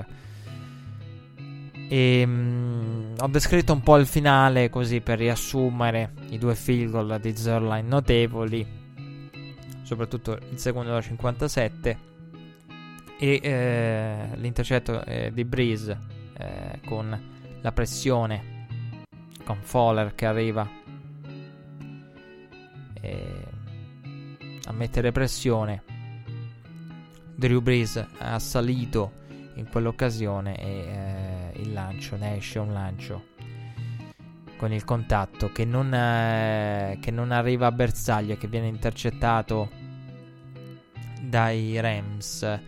[1.88, 6.92] E, mh, mm, ho descritto un po' il finale così per riassumere i due field
[6.92, 8.80] goal di Zerline notevoli
[9.92, 11.98] soprattutto il secondo da 57
[13.20, 16.00] e eh, l'intercetto eh, di Breeze
[16.38, 17.30] eh, con
[17.60, 18.66] la pressione
[19.44, 20.81] con Fowler che arriva
[23.02, 23.46] e
[24.66, 25.84] a mettere pressione.
[27.36, 29.20] Drew Brees ha salito
[29.56, 33.30] in quell'occasione e eh, il lancio ne esce un lancio
[34.62, 39.70] con il contatto che non, eh, che non arriva a bersaglio che viene intercettato
[41.20, 42.60] dai Rams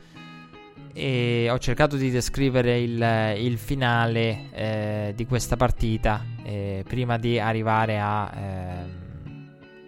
[0.91, 7.39] e ho cercato di descrivere il, il finale eh, di questa partita eh, prima di
[7.39, 9.02] arrivare a eh,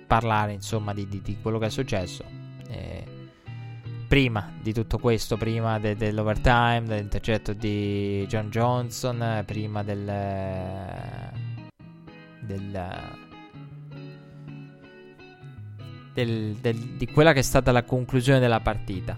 [0.05, 2.23] parlare insomma di, di, di, quello che è successo.
[2.67, 3.03] Eh,
[4.07, 10.05] prima di tutto questo, prima de, dell'overtime, dell'intercetto di John Johnson, prima del,
[12.39, 12.91] del,
[16.13, 19.17] del, del, di quella che è stata la conclusione della partita.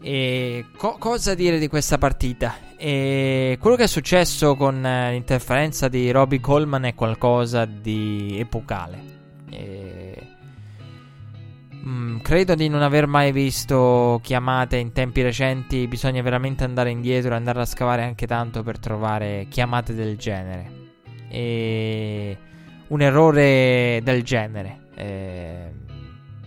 [0.00, 2.54] E co- cosa dire di questa partita?
[2.76, 9.17] E quello che è successo con eh, l'interferenza di Robbie Coleman è qualcosa di epocale.
[9.50, 10.26] E...
[11.86, 15.86] Mm, credo di non aver mai visto chiamate in tempi recenti.
[15.86, 20.70] Bisogna veramente andare indietro e andare a scavare anche tanto per trovare chiamate del genere.
[21.28, 22.38] E
[22.88, 24.86] un errore del genere.
[24.94, 25.72] E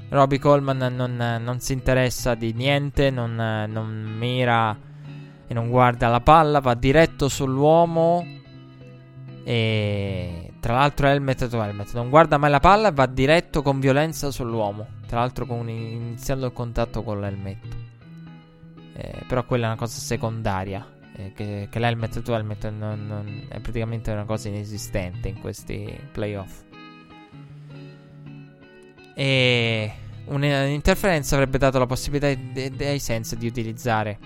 [0.09, 4.77] Robbie Coleman non, non, si interessa di niente, non, non, mira
[5.47, 8.25] e non guarda la palla, va diretto sull'uomo
[9.45, 13.79] e tra l'altro helmet to helmet, non guarda mai la palla e va diretto con
[13.79, 17.75] violenza sull'uomo, tra l'altro con, iniziando il contatto con l'elmetto.
[18.93, 22.63] Eh, però quella è una cosa secondaria, eh, che, che l'helmet to helmet
[23.47, 26.61] è praticamente una cosa inesistente in questi playoff.
[29.15, 29.91] E
[30.25, 34.19] un'interferenza avrebbe dato la possibilità ai Sens di utilizzare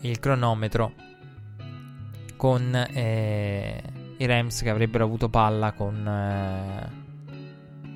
[0.00, 0.94] il cronometro
[2.36, 3.91] con eh,
[4.22, 6.90] i Rams che avrebbero avuto palla con eh,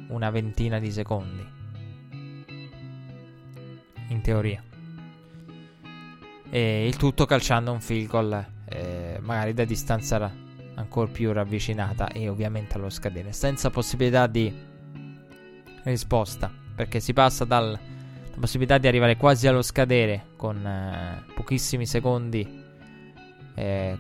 [0.09, 1.55] una ventina di secondi.
[4.09, 4.63] In teoria.
[6.51, 10.33] E il tutto calciando un field goal eh, magari da distanza
[10.75, 14.53] ancora più ravvicinata e ovviamente allo scadere, senza possibilità di
[15.85, 17.79] risposta perché si passa dalla
[18.39, 22.65] possibilità di arrivare quasi allo scadere con eh, pochissimi secondi
[23.55, 23.99] eh,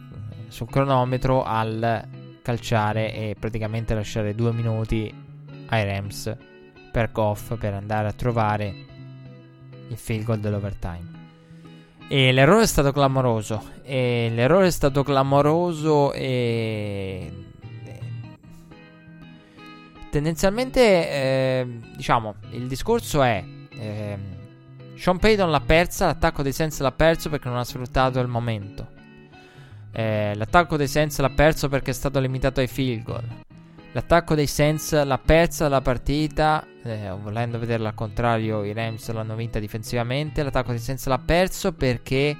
[0.48, 2.15] sul cronometro al
[2.46, 5.12] calciare e praticamente lasciare due minuti
[5.66, 6.32] ai Rams
[6.92, 8.72] per Goff per andare a trovare
[9.88, 11.14] il field goal dell'overtime.
[12.06, 13.72] E l'errore è stato clamoroso.
[13.82, 17.32] E l'errore è stato clamoroso e
[20.10, 23.44] tendenzialmente, eh, diciamo, il discorso è...
[23.70, 24.18] Eh,
[24.94, 28.94] Sean Payton l'ha persa, l'attacco dei Saints l'ha perso perché non ha sfruttato il momento.
[29.98, 33.24] Eh, l'attacco dei Saints l'ha perso perché è stato limitato ai field goal.
[33.92, 39.34] L'attacco dei Saints l'ha persa la partita, eh, volendo vederla al contrario, i Rams l'hanno
[39.34, 40.42] vinta difensivamente.
[40.42, 42.36] L'attacco dei Saints l'ha perso perché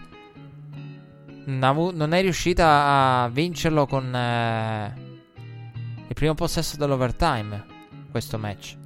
[1.46, 4.94] non è riuscita a vincerlo con eh,
[6.08, 7.64] il primo possesso dell'overtime,
[8.10, 8.76] questo match.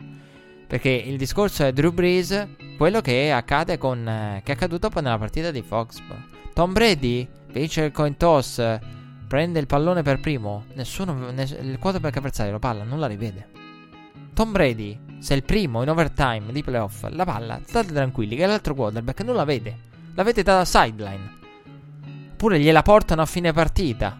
[0.68, 4.06] Perché il discorso è Drew Brees, quello che accade con...
[4.06, 6.22] Eh, che è accaduto poi nella partita di Foxborough.
[6.54, 8.78] Tom Brady vince il coin toss,
[9.28, 11.30] prende il pallone per primo, nessuno...
[11.30, 13.48] Ness- il quarterback avversario la palla non la rivede.
[14.34, 18.46] Tom Brady, se è il primo in overtime di playoff, la palla, state tranquilli che
[18.46, 19.76] l'altro quarterback non la vede.
[20.14, 21.38] La vede dalla sideline.
[22.32, 24.18] Oppure gliela portano a fine partita.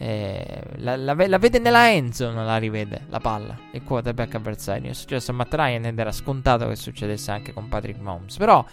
[0.00, 3.56] Eh, la, la, la, vede nella Enzo, non la rivede la palla.
[3.72, 4.90] Il quarterback avversario.
[4.90, 8.36] È successo a Matt Ryan ed era scontato che succedesse anche con Patrick Mahomes.
[8.36, 8.64] Però,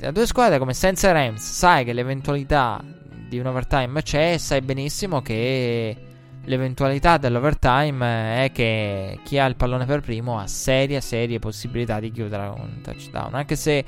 [0.00, 2.82] da due squadre come Senza e Rams, sai che l'eventualità
[3.28, 4.38] di un overtime c'è.
[4.38, 5.94] Sai benissimo che
[6.42, 12.10] l'eventualità dell'overtime è che chi ha il pallone per primo ha serie, serie possibilità di
[12.10, 13.34] chiudere un touchdown.
[13.34, 13.84] Anche se.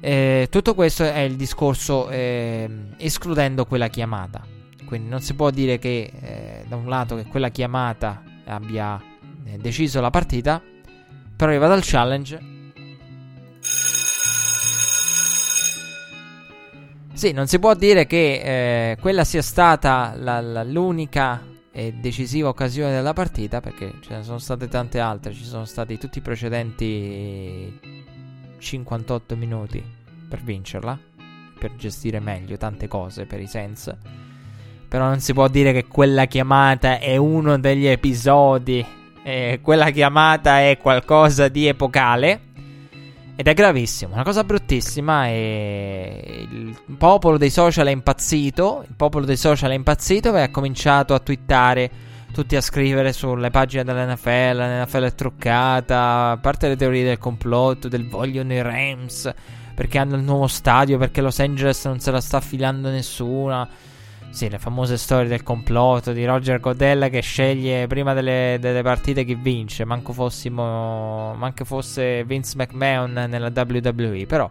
[0.00, 2.68] Eh, tutto questo è il discorso eh,
[2.98, 4.44] escludendo quella chiamata.
[4.84, 9.00] Quindi non si può dire che eh, da un lato che quella chiamata abbia
[9.44, 10.60] eh, deciso la partita,
[11.36, 12.53] però arriva dal challenge.
[17.24, 21.42] Sì, non si può dire che eh, quella sia stata la, la, l'unica
[21.72, 25.96] e decisiva occasione della partita, perché ce ne sono state tante altre, ci sono stati
[25.96, 27.80] tutti i precedenti
[28.58, 29.82] 58 minuti
[30.28, 30.98] per vincerla,
[31.58, 33.96] per gestire meglio tante cose per i Sense.
[34.86, 38.84] Però non si può dire che quella chiamata è uno degli episodi.
[39.22, 42.52] Eh, quella chiamata è qualcosa di epocale.
[43.36, 45.26] Ed è gravissimo, una cosa bruttissima.
[45.26, 48.84] E il popolo dei social è impazzito.
[48.86, 51.90] Il popolo dei social è impazzito e ha cominciato a twittare.
[52.32, 54.56] Tutti a scrivere sulle pagine dell'NFL.
[54.56, 56.30] L'NFL è truccata.
[56.30, 59.32] A parte le teorie del complotto, del vogliono i Rams.
[59.74, 60.96] Perché hanno il nuovo stadio.
[60.96, 63.68] Perché Los Angeles non se la sta affilando nessuna.
[64.34, 69.24] Sì, le famose storie del complotto di Roger Godella che sceglie prima delle, delle partite
[69.24, 69.84] chi vince.
[69.84, 71.34] Manco fossimo.
[71.36, 74.26] Manco fosse Vince McMahon nella WWE.
[74.26, 74.50] Però.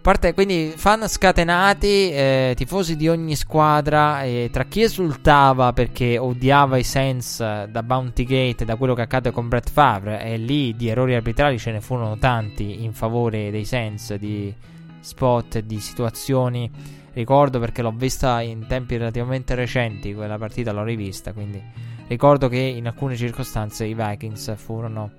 [0.00, 6.78] Parte, quindi fan scatenati, eh, tifosi di ogni squadra, eh, tra chi esultava perché odiava
[6.78, 10.88] i Saints da Bounty Gate, da quello che accade con Brett Favre, e lì di
[10.88, 14.52] errori arbitrali ce ne furono tanti in favore dei Saints di
[14.98, 16.97] spot, di situazioni.
[17.18, 21.60] Ricordo perché l'ho vista in tempi relativamente recenti, quella partita l'ho rivista, quindi
[22.06, 25.10] ricordo che in alcune circostanze i Vikings furono...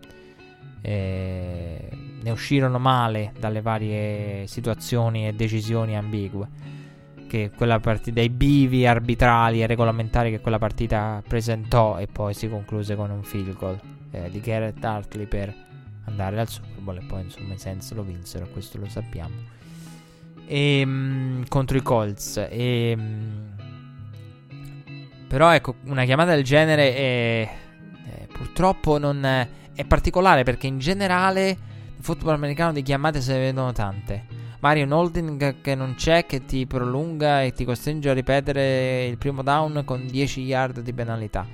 [0.81, 1.89] Eh,
[2.21, 6.47] ne uscirono male dalle varie situazioni e decisioni ambigue
[7.27, 12.47] che quella partita, dei bivi arbitrali e regolamentari che quella partita presentò e poi si
[12.47, 13.77] concluse con un field goal
[14.11, 15.53] eh, di Garrett Hartley per
[16.05, 19.58] andare al Super Bowl e poi insomma i Saints lo vinsero, questo lo sappiamo.
[20.49, 22.37] E, ehm, mh, contro i Colts.
[22.37, 23.67] E, ehm, mh,
[25.27, 27.49] però ecco, una chiamata del genere è,
[28.05, 29.47] è, purtroppo non è,
[29.85, 34.25] particolare perché in generale nel football americano di chiamate se ne vedono tante.
[34.61, 39.43] Marion Holding che non c'è, che ti prolunga e ti costringe a ripetere il primo
[39.43, 41.47] down con 10 yard di penalità.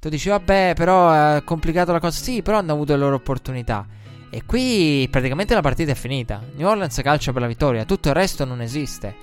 [0.00, 2.20] Tu dici, vabbè, però è complicato la cosa.
[2.20, 3.86] Sì, però hanno avuto le loro opportunità.
[4.34, 6.42] E qui praticamente la partita è finita.
[6.56, 9.14] New Orleans calcia per la vittoria, tutto il resto non esiste.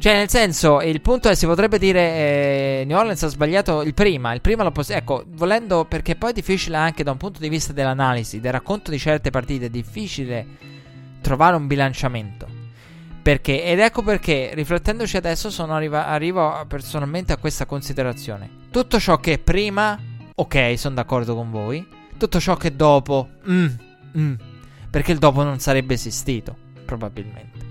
[0.00, 3.94] Cioè, nel senso, il punto è, si potrebbe dire, eh, New Orleans ha sbagliato il
[3.94, 4.92] prima, il prima lo posso...
[4.92, 8.90] Ecco, volendo, perché poi è difficile anche da un punto di vista dell'analisi, del racconto
[8.90, 10.46] di certe partite, è difficile
[11.20, 12.48] trovare un bilanciamento.
[13.22, 13.62] Perché?
[13.62, 18.50] Ed ecco perché, riflettendoci adesso, arriva- arrivo personalmente a questa considerazione.
[18.72, 19.96] Tutto ciò che è prima,
[20.34, 21.86] ok, sono d'accordo con voi.
[22.16, 23.66] Tutto ciò che è dopo, mm,
[24.16, 24.34] mm,
[24.90, 27.68] perché il dopo non sarebbe esistito, probabilmente.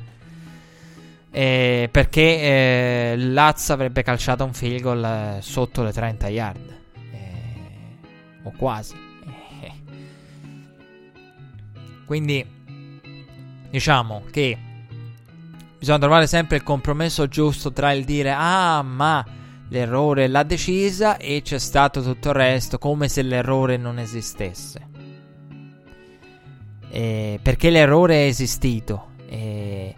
[1.31, 6.77] Eh, perché eh, Laz avrebbe calciato un field goal eh, sotto le 30 yard.
[7.11, 7.97] Eh,
[8.43, 8.95] o quasi.
[12.05, 12.57] Quindi
[13.69, 14.57] diciamo che
[15.77, 19.23] bisogna trovare sempre il compromesso giusto tra il dire ah ma
[19.69, 24.88] l'errore l'ha decisa e c'è stato tutto il resto come se l'errore non esistesse.
[26.91, 29.07] Eh, perché l'errore è esistito.
[29.27, 29.93] Eh,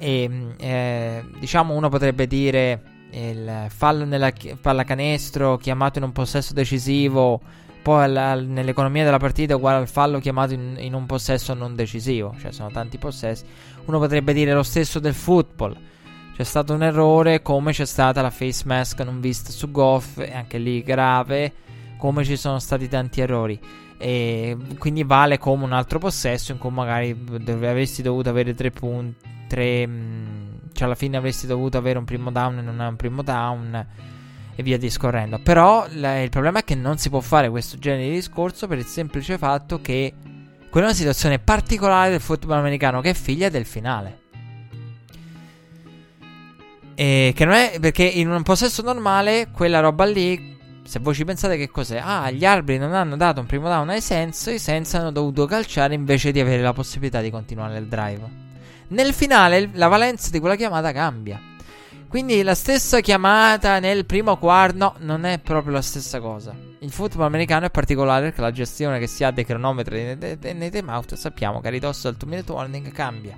[0.00, 7.40] e eh, diciamo uno potrebbe dire il fallo nella pallacanestro chiamato in un possesso decisivo
[7.88, 12.34] poi nell'economia della partita è uguale al fallo chiamato in, in, un possesso non decisivo,
[12.38, 13.44] cioè sono tanti possessi.
[13.86, 15.74] Uno potrebbe dire lo stesso del football.
[16.36, 20.34] C'è stato un errore, come c'è stata la face mask non vista su Goff, e
[20.34, 21.52] anche lì grave,
[21.96, 23.58] come ci sono stati tanti errori.
[23.98, 29.26] E quindi vale come un altro possesso in cui magari avresti dovuto avere tre punti,
[29.48, 32.96] tre, mm, cioè alla fine avresti dovuto avere un primo down e non è un
[32.96, 33.86] primo down
[34.54, 35.40] e via discorrendo.
[35.40, 38.78] Però la, il problema è che non si può fare questo genere di discorso per
[38.78, 40.14] il semplice fatto che
[40.70, 44.20] quella è una situazione particolare del football americano che è figlia del finale.
[46.94, 50.57] E che non è perché in un possesso normale quella roba lì
[50.88, 52.00] se voi ci pensate che cos'è?
[52.02, 55.44] Ah, gli arbitri non hanno dato un primo down ai Sens, i Sens hanno dovuto
[55.44, 58.26] calciare invece di avere la possibilità di continuare il drive.
[58.88, 61.38] Nel finale la valenza di quella chiamata cambia.
[62.08, 66.54] Quindi la stessa chiamata nel primo quarto, no, non è proprio la stessa cosa.
[66.78, 70.70] Il football americano è particolare perché la gestione che si ha dei cronometri nei, nei
[70.70, 73.36] timeout sappiamo che a ridosso del 2 minute warning cambia.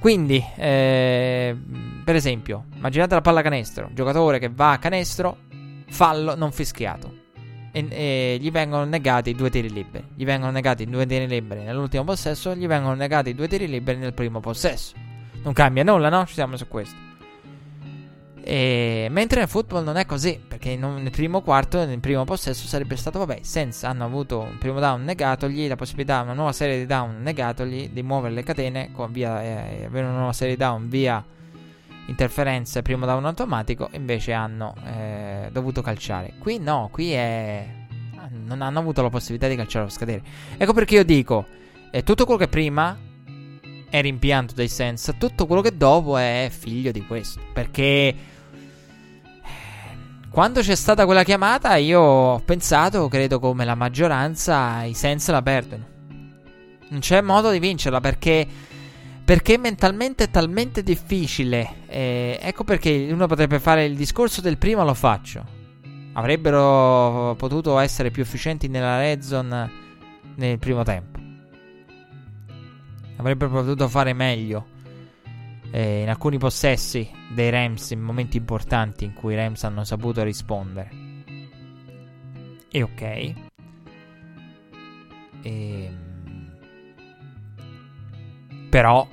[0.00, 1.54] Quindi, eh,
[2.02, 5.52] per esempio, immaginate la palla canestro, giocatore che va a canestro,
[5.94, 7.22] fallo non fischiato.
[7.72, 10.04] E, e, gli vengono negati due tiri liberi.
[10.14, 14.12] Gli vengono negati due tiri liberi nell'ultimo possesso, gli vengono negati due tiri liberi nel
[14.12, 14.94] primo possesso.
[15.42, 16.26] Non cambia nulla, no?
[16.26, 16.96] Ci siamo su questo.
[18.46, 22.96] E, mentre nel football non è così, perché nel primo quarto, nel primo possesso sarebbe
[22.96, 26.86] stato, vabbè, senza hanno avuto un primo down negatogli, la possibilità, una nuova serie di
[26.86, 30.88] down negatogli, di muovere le catene, con via, eh, avere una nuova serie di down
[30.88, 31.24] via
[32.06, 36.34] interferenze, primo down automatico, invece hanno eh, dovuto calciare.
[36.38, 37.66] Qui no, qui è...
[38.44, 40.22] non hanno avuto la possibilità di calciare o scadere.
[40.56, 41.46] Ecco perché io dico,
[41.90, 42.96] eh, tutto quello che prima
[43.88, 48.32] è rimpianto dei sense, tutto quello che dopo è figlio di questo, perché
[50.34, 55.42] quando c'è stata quella chiamata, io ho pensato, credo come la maggioranza, i Sens la
[55.42, 55.86] perdono.
[56.88, 58.44] Non c'è modo di vincerla perché,
[59.24, 61.86] perché mentalmente è talmente difficile.
[61.86, 65.62] Eh, ecco perché uno potrebbe fare il discorso del prima, lo faccio.
[66.12, 69.70] Avrebbero potuto essere più efficienti nella red zone
[70.36, 71.18] nel primo tempo.
[73.16, 74.66] Avrebbero potuto fare meglio
[75.70, 80.22] eh, in alcuni possessi dei Rams in momenti importanti in cui i Rams hanno saputo
[80.22, 80.90] rispondere.
[82.70, 83.34] E ok.
[85.42, 86.03] Ehm,
[88.74, 89.06] però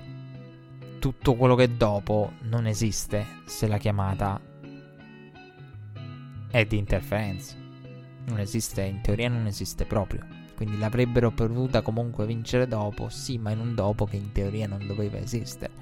[0.97, 4.41] tutto quello che è dopo non esiste se la chiamata
[6.49, 7.53] è di interferenza.
[8.25, 10.25] Non esiste, in teoria non esiste proprio.
[10.55, 14.87] quindi l'avrebbero potuta comunque vincere dopo, sì, ma in un dopo che in teoria non
[14.87, 15.73] doveva esistere.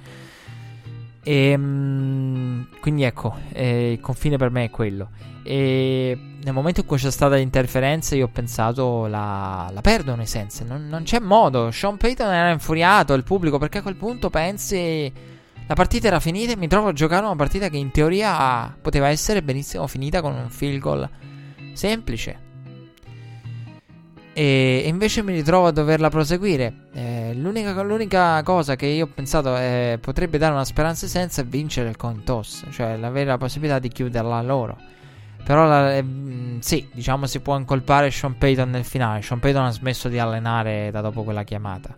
[1.24, 2.49] Ehm,
[2.80, 5.10] quindi ecco, eh, il confine per me è quello.
[5.44, 10.28] E nel momento in cui c'è stata l'interferenza, io ho pensato la, la perdono i
[10.28, 10.64] sensi.
[10.64, 11.72] Non, non, c'è modo.
[11.72, 15.12] Sean Payton era infuriato, il pubblico, perché a quel punto pensi
[15.68, 19.10] la partita era finita e mi trovo a giocare una partita che in teoria poteva
[19.10, 21.10] essere benissimo finita con un field goal
[21.74, 22.49] semplice.
[24.34, 26.74] E invece mi ritrovo a doverla proseguire.
[26.94, 31.46] Eh, l'unica, l'unica, cosa che io ho pensato eh, potrebbe dare una speranza senza è
[31.46, 32.24] vincere il coin
[32.72, 34.78] cioè avere la possibilità di chiuderla loro.
[35.44, 36.06] Però la, eh,
[36.60, 39.22] sì, diciamo si può incolpare Sean Payton nel finale.
[39.22, 41.96] Sean Payton ha smesso di allenare da dopo quella chiamata.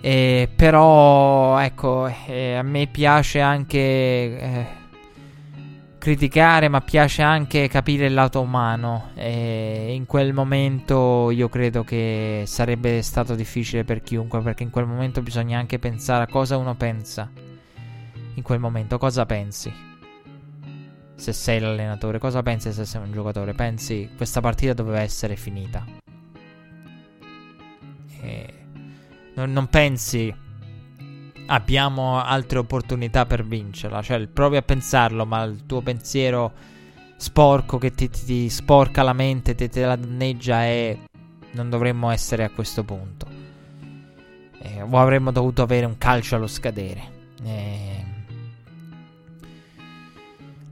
[0.00, 4.66] Eh, però ecco, eh, a me piace anche eh,
[6.04, 9.12] criticare, ma piace anche capire il lato umano.
[9.14, 14.84] E in quel momento io credo che sarebbe stato difficile per chiunque, perché in quel
[14.84, 17.30] momento bisogna anche pensare a cosa uno pensa.
[18.34, 19.72] In quel momento, cosa pensi?
[21.14, 23.54] Se sei l'allenatore, cosa pensi se sei un giocatore?
[23.54, 25.86] Pensi questa partita doveva essere finita.
[28.20, 28.54] E
[29.36, 30.34] non, non pensi
[31.46, 34.02] abbiamo altre opportunità per vincerla.
[34.02, 36.52] Cioè, provi a pensarlo, ma il tuo pensiero
[37.16, 40.98] sporco che ti, ti, ti sporca la mente, ti, te la danneggia è
[41.54, 43.26] non dovremmo essere a questo punto.
[44.60, 47.12] Eh, o avremmo dovuto avere un calcio allo scadere.
[47.42, 48.04] Eh,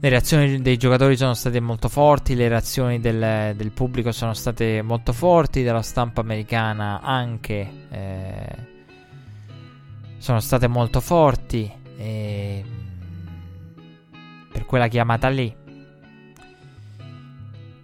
[0.00, 4.82] le reazioni dei giocatori sono state molto forti, le reazioni del, del pubblico sono state
[4.82, 7.86] molto forti, della stampa americana anche.
[7.90, 8.70] Eh,
[10.22, 12.64] sono state molto forti e...
[14.52, 15.52] per quella chiamata lì.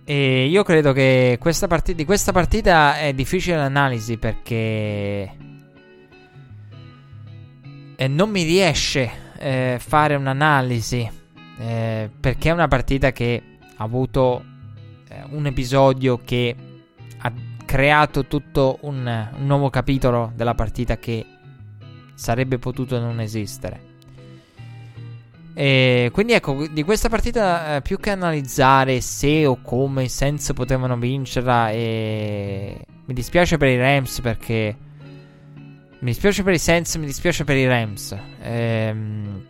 [0.04, 5.36] E io credo che questa partita, di questa partita è difficile l'analisi perché
[7.96, 11.10] e non mi riesce eh, fare un'analisi
[11.58, 13.42] eh, perché è una partita che
[13.76, 14.44] ha avuto
[15.08, 16.54] eh, un episodio che
[17.18, 17.32] ha
[17.64, 21.26] creato tutto un, un nuovo capitolo della partita che
[22.18, 23.96] sarebbe potuto non esistere.
[25.54, 30.52] E quindi ecco, di questa partita eh, più che analizzare se o come i Sens
[30.52, 34.76] potevano vincerla e mi dispiace per i Rams perché
[36.00, 38.16] mi dispiace per i Sens, mi dispiace per i Rams.
[38.42, 39.46] Ehm,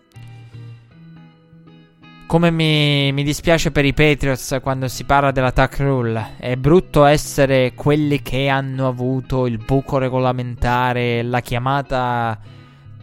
[2.27, 6.36] come mi, mi, dispiace per i Patriots quando si parla dell'attack rule.
[6.39, 12.57] È brutto essere quelli che hanno avuto il buco regolamentare, la chiamata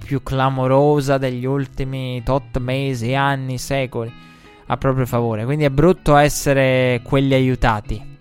[0.06, 4.14] più clamorosa degli ultimi tot mesi, anni, secoli
[4.68, 5.46] a proprio favore.
[5.46, 8.14] Quindi è brutto essere quelli aiutati.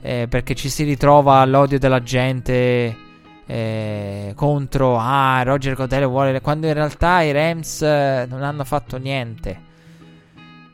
[0.00, 2.96] Eh, perché ci si ritrova l'odio della gente
[3.44, 8.98] eh, contro ah, Roger Goodell vuole quando in realtà i Rams eh, non hanno fatto
[8.98, 9.64] niente.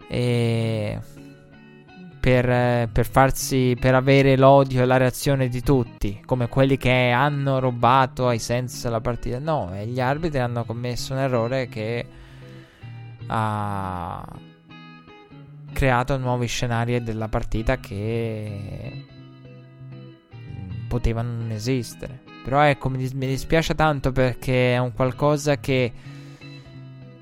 [0.07, 0.99] E
[2.23, 7.59] per, per, farsi, per avere l'odio e la reazione di tutti, come quelli che hanno
[7.59, 9.41] rubato ai sensi la partita.
[9.41, 12.07] No, gli arbitri hanno commesso un errore che
[13.27, 14.25] ha
[15.73, 19.05] creato nuovi scenari della partita che
[20.87, 22.21] potevano non esistere.
[22.45, 25.93] Però ecco, mi dispiace tanto perché è un qualcosa che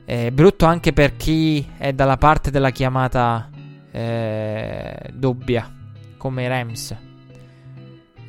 [0.04, 3.48] è brutto anche per chi è dalla parte della chiamata
[3.90, 5.70] eh, dubbia
[6.16, 6.96] come i Rams.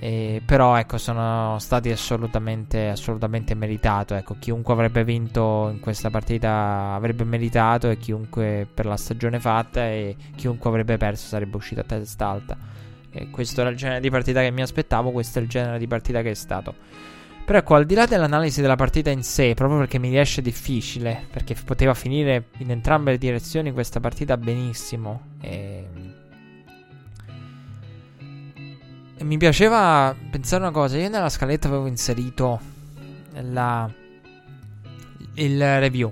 [0.03, 6.93] E, però ecco sono stati assolutamente, assolutamente meritato ecco, chiunque avrebbe vinto in questa partita
[6.95, 11.83] avrebbe meritato e chiunque per la stagione fatta e chiunque avrebbe perso sarebbe uscito a
[11.83, 12.57] testa alta
[13.11, 15.85] e questo era il genere di partita che mi aspettavo questo è il genere di
[15.85, 16.73] partita che è stato
[17.51, 21.27] però ecco al di là dell'analisi della partita in sé proprio perché mi riesce difficile
[21.29, 25.85] perché poteva finire in entrambe le direzioni questa partita benissimo e...
[29.17, 30.97] e mi piaceva pensare una cosa.
[30.97, 32.57] Io nella scaletta avevo inserito
[33.33, 33.91] la...
[35.33, 36.09] il review.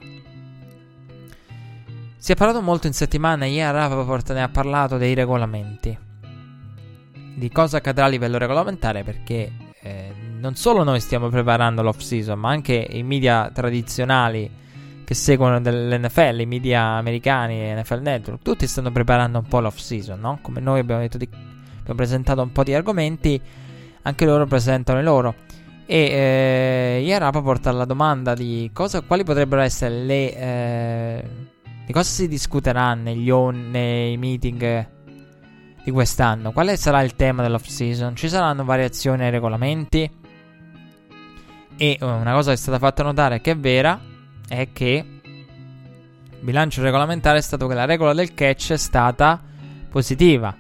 [2.18, 3.45] Si è parlato molto in settimana.
[3.45, 5.98] Ieri Rapaport ne ha parlato dei regolamenti.
[7.36, 9.03] Di cosa accadrà a livello regolamentare.
[9.03, 9.52] Perché
[9.82, 14.49] eh, non solo noi stiamo preparando l'off season, ma anche i media tradizionali
[15.03, 20.20] che seguono l'NFL, i media americani, NFL Network, tutti stanno preparando un po' l'off season,
[20.20, 20.38] no?
[20.41, 21.28] Come noi abbiamo detto, di,
[21.80, 23.41] abbiamo presentato un po' di argomenti,
[24.03, 25.34] anche loro presentano i loro.
[25.88, 30.38] E eh, Iarapa porta alla domanda di cosa, quali potrebbero essere le.
[30.38, 31.24] Eh,
[31.88, 34.88] di cosa si discuterà negli on, nei meeting.
[35.84, 36.52] Di quest'anno.
[36.52, 38.16] Quale sarà il tema dell'off season?
[38.16, 40.18] Ci saranno variazioni ai regolamenti?
[41.81, 43.97] E eh, una cosa che è stata fatta notare che è vera
[44.49, 49.41] è che il bilancio regolamentare è stato che la regola del catch è stata
[49.89, 50.53] positiva.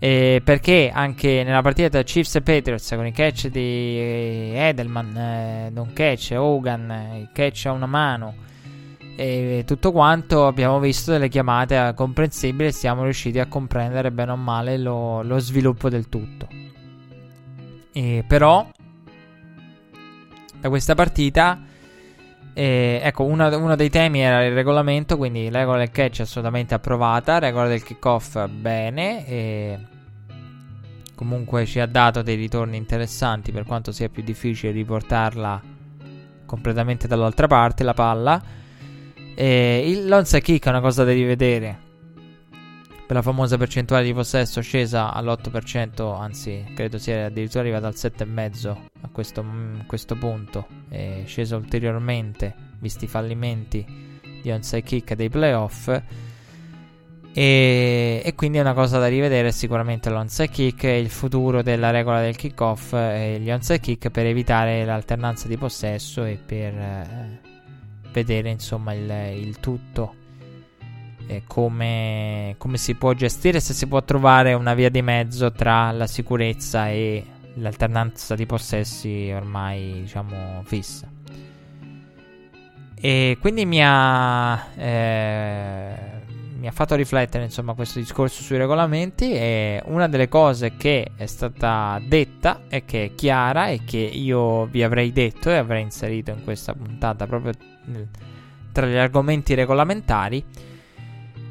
[0.00, 5.70] Eh, perché anche nella partita tra Chiefs e Patriots con i catch di Edelman, eh,
[5.70, 8.46] non catch, Hogan, eh, il catch a una mano
[9.16, 14.36] e tutto quanto abbiamo visto delle chiamate comprensibili e siamo riusciti a comprendere bene o
[14.36, 16.46] male lo, lo sviluppo del tutto.
[17.92, 18.66] E però
[20.60, 21.60] da questa partita
[22.58, 26.74] eh, ecco, uno, uno, dei temi era il regolamento, quindi la regola del catch assolutamente
[26.74, 29.78] approvata, regola del kickoff bene, e
[31.14, 35.62] comunque ci ha dato dei ritorni interessanti per quanto sia più difficile riportarla
[36.46, 38.42] completamente dall'altra parte la palla.
[39.36, 41.87] E il l'onside kick è una cosa da rivedere.
[43.08, 48.76] Per la famosa percentuale di possesso scesa all'8%, anzi credo sia addirittura arrivata al 7,5%
[49.00, 50.66] a questo, mm, questo punto.
[50.90, 53.82] È scesa ulteriormente, visti i fallimenti
[54.42, 55.88] di onside kick dei playoff.
[57.32, 61.88] E, e, quindi è una cosa da rivedere sicuramente l'onside kick e il futuro della
[61.88, 67.40] regola del kickoff e gli onside kick per evitare l'alternanza di possesso e per eh,
[68.12, 70.26] vedere insomma il, il tutto
[71.46, 76.06] come, come si può gestire se si può trovare una via di mezzo tra la
[76.06, 77.24] sicurezza e
[77.54, 81.06] l'alternanza di possessi ormai diciamo fissa.
[83.00, 86.18] E quindi mi ha eh,
[86.58, 91.26] mi ha fatto riflettere insomma questo discorso sui regolamenti e una delle cose che è
[91.26, 96.32] stata detta e che è chiara e che io vi avrei detto e avrei inserito
[96.32, 97.52] in questa puntata proprio
[98.72, 100.44] tra gli argomenti regolamentari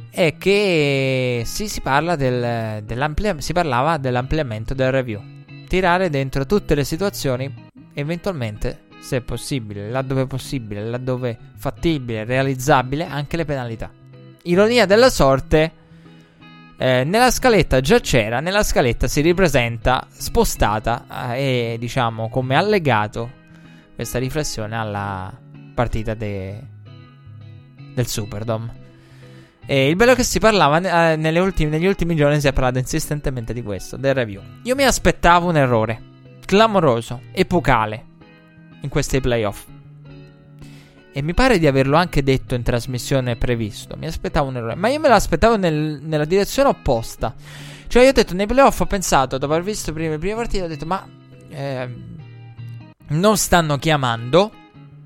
[0.10, 2.84] è che sì, si, parla del,
[3.38, 5.22] si parlava dell'ampliamento del review.
[5.68, 7.54] Tirare dentro tutte le situazioni,
[7.94, 13.92] eventualmente, se possibile, laddove possibile, laddove fattibile, realizzabile, anche le penalità.
[14.44, 15.72] Ironia della sorte,
[16.78, 23.32] eh, nella scaletta già c'era, nella scaletta si ripresenta spostata eh, e diciamo come allegato
[23.96, 25.36] questa riflessione alla
[25.74, 26.62] partita de...
[27.94, 28.87] del Superdome.
[29.70, 32.78] E il bello è che si parlava eh, ultime, negli ultimi giorni si è parlato
[32.78, 34.42] insistentemente di questo, del review.
[34.64, 36.02] Io mi aspettavo un errore
[36.46, 38.06] clamoroso, epocale
[38.80, 39.66] in questi playoff.
[41.12, 43.98] E mi pare di averlo anche detto in trasmissione previsto.
[43.98, 47.36] Mi aspettavo un errore, ma io me l'aspettavo nel, nella direzione opposta.
[47.88, 50.64] Cioè, io ho detto nei playoff, ho pensato, dopo aver visto prima le prime partite,
[50.64, 51.06] ho detto, ma
[51.50, 51.90] eh,
[53.08, 54.52] non stanno chiamando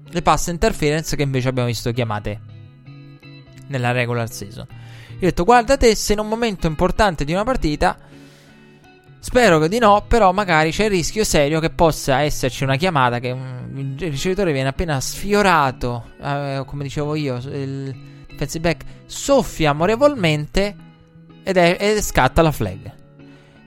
[0.03, 2.50] le pass interference che invece abbiamo visto chiamate
[3.71, 4.67] nella regular season.
[4.69, 7.97] Io ho detto, guardate se in un momento importante di una partita,
[9.19, 13.19] spero che di no, però magari c'è il rischio serio che possa esserci una chiamata
[13.19, 20.75] che il ricevitore viene appena sfiorato, eh, come dicevo io, il defensive back soffia amorevolmente
[21.43, 22.99] ed, è, ed scatta la flag.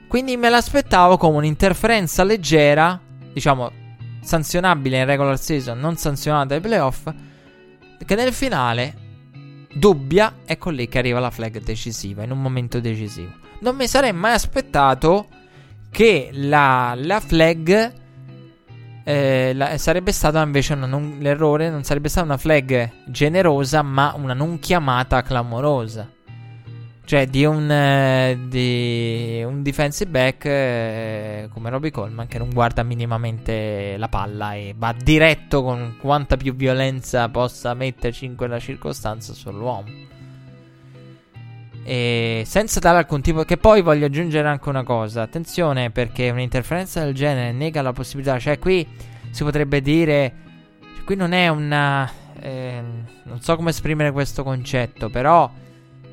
[0.07, 2.99] Quindi me l'aspettavo come un'interferenza leggera,
[3.33, 3.71] diciamo
[4.21, 7.07] sanzionabile in regular season, non sanzionata ai playoff,
[8.05, 9.04] che nel finale
[9.75, 13.31] dubbia, ecco lì che arriva la flag decisiva, in un momento decisivo.
[13.59, 15.27] Non mi sarei mai aspettato
[15.89, 17.93] che la, la flag
[19.03, 24.13] eh, la, sarebbe stata invece una non, l'errore, non sarebbe stata una flag generosa, ma
[24.17, 26.09] una non chiamata clamorosa.
[27.05, 32.81] Cioè di un, eh, di un defensive back eh, come Robbie Coleman che non guarda
[32.81, 39.33] minimamente la palla e va diretto con quanta più violenza possa metterci in quella circostanza
[39.33, 39.85] sull'uomo.
[41.83, 43.43] E senza dare alcun tipo...
[43.43, 45.21] Che poi voglio aggiungere anche una cosa.
[45.21, 48.39] Attenzione perché un'interferenza del genere nega la possibilità.
[48.39, 48.87] Cioè qui
[49.29, 50.33] si potrebbe dire...
[50.95, 52.11] Cioè, qui non è una...
[52.39, 52.81] Eh,
[53.23, 55.51] non so come esprimere questo concetto, però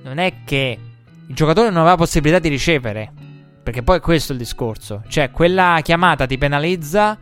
[0.02, 0.78] non è che
[1.26, 3.12] il giocatore non aveva possibilità di ricevere.
[3.62, 5.02] Perché poi questo è il discorso.
[5.06, 7.16] Cioè, quella chiamata ti penalizza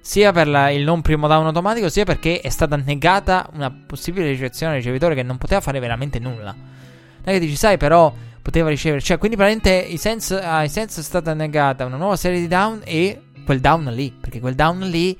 [0.00, 4.28] sia per la, il non primo down automatico, sia perché è stata negata una possibile
[4.28, 6.52] ricezione al ricevitore che non poteva fare veramente nulla.
[6.52, 8.12] Non è che dici, sai, però
[8.42, 9.00] poteva ricevere.
[9.00, 9.98] Cioè, quindi praticamente ai
[10.42, 14.12] ai sense è stata negata una nuova serie di down e quel down lì.
[14.20, 15.16] Perché quel down lì,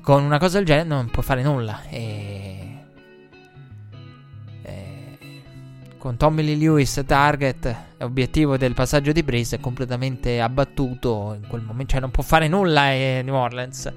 [0.00, 1.82] con una cosa del genere, non può fare nulla.
[1.88, 2.43] E
[6.04, 11.62] con Tommy Lee Lewis target obiettivo del passaggio di Breeze è completamente abbattuto in quel
[11.62, 13.90] momento, cioè non può fare nulla eh, New Orleans.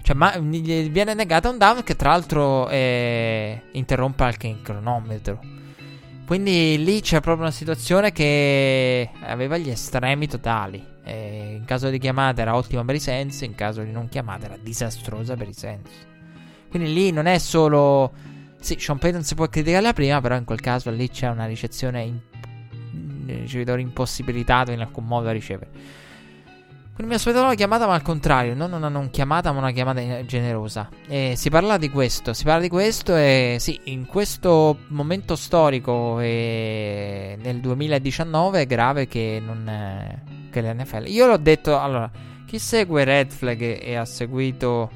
[0.00, 5.40] Cioè, ma gli viene negato un down che tra l'altro eh, interrompe anche il cronometro.
[6.26, 10.82] Quindi lì c'è proprio una situazione che aveva gli estremi totali.
[11.04, 14.46] E in caso di chiamata era ottima per i Sensi, in caso di non chiamata
[14.46, 15.98] era disastrosa per i Sensi.
[16.70, 18.31] Quindi lì non è solo...
[18.62, 21.46] Sì, Sean Payton si può criticare la prima, però in quel caso lì c'è una
[21.46, 22.02] ricezione...
[22.02, 22.18] In...
[23.26, 25.70] ricevitore impossibilitato in alcun modo a ricevere.
[26.94, 30.24] Quindi mi aspettavo una chiamata, ma al contrario, non una non chiamata, ma una chiamata
[30.26, 30.90] generosa.
[31.08, 36.20] E si parla di questo, si parla di questo e sì, in questo momento storico
[36.20, 40.18] e nel 2019 è grave che non è,
[40.50, 41.06] che l'NFL.
[41.06, 42.10] Io l'ho detto, allora,
[42.46, 44.90] chi segue Red Flag e ha seguito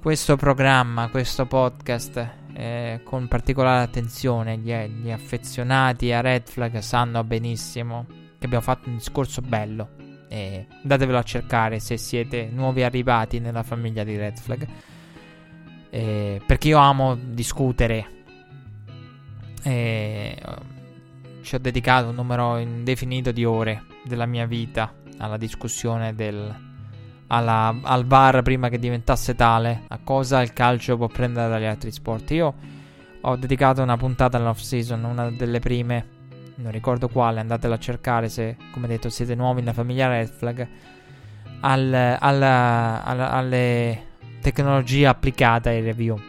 [0.00, 7.24] questo programma, questo podcast eh, con particolare attenzione, gli, gli affezionati a Red Flag sanno
[7.24, 8.06] benissimo
[8.38, 9.90] che abbiamo fatto un discorso bello
[10.28, 14.66] e datevelo a cercare se siete nuovi arrivati nella famiglia di Red Flag.
[15.90, 18.20] Eh, perché io amo discutere.
[19.62, 20.36] E
[21.42, 26.71] ci ho dedicato un numero indefinito di ore della mia vita alla discussione del,
[27.32, 31.90] alla, al bar prima che diventasse tale, a cosa il calcio può prendere dagli altri
[31.90, 32.30] sport.
[32.32, 32.54] Io
[33.20, 36.20] ho dedicato una puntata all'off season, una delle prime
[36.56, 40.68] non ricordo quale, andatela a cercare se, come detto, siete nuovi nella famiglia Red Flag,
[41.60, 44.06] al, al, al, alle
[44.40, 46.20] tecnologie applicate ai review.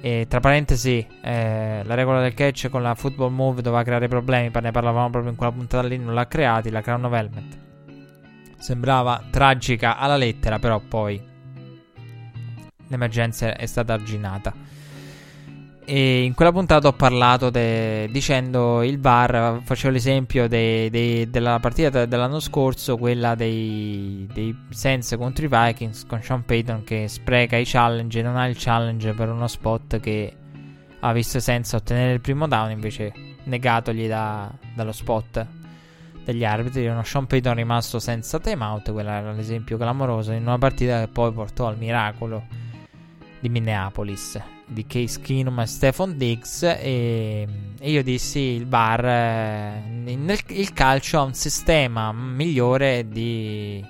[0.00, 4.50] E tra parentesi, eh, la regola del catch con la football move doveva creare problemi,
[4.60, 7.68] ne parlavamo proprio in quella puntata lì, non l'ha creati, la Crown of Helmet.
[8.60, 11.20] Sembrava tragica alla lettera, però poi
[12.88, 14.52] l'emergenza è stata arginata.
[15.82, 21.58] E in quella puntata ho parlato de, dicendo il bar, facevo l'esempio de, de, della
[21.58, 27.56] partita dell'anno scorso, quella dei, dei Sens contro i Vikings con Sean Payton che spreca
[27.56, 30.32] i challenge non ha il challenge per uno spot che
[31.00, 33.12] ha visto senza ottenere il primo down, invece
[33.44, 35.59] negatogli da, dallo spot
[36.24, 36.86] degli arbitri.
[36.86, 41.32] Uno Sean Payton rimasto senza timeout, quello era l'esempio clamoroso in una partita che poi
[41.32, 42.44] portò al miracolo
[43.40, 44.40] di Minneapolis
[44.70, 47.46] di Case Keenum e Stefan Diggs e,
[47.78, 53.84] e, io dissi il bar eh, nel, il calcio ha un sistema migliore di,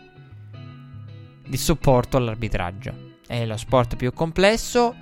[1.47, 4.95] di supporto all'arbitraggio è lo sport più complesso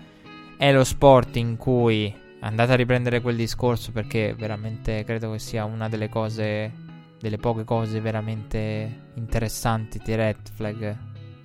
[0.56, 5.64] è lo sport in cui andate a riprendere quel discorso perché veramente credo che sia
[5.64, 6.86] una delle cose
[7.20, 10.96] delle poche cose veramente interessanti di Red Flag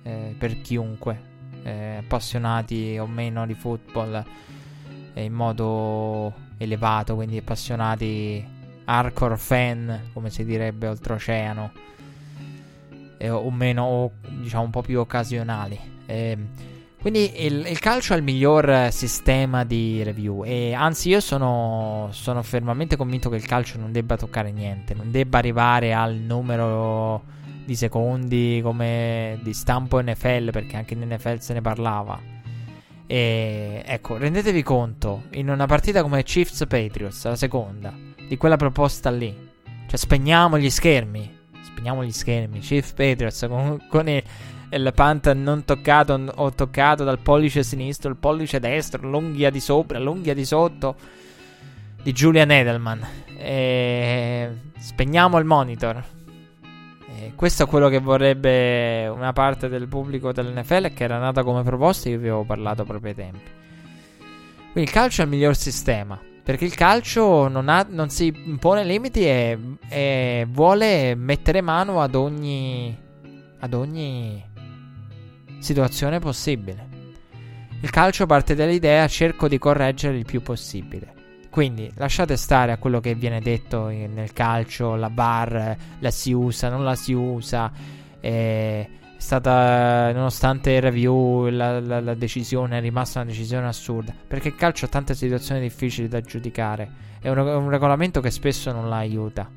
[0.02, 1.32] eh, per chiunque
[1.62, 4.24] eh, appassionati o meno di football
[5.14, 8.52] eh, in modo elevato, quindi appassionati
[8.84, 11.72] hardcore fan, come si direbbe oltreoceano,
[13.16, 15.92] eh, o meno, diciamo un po' più occasionali.
[17.04, 22.08] Eh, quindi il, il, calcio è il miglior sistema di review e anzi io sono,
[22.12, 27.22] sono fermamente convinto che il calcio non debba toccare niente, non debba arrivare al numero
[27.64, 32.18] di secondi come di stampo NFL, perché anche in NFL se ne parlava.
[33.06, 37.94] E ecco, rendetevi conto, in una partita come Chiefs Patriots, la seconda,
[38.26, 39.34] di quella proposta lì,
[39.86, 44.22] cioè spegniamo gli schermi, spegniamo gli schermi, Chiefs Patriots con, con il,
[44.74, 49.98] il punt non toccato o toccato dal pollice sinistro, il pollice destro, l'unghia di sopra,
[49.98, 50.96] l'unghia di sotto
[52.02, 53.06] di Julian Edelman.
[53.36, 56.04] E spegniamo il monitor
[57.34, 62.08] questo è quello che vorrebbe una parte del pubblico dell'NFL che era nata come proposta
[62.08, 63.50] e io vi avevo parlato proprio ai tempi.
[64.72, 66.18] Quindi il calcio è il miglior sistema.
[66.42, 72.14] Perché il calcio non, ha, non si impone limiti e, e, vuole mettere mano ad
[72.14, 72.94] ogni,
[73.60, 74.44] ad ogni
[75.64, 76.86] situazione possibile.
[77.80, 81.12] Il calcio parte dall'idea cerco di correggere il più possibile.
[81.48, 86.68] Quindi lasciate stare a quello che viene detto nel calcio, la bar la si usa,
[86.68, 87.72] non la si usa.
[88.20, 94.12] È stata, nonostante il review, la, la, la decisione è rimasta una decisione assurda.
[94.26, 96.90] Perché il calcio ha tante situazioni difficili da giudicare.
[97.20, 99.48] È un, un regolamento che spesso non la aiuta.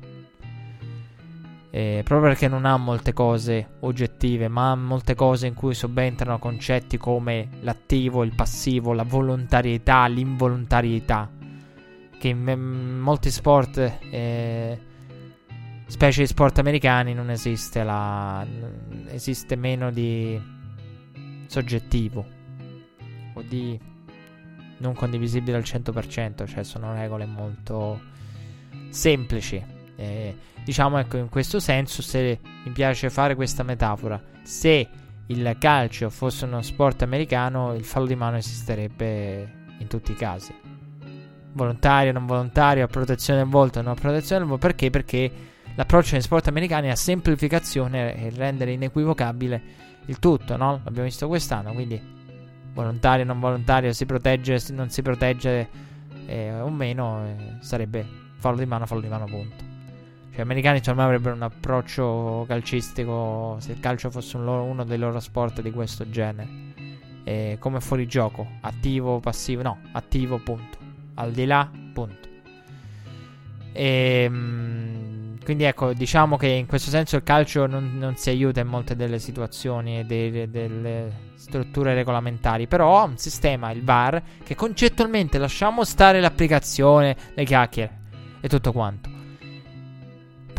[1.70, 6.38] Eh, proprio perché non ha molte cose oggettive, ma ha molte cose in cui subentrano
[6.38, 11.30] concetti come l'attivo, il passivo, la volontarietà, l'involontarietà
[12.18, 14.78] che in molti sport, eh,
[15.86, 18.44] specie sport americani, non esiste la.
[19.06, 20.40] esiste meno di
[21.46, 22.26] soggettivo
[23.34, 23.78] o di
[24.78, 28.00] non condivisibile al 100%, cioè sono regole molto
[28.90, 29.64] semplici.
[29.96, 30.36] Eh,
[30.68, 34.86] diciamo ecco, in questo senso, se mi piace fare questa metafora, se
[35.28, 40.54] il calcio fosse uno sport americano, il fallo di mano esisterebbe in tutti i casi
[41.52, 44.66] volontario, non volontario, a protezione del volto, non a protezione del volto.
[44.66, 44.90] Perché?
[44.90, 45.32] Perché
[45.74, 49.62] l'approccio negli sport americani è a semplificazione e rendere inequivocabile
[50.04, 50.82] il tutto, no?
[50.84, 51.98] L'abbiamo visto quest'anno, quindi
[52.74, 55.68] volontario, non volontario, si protegge, non si protegge
[56.26, 59.67] eh, o meno, eh, sarebbe fallo di mano, fallo di mano, punto.
[60.38, 64.84] Cioè, gli americani me avrebbero un approccio calcistico se il calcio fosse un loro, uno
[64.84, 66.48] dei loro sport di questo genere.
[67.24, 70.78] Eh, come fuori gioco, attivo, passivo, no, attivo, punto.
[71.14, 72.28] Al di là, punto.
[73.72, 78.60] E, ehm, quindi ecco, diciamo che in questo senso il calcio non, non si aiuta
[78.60, 84.22] in molte delle situazioni e delle, delle strutture regolamentari, però ha un sistema, il VAR,
[84.44, 87.98] che concettualmente lasciamo stare l'applicazione, le chiacchiere
[88.40, 89.07] e tutto quanto.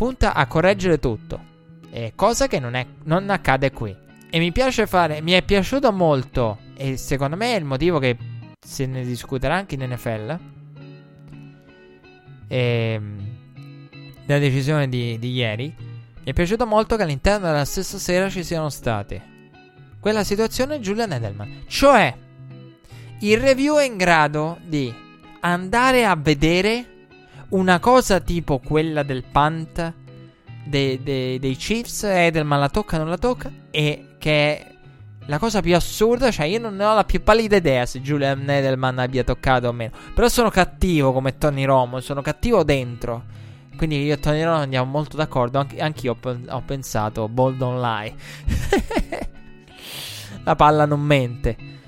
[0.00, 1.38] Punta a correggere tutto,
[1.90, 3.94] eh, cosa che non, è, non accade qui.
[4.30, 8.16] E mi piace fare, mi è piaciuto molto, e secondo me è il motivo che
[8.58, 10.38] se ne discuterà anche in NFL.
[12.48, 13.38] Ehm
[14.24, 18.42] della decisione di, di ieri, mi è piaciuto molto che all'interno della stessa sera ci
[18.44, 19.20] siano state
[20.00, 21.64] quella situazione Julian Edelman.
[21.66, 22.14] Cioè,
[23.18, 24.94] il review è in grado di
[25.40, 26.99] andare a vedere
[27.50, 29.94] una cosa tipo quella del punt
[30.64, 32.04] dei, dei, dei Chiefs.
[32.04, 33.50] Edelman la tocca, non la tocca.
[33.70, 34.74] E che è
[35.26, 36.30] la cosa più assurda.
[36.30, 39.92] Cioè, io non ho la più pallida idea se Julian Edelman abbia toccato o meno.
[40.14, 42.00] Però sono cattivo come Tony Romo.
[42.00, 43.38] Sono cattivo dentro.
[43.76, 45.58] Quindi io e Tony Romo andiamo molto d'accordo.
[45.58, 48.14] Anche, anch'io ho, ho pensato, bold don't lie.
[50.44, 51.78] la palla non mente.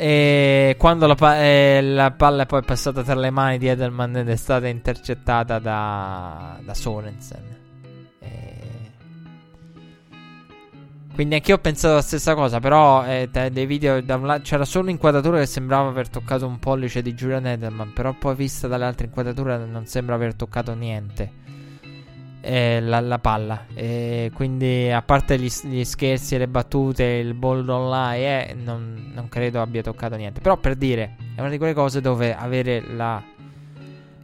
[0.00, 4.18] E quando la, pa- eh, la, palla è poi passata tra le mani di Edelman
[4.18, 7.56] ed è stata intercettata da, da Sorensen.
[11.18, 12.60] Quindi anch'io ho pensato la stessa cosa.
[12.60, 17.12] Però eh, dei video la- c'era solo un'inquadratura che sembrava aver toccato un pollice di
[17.14, 17.92] Julian Edelman.
[17.92, 21.47] Però poi vista dalle altre inquadrature non sembra aver toccato niente.
[22.40, 23.66] Eh, la, la, palla.
[23.74, 29.10] Eh, quindi a parte gli, gli, scherzi e le battute, il ball online, eh, non,
[29.12, 30.40] non credo abbia toccato niente.
[30.40, 33.22] Però per dire, è una di quelle cose dove avere la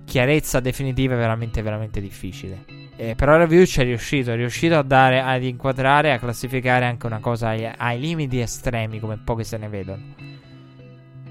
[0.05, 2.65] chiarezza definitiva è veramente, veramente difficile.
[2.97, 7.07] Eh, però Review ci è riuscito, è riuscito a dare, ad inquadrare, a classificare anche
[7.07, 10.03] una cosa ai, ai limiti estremi, come pochi se ne vedono.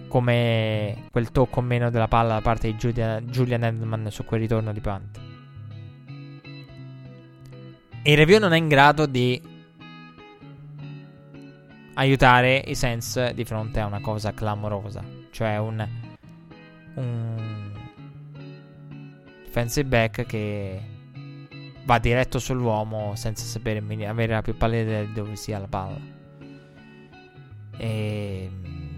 [0.09, 4.73] Come quel tocco meno della palla da parte di Julian, Julian Edman su quel ritorno
[4.73, 5.32] di punt.
[8.05, 9.41] E il review non è in grado di
[11.93, 15.01] aiutare i Sense di fronte a una cosa clamorosa.
[15.31, 15.87] Cioè un,
[16.95, 17.71] un
[19.45, 20.81] defensive back che
[21.85, 25.99] va diretto sull'uomo senza sapere avere la più pallida di dove sia la palla.
[27.77, 28.49] E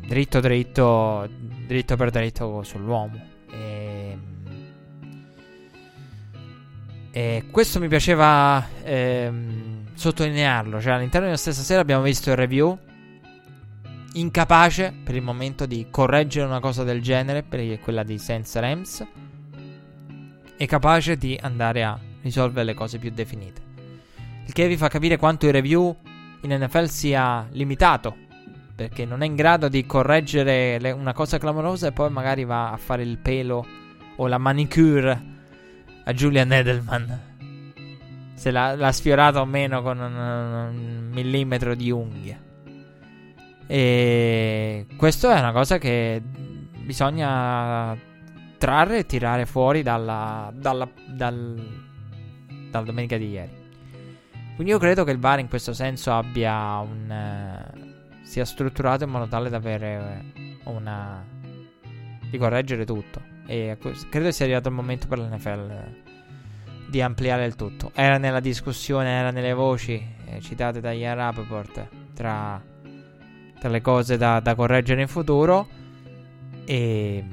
[0.07, 1.29] dritto dritto
[1.67, 3.33] dritto per dritto sull'uomo.
[7.15, 10.81] E questo mi piaceva ehm, sottolinearlo.
[10.81, 12.77] Cioè, all'interno della stessa sera abbiamo visto il review.
[14.15, 19.07] Incapace per il momento di correggere una cosa del genere, per quella di Sense Rams.
[20.57, 23.61] E capace di andare a risolvere le cose più definite.
[24.45, 25.95] Il che vi fa capire quanto il review
[26.41, 28.13] in NFL sia limitato.
[28.75, 32.73] Perché non è in grado di correggere le, una cosa clamorosa e poi magari va
[32.73, 33.65] a fare il pelo
[34.17, 35.31] o la manicure
[36.05, 37.33] a Julian Edelman.
[38.33, 42.39] Se l'ha, l'ha sfiorato o meno con un, un millimetro di unghia.
[43.67, 47.97] E questo è una cosa che bisogna
[48.57, 51.59] trarre e tirare fuori dalla, dalla, dal,
[52.69, 53.63] dalla domenica di ieri.
[54.55, 57.11] Quindi io credo che il VAR in questo senso abbia un...
[57.11, 60.23] Eh, sia strutturato in modo tale da avere
[60.65, 61.23] una...
[62.29, 63.33] di correggere tutto.
[63.47, 63.77] E
[64.09, 66.03] credo sia arrivato il momento per l'NFL
[66.87, 67.91] di ampliare il tutto.
[67.93, 72.61] Era nella discussione, era nelle voci eh, citate da Ian Rappaport tra,
[73.59, 75.67] tra le cose da, da correggere in futuro.
[76.65, 77.23] E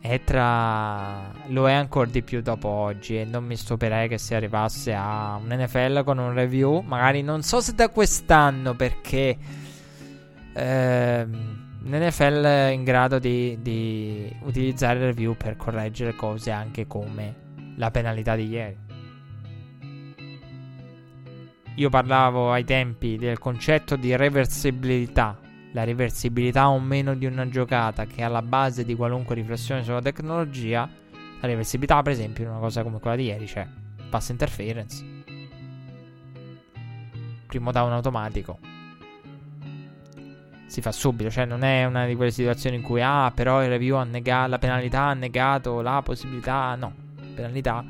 [0.00, 1.32] è tra...
[1.46, 5.40] lo è ancora di più dopo oggi e non mi stupirei che si arrivasse a
[5.42, 9.34] un NFL con un review, magari non so se da quest'anno perché
[10.52, 11.53] ehm,
[11.84, 17.34] l'NFL è in grado di, di utilizzare il review per correggere cose anche come
[17.76, 18.76] la penalità di ieri.
[21.76, 25.38] Io parlavo ai tempi del concetto di reversibilità
[25.74, 30.00] la reversibilità o meno di una giocata che è alla base di qualunque riflessione sulla
[30.00, 30.88] tecnologia,
[31.40, 33.66] la reversibilità, per esempio, in una cosa come quella di ieri, cioè
[34.08, 35.04] pass interference,
[37.46, 38.73] primo down automatico.
[40.66, 43.68] Si fa subito, cioè non è una di quelle situazioni in cui ah, però il
[43.68, 46.92] review ha negato la penalità ha negato la possibilità, no,
[47.34, 47.84] penalità.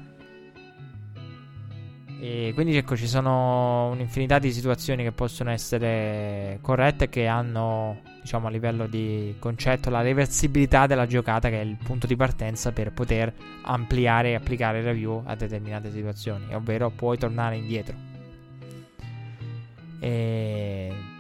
[2.21, 8.47] E quindi ecco, ci sono un'infinità di situazioni che possono essere corrette che hanno, diciamo,
[8.47, 12.93] a livello di concetto la reversibilità della giocata che è il punto di partenza per
[12.93, 13.31] poter
[13.65, 17.95] ampliare e applicare il review a determinate situazioni, ovvero puoi tornare indietro.
[20.01, 21.14] E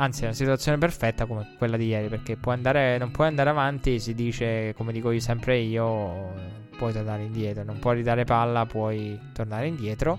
[0.00, 2.08] Anzi, è una situazione perfetta come quella di ieri.
[2.08, 4.00] Perché puoi andare, non puoi andare avanti.
[4.00, 6.32] Si dice, come dico io sempre io,
[6.78, 7.64] puoi tornare indietro.
[7.64, 10.18] Non puoi ridare palla, puoi tornare indietro.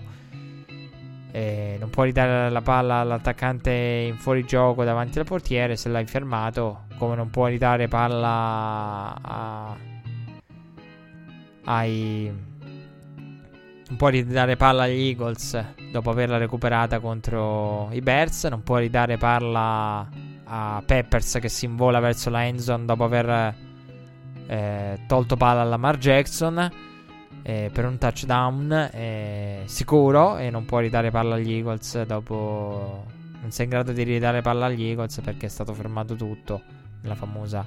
[1.32, 6.84] E non puoi ridare la palla all'attaccante in fuorigioco davanti al portiere se l'hai fermato.
[6.96, 9.76] Come non puoi ridare palla a,
[11.64, 12.50] ai
[13.92, 18.44] non puoi ridare palla agli Eagles dopo averla recuperata contro i Bears.
[18.44, 20.08] Non puoi ridare palla
[20.44, 23.54] a Peppers che si invola verso la endzone dopo aver
[24.46, 26.70] eh, tolto palla alla Lamar Jackson
[27.42, 30.38] eh, per un touchdown eh, sicuro.
[30.38, 33.04] E non puoi ridare palla agli Eagles dopo.
[33.42, 36.62] Non sei in grado di ridare palla agli Eagles perché è stato fermato tutto
[37.02, 37.66] nella famosa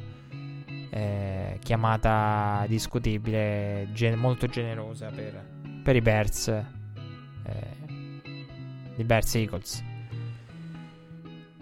[0.89, 5.54] eh, chiamata discutibile, gen- molto generosa per
[5.85, 6.47] per i Bears.
[6.47, 6.63] Eh,
[8.95, 9.83] I Bears Eagles.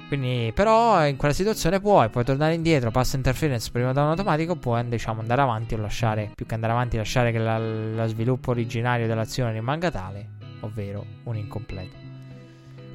[0.07, 4.55] Quindi, però, in quella situazione puoi, puoi tornare indietro, passa interference prima da un automatico,
[4.55, 8.51] puoi diciamo, andare avanti o lasciare, più che andare avanti, lasciare che la, lo sviluppo
[8.51, 10.29] originario dell'azione rimanga tale,
[10.61, 11.95] ovvero un incompleto.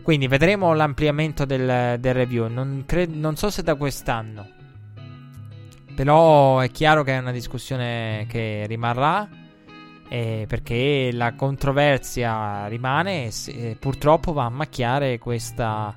[0.01, 2.47] Quindi vedremo l'ampliamento del, del review.
[2.47, 4.49] Non, cred- non so se da quest'anno,
[5.95, 9.29] però è chiaro che è una discussione che rimarrà
[10.09, 15.95] eh, perché la controversia rimane e se, purtroppo va a macchiare questa,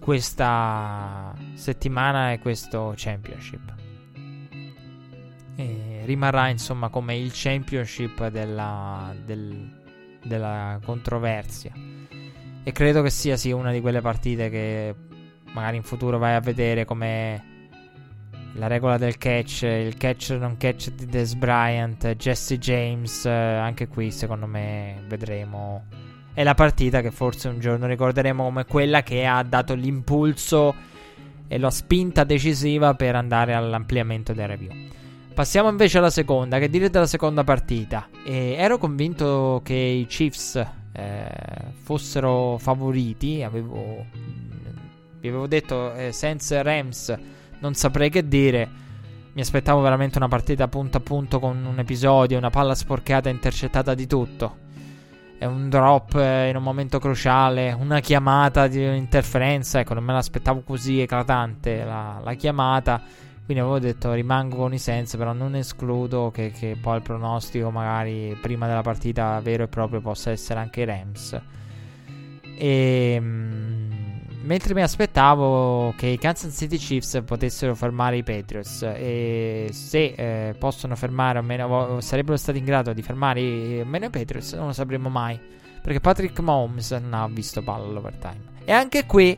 [0.00, 3.74] questa settimana e questo championship.
[5.56, 9.78] E rimarrà insomma come il championship della, del,
[10.24, 11.72] della controversia.
[12.62, 14.94] E credo che sia sì, una di quelle partite che
[15.52, 17.47] magari in futuro vai a vedere come
[18.54, 23.88] la regola del catch, il catch non catch di Des Bryant, Jesse James, eh, anche
[23.88, 25.84] qui secondo me vedremo.
[26.32, 30.74] È la partita che forse un giorno ricorderemo come quella che ha dato l'impulso
[31.48, 34.70] e la spinta decisiva per andare all'ampliamento del review.
[35.34, 38.08] Passiamo invece alla seconda, che dire della seconda partita.
[38.24, 40.56] E ero convinto che i Chiefs
[40.92, 41.28] eh,
[41.82, 44.04] fossero favoriti, avevo,
[45.20, 47.16] vi avevo detto eh, senza Rams
[47.60, 48.86] non saprei che dire.
[49.32, 53.94] Mi aspettavo veramente una partita punto a punto con un episodio, una palla sporcata intercettata
[53.94, 54.66] di tutto.
[55.38, 59.78] È un drop eh, in un momento cruciale, una chiamata di un'interferenza.
[59.78, 63.00] Ecco, non me l'aspettavo così eclatante la, la chiamata.
[63.44, 67.70] Quindi avevo detto rimango con i sensi, però non escludo che, che, poi il pronostico
[67.70, 71.40] magari prima della partita vero e proprio possa essere anche Rams.
[72.58, 73.22] E...
[74.40, 80.54] Mentre mi aspettavo che i Kansas City Chiefs potessero fermare i Patriots e se eh,
[80.58, 84.72] possono fermare o meno sarebbero stati in grado di fermare meno i Patriots non lo
[84.72, 85.38] sapremo mai.
[85.82, 88.56] Perché Patrick Mahomes non ha visto palla all'overtime.
[88.64, 89.36] E anche qui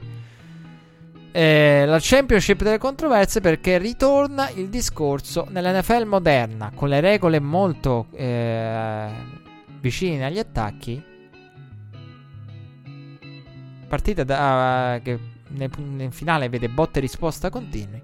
[1.32, 8.08] eh, la championship delle controversie perché ritorna il discorso nell'NFL moderna con le regole molto
[8.12, 9.08] eh,
[9.80, 11.02] vicine agli attacchi
[13.90, 15.18] partita da, che
[15.48, 18.00] nel, nel, finale vede botte e risposta continui,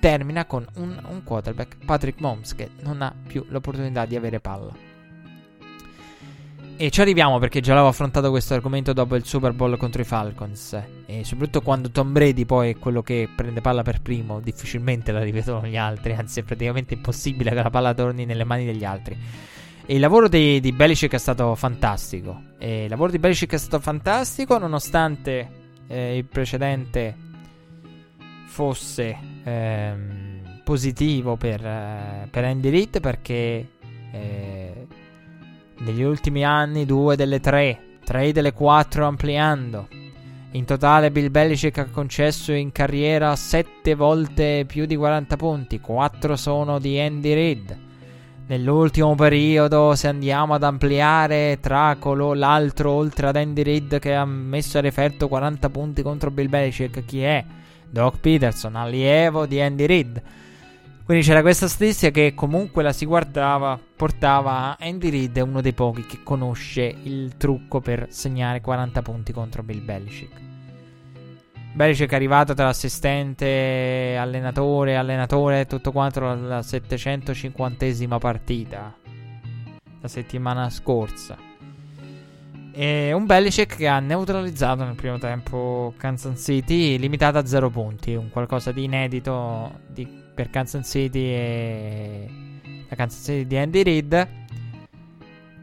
[0.00, 4.72] termina con un, un quarterback, Patrick Mahomes, che non ha più l'opportunità di avere palla.
[6.78, 10.04] E ci arriviamo perché già l'avevo affrontato questo argomento dopo il Super Bowl contro i
[10.06, 10.78] Falcons.
[11.04, 15.22] E soprattutto quando Tom Brady poi è quello che prende palla per primo, difficilmente la
[15.22, 19.18] rivedono gli altri, anzi è praticamente impossibile che la palla torni nelle mani degli altri.
[19.88, 22.42] E il lavoro di, di Belichick è stato fantastico.
[22.58, 25.48] E il lavoro di Belichick è stato fantastico nonostante
[25.86, 27.14] eh, il precedente
[28.46, 33.68] fosse ehm, positivo per, eh, per Andy Reid perché
[34.10, 34.86] eh,
[35.78, 39.86] negli ultimi anni due delle tre, tre delle quattro ampliando.
[40.52, 46.34] In totale Bill Belichick ha concesso in carriera sette volte più di 40 punti, quattro
[46.34, 47.85] sono di Andy Reid.
[48.48, 54.24] Nell'ultimo periodo, se andiamo ad ampliare tra colo, l'altro oltre ad Andy Reid che ha
[54.24, 57.44] messo a referto 40 punti contro Bill Belichick, chi è?
[57.90, 60.22] Doc Peterson, allievo di Andy Reid.
[61.04, 65.72] Quindi c'era questa statistica che comunque la si guardava, portava Andy Reid è uno dei
[65.72, 70.55] pochi che conosce il trucco per segnare 40 punti contro Bill Belichick.
[71.76, 78.94] Belichick è arrivato tra assistente, allenatore, allenatore, tutto quanto la 750esima partita
[80.00, 81.36] la settimana scorsa.
[82.72, 88.14] E un Belichick che ha neutralizzato nel primo tempo Kansas City, limitato a 0 punti,
[88.14, 92.30] un qualcosa di inedito di, per Kansas City e
[92.88, 94.28] la Kansas City di Andy Reid.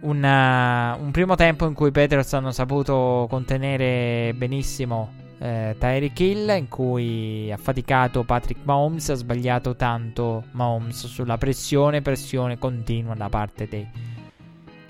[0.01, 6.69] Una, un primo tempo in cui Patriots hanno saputo contenere benissimo eh, Tyreek Hill in
[6.69, 13.67] cui ha faticato Patrick Mahomes, ha sbagliato tanto Mahomes sulla pressione, pressione continua da parte
[13.67, 13.85] dei,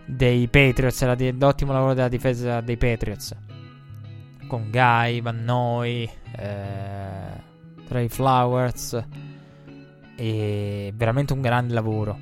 [0.06, 3.36] dei Patriots, la, l'ottimo lavoro della difesa dei Patriots.
[4.48, 7.42] Con Guy, Van Noy, eh,
[7.88, 9.04] Trey Flowers
[10.16, 12.20] e veramente un grande lavoro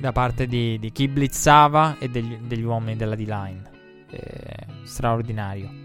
[0.00, 3.62] da parte di, di chi blizzava e degli, degli uomini della D-line.
[4.10, 5.84] Eh, straordinario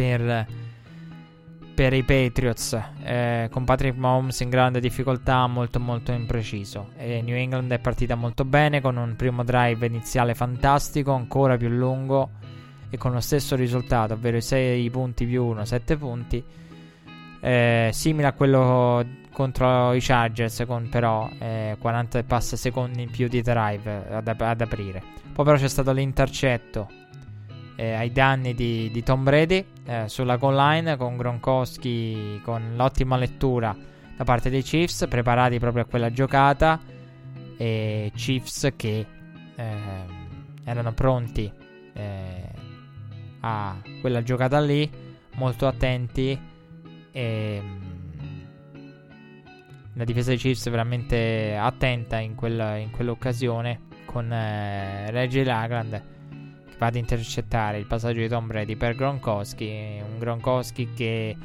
[0.00, 0.46] per,
[1.74, 6.92] per i Patriots eh, con Patrick Mahomes in grande difficoltà, molto molto impreciso.
[6.96, 11.68] E New England è partita molto bene con un primo drive iniziale fantastico, ancora più
[11.68, 12.30] lungo
[12.88, 16.42] e con lo stesso risultato, ovvero 6 punti più 1, 7 punti.
[17.42, 19.04] Eh, simile a quello
[19.34, 24.26] contro i Chargers, con però eh, 40 e passa secondi in più di drive ad,
[24.26, 25.02] ad aprire.
[25.34, 26.88] Poi però c'è stato l'intercetto
[27.80, 33.16] eh, ai danni di, di Tom Brady eh, sulla goal line con Gronkowski con l'ottima
[33.16, 33.74] lettura
[34.14, 36.78] da parte dei Chiefs, preparati proprio a quella giocata.
[37.56, 39.06] E Chiefs che
[39.56, 39.76] eh,
[40.62, 41.50] erano pronti
[41.94, 42.48] eh,
[43.40, 44.90] a quella giocata lì,
[45.36, 46.38] molto attenti.
[47.12, 48.40] E, mm,
[49.94, 56.18] la difesa dei Chiefs veramente attenta in, quella, in quell'occasione con eh, Reggie Lagland
[56.80, 61.36] va ad intercettare il passaggio di Tom Brady per Gronkowski, un Gronkowski che,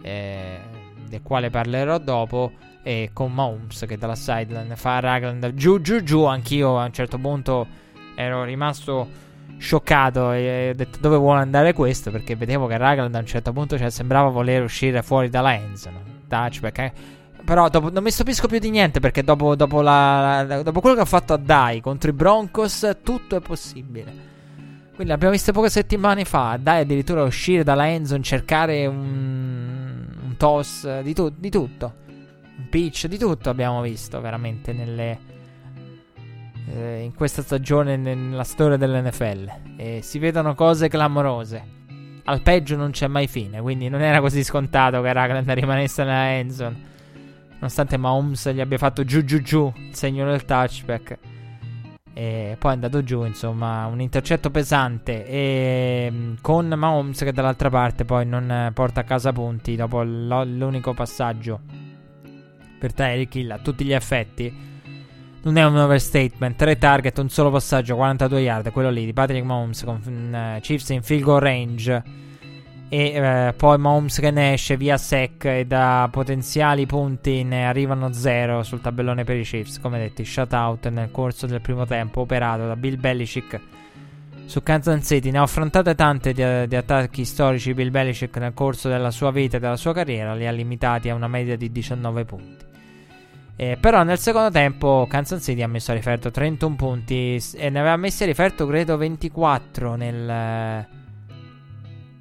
[0.00, 0.58] eh,
[1.06, 2.52] del quale parlerò dopo,
[2.82, 7.18] e con Mahomes che dalla sideline fa Ragland giù giù giù, anch'io a un certo
[7.18, 7.66] punto
[8.14, 9.26] ero rimasto
[9.58, 12.10] scioccato e ho detto dove vuole andare questo?
[12.10, 16.16] Perché vedevo che Ragland a un certo punto cioè, sembrava voler uscire fuori dalla endzone
[16.28, 16.92] touchback eh.
[17.44, 20.96] però dopo, non mi stupisco più di niente perché dopo, dopo, la, la, dopo quello
[20.96, 24.36] che ha fatto a Dai contro i Broncos tutto è possibile
[24.98, 26.58] quindi l'abbiamo visto poche settimane fa.
[26.60, 31.94] Dai, addirittura uscire dalla endzone, cercare un, un toss, di, tu- di, tutto.
[32.56, 35.18] Un pitch, di tutto abbiamo visto veramente nelle,
[36.74, 39.52] eh, in questa stagione nella storia dell'NFL.
[39.76, 41.62] E si vedono cose clamorose.
[42.24, 46.32] Al peggio non c'è mai fine, quindi non era così scontato che Ragland rimanesse nella
[46.32, 46.86] endzone.
[47.52, 51.18] Nonostante Mahomes gli abbia fatto giù giù giù il segno del touchback.
[52.18, 55.24] E poi è andato giù, insomma, un intercetto pesante.
[55.24, 60.94] E mm, con Mahomes che dall'altra parte poi non porta a casa punti dopo l'unico
[60.94, 61.60] passaggio
[62.76, 64.52] per Tyreek Hill a tutti gli effetti.
[65.42, 66.56] Non è un overstatement.
[66.56, 68.72] Tre target, un solo passaggio, 42 yard.
[68.72, 72.02] Quello lì di Patrick Mahomes con uh, Chiefs in field goal range
[72.90, 78.12] e eh, poi Mahomes che ne esce via sec e da potenziali punti ne arrivano
[78.12, 79.78] zero sul tabellone per i Chiefs.
[79.78, 83.60] Come detti shutout nel corso del primo tempo operato da Bill Belichick
[84.46, 85.30] su Kansas City.
[85.30, 89.58] Ne ha affrontate tante di, di, attacchi storici Bill Belichick nel corso della sua vita
[89.58, 92.64] e della sua carriera li ha limitati a una media di 19 punti.
[93.56, 97.80] Eh, però nel secondo tempo Kansas City ha messo a riferto 31 punti e ne
[97.80, 100.86] aveva messi a riferto credo 24 nel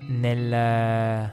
[0.07, 1.31] nel,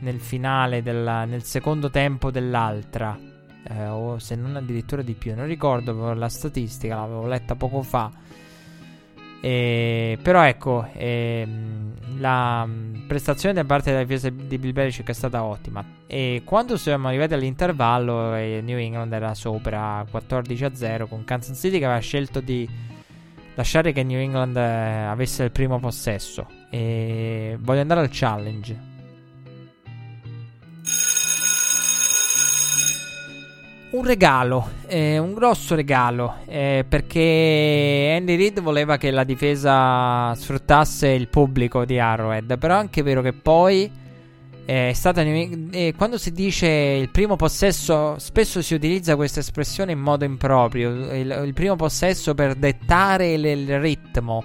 [0.00, 3.18] nel finale, della, nel secondo tempo dell'altra,
[3.68, 8.10] eh, o se non addirittura di più, non ricordo la statistica, l'avevo letta poco fa.
[9.40, 11.46] E, però ecco, eh,
[12.16, 12.66] la
[13.06, 15.84] prestazione da parte della difesa di Bill Belichick è stata ottima.
[16.06, 21.58] E quando siamo arrivati all'intervallo, eh, New England era sopra 14 a 0 con Kansas
[21.58, 22.66] City che aveva scelto di
[23.54, 26.46] lasciare che New England eh, avesse il primo possesso.
[26.70, 28.92] E voglio andare al challenge.
[33.90, 41.10] Un regalo, eh, un grosso regalo, eh, perché Andy Reid voleva che la difesa sfruttasse
[41.10, 43.88] il pubblico di Arrowhead, però è anche vero che poi
[44.66, 50.00] è stata eh, quando si dice il primo possesso, spesso si utilizza questa espressione in
[50.00, 50.90] modo improprio.
[51.12, 54.42] Il, il primo possesso per dettare le, il ritmo,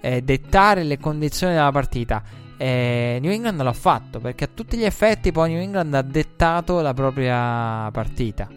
[0.00, 2.22] eh, dettare le condizioni della partita.
[2.56, 6.80] Eh, New England l'ha fatto perché a tutti gli effetti poi New England ha dettato
[6.80, 8.48] la propria partita.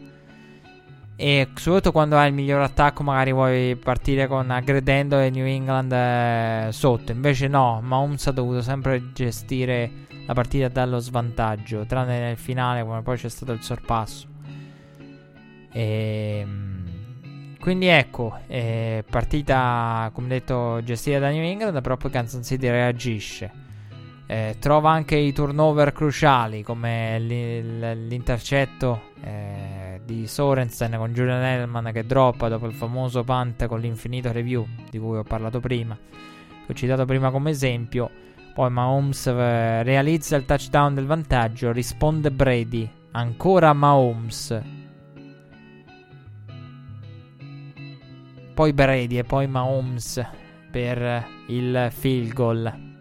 [1.16, 5.92] E soprattutto quando hai il miglior attacco, magari vuoi partire con aggredendo e New England
[5.92, 7.12] eh, sotto.
[7.12, 9.92] Invece, no, Mahomes ha dovuto sempre gestire
[10.26, 14.28] la partita dallo svantaggio, tranne nel finale, come poi c'è stato il sorpasso.
[15.72, 16.84] E, ehm,
[17.60, 23.62] quindi ecco, eh, partita come detto gestita da New England, però poi Kansas City reagisce.
[24.26, 32.06] Eh, trova anche i turnover cruciali come l'intercetto eh, di Sorensen con Julian Hellman che
[32.06, 36.74] droppa dopo il famoso punt con l'infinito review di cui ho parlato prima, che ho
[36.74, 38.10] citato prima come esempio.
[38.54, 44.62] Poi Mahomes eh, realizza il touchdown del vantaggio, risponde Brady, ancora Mahomes.
[48.54, 50.24] Poi Brady e poi Mahomes
[50.70, 52.92] per il field goal.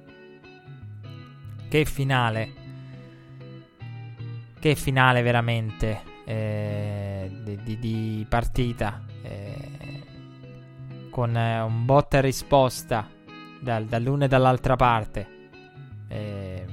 [1.69, 2.53] Che finale.
[4.59, 9.03] Che finale veramente eh, di, di, di, partita.
[9.23, 9.71] Eh,
[11.11, 13.07] con eh, un botta e risposta
[13.61, 15.32] dal, dall'una e dall'altra parte.
[16.13, 16.65] Eh,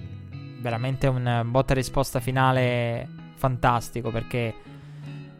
[0.59, 4.53] veramente un botta risposta finale fantastico perché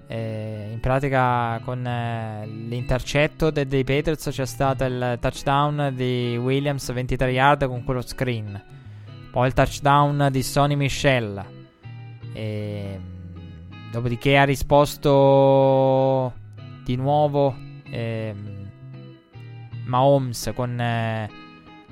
[0.07, 6.91] eh, in pratica con eh, l'intercetto de- dei Patriots c'è stato il touchdown di Williams
[6.91, 8.77] 23 yard con quello screen
[9.31, 11.45] poi il touchdown di Sonny Michel.
[12.34, 12.99] E,
[13.91, 16.34] dopodiché ha risposto
[16.84, 17.55] di nuovo
[17.89, 18.34] eh,
[19.85, 21.30] Mahomes con eh,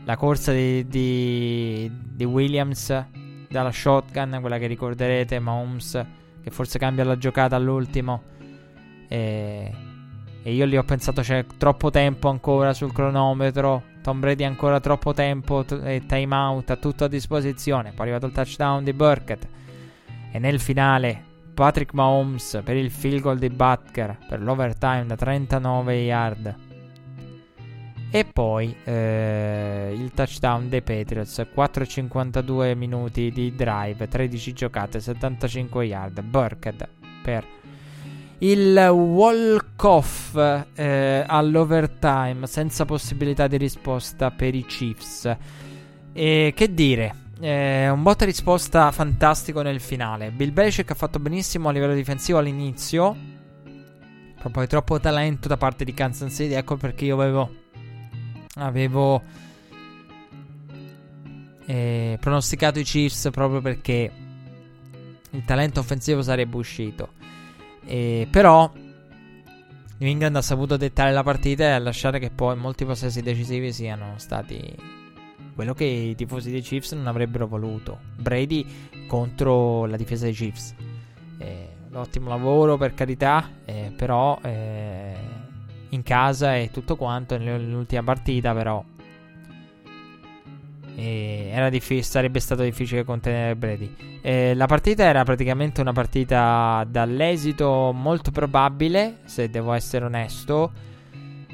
[0.08, 3.08] la corsa di, di, di, Williams
[3.50, 6.06] dalla shotgun, quella che ricorderete, Mahomes
[6.42, 8.24] che forse cambia la giocata all'ultimo.
[9.10, 9.74] E,
[10.42, 15.14] e io lì ho pensato c'è troppo tempo ancora sul cronometro Tom Brady ancora troppo
[15.14, 17.90] tempo t- e time out, tutto a disposizione.
[17.90, 19.46] Poi è arrivato il touchdown di Burkett.
[20.32, 21.22] E nel finale
[21.54, 26.67] Patrick Mahomes per il field goal di Butker per l'overtime da 39 yard.
[28.10, 36.22] E poi eh, il touchdown dei Patriots, 4,52 minuti di drive, 13 giocate, 75 yard.
[36.22, 36.88] Burkett
[37.22, 37.46] per
[38.40, 40.36] il walk-off
[40.76, 45.36] eh, all'overtime senza possibilità di risposta per i Chiefs.
[46.14, 50.32] E che dire, eh, un botta risposta fantastico nel finale.
[50.32, 53.16] Bill Belichick ha fatto benissimo a livello difensivo all'inizio.
[54.36, 56.54] Però poi troppo talento da parte di Kansas City.
[56.54, 57.66] Ecco perché io avevo.
[58.58, 59.22] Avevo.
[61.66, 64.10] Eh, pronosticato i Chiefs proprio perché
[65.32, 67.10] il talento offensivo sarebbe uscito.
[67.86, 68.72] E, però
[70.00, 74.14] New England ha saputo dettare la partita e lasciare che poi molti possessi decisivi siano
[74.18, 74.76] stati
[75.58, 77.98] quello che i tifosi dei Chiefs non avrebbero voluto.
[78.16, 78.64] Brady
[79.08, 80.76] contro la difesa dei Chiefs.
[81.40, 85.16] Eh, ottimo lavoro per carità, eh, però eh,
[85.90, 88.84] in casa e tutto quanto nell'ultima partita però
[91.70, 93.96] difficile, sarebbe stato difficile contenere Brady.
[94.22, 100.72] Eh, la partita era praticamente una partita dall'esito molto probabile, se devo essere onesto,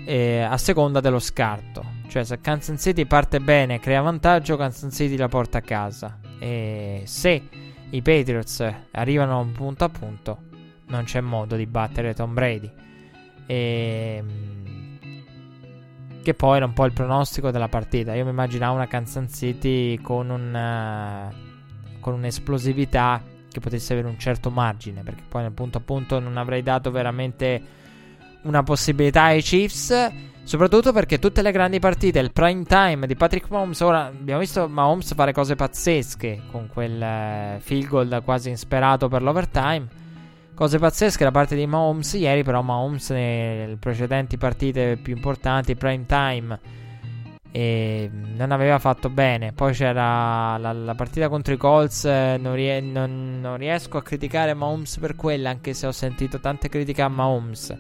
[0.06, 2.02] eh, a seconda dello scarto.
[2.08, 6.20] Cioè, se Kansas City parte bene, crea vantaggio, Kansas City la porta a casa.
[6.40, 7.42] E se
[7.90, 10.38] i Patriots arrivano punto a punto,
[10.88, 12.83] non c'è modo di battere Tom Brady.
[13.46, 14.24] E
[16.24, 18.16] che poi era un po' il pronostico della partita.
[18.16, 23.22] Io mi immaginavo una Kansas City con, un, uh, con un'esplosività
[23.52, 25.04] che potesse avere un certo margine.
[25.04, 27.62] Perché poi nel punto a punto non avrei dato veramente
[28.44, 30.12] una possibilità ai Chiefs.
[30.44, 34.68] Soprattutto perché tutte le grandi partite, il prime time di Patrick Mahomes, ora abbiamo visto
[34.68, 40.02] Mahomes fare cose pazzesche con quel uh, field goal quasi insperato per l'overtime.
[40.64, 46.06] Cose pazzesche da parte di Mahomes ieri, però Mahomes nelle precedenti partite più importanti, prime
[46.06, 46.58] time,
[47.52, 49.52] non aveva fatto bene.
[49.52, 54.54] Poi c'era la, la partita contro i Colts, non, rie- non, non, riesco a criticare
[54.54, 57.78] Mahomes per quella, anche se ho sentito tante critiche a Mahomes.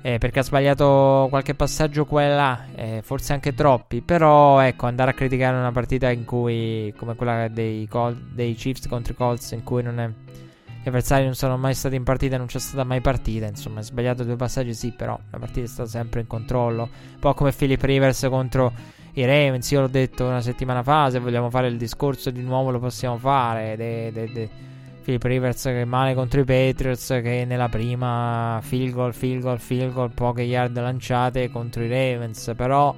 [0.00, 4.00] Eh, perché ha sbagliato qualche passaggio qua e là, eh, forse anche troppi.
[4.00, 8.88] Però ecco, andare a criticare una partita in cui, come quella dei, Col- dei Chiefs
[8.88, 10.10] contro i Colts, in cui non è
[10.82, 13.46] gli avversari non sono mai stati in partita, non c'è stata mai partita.
[13.46, 16.88] Insomma, è sbagliato due passaggi, sì, però la partita è stata sempre in controllo.
[17.12, 18.72] Un po' come Philip Rivers contro
[19.12, 19.70] i Ravens.
[19.72, 21.10] Io l'ho detto una settimana fa.
[21.10, 23.76] Se vogliamo fare il discorso di nuovo, lo possiamo fare.
[23.76, 24.48] De, de, de.
[25.02, 27.08] Philip Rivers che male contro i Patriots.
[27.08, 32.54] Che nella prima field goal, field goal, field goal, poche yard lanciate contro i Ravens.
[32.56, 32.94] Però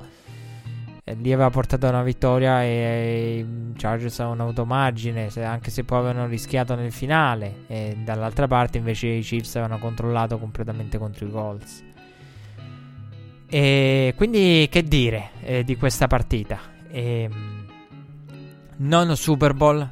[1.21, 6.27] lì aveva portato una vittoria e, i Chargers avevano avuto margine, anche se poi avevano
[6.27, 7.65] rischiato nel finale.
[7.67, 11.85] E dall'altra parte invece i Chiefs avevano controllato completamente contro i Colts.
[13.49, 16.59] E quindi che dire eh, di questa partita?
[16.89, 17.67] E, ehm,
[18.77, 19.89] Nono Super Bowl.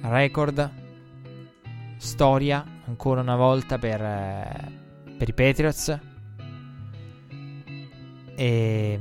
[0.00, 0.70] Record.
[1.96, 4.72] Storia ancora una volta per, eh,
[5.16, 5.98] per i Patriots.
[8.36, 9.00] E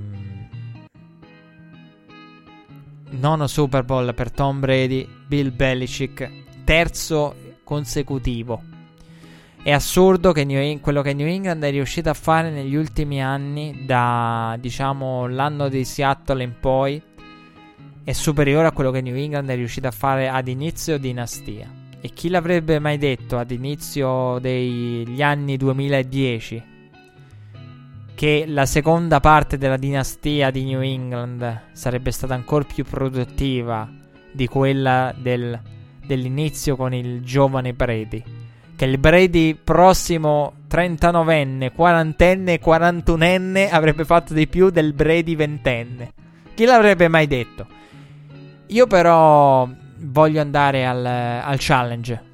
[3.19, 6.30] nono Super Bowl per Tom Brady, Bill Belichick,
[6.64, 8.61] terzo consecutivo.
[9.61, 13.85] È assurdo che New, quello che New England è riuscito a fare negli ultimi anni,
[13.85, 17.02] da diciamo l'anno di Seattle in poi,
[18.03, 21.72] è superiore a quello che New England è riuscito a fare ad inizio dinastia.
[22.02, 26.72] E chi l'avrebbe mai detto ad inizio degli anni 2010
[28.24, 33.86] che la seconda parte della dinastia di New England sarebbe stata ancora più produttiva
[34.32, 35.60] di quella del,
[36.06, 38.24] dell'inizio con il giovane Brady.
[38.78, 46.14] Che il Brady prossimo 39enne, 40enne, 41enne avrebbe fatto di più del Brady ventenne.
[46.54, 47.68] Chi l'avrebbe mai detto?
[48.68, 49.68] Io però
[49.98, 52.32] voglio andare al, al challenge.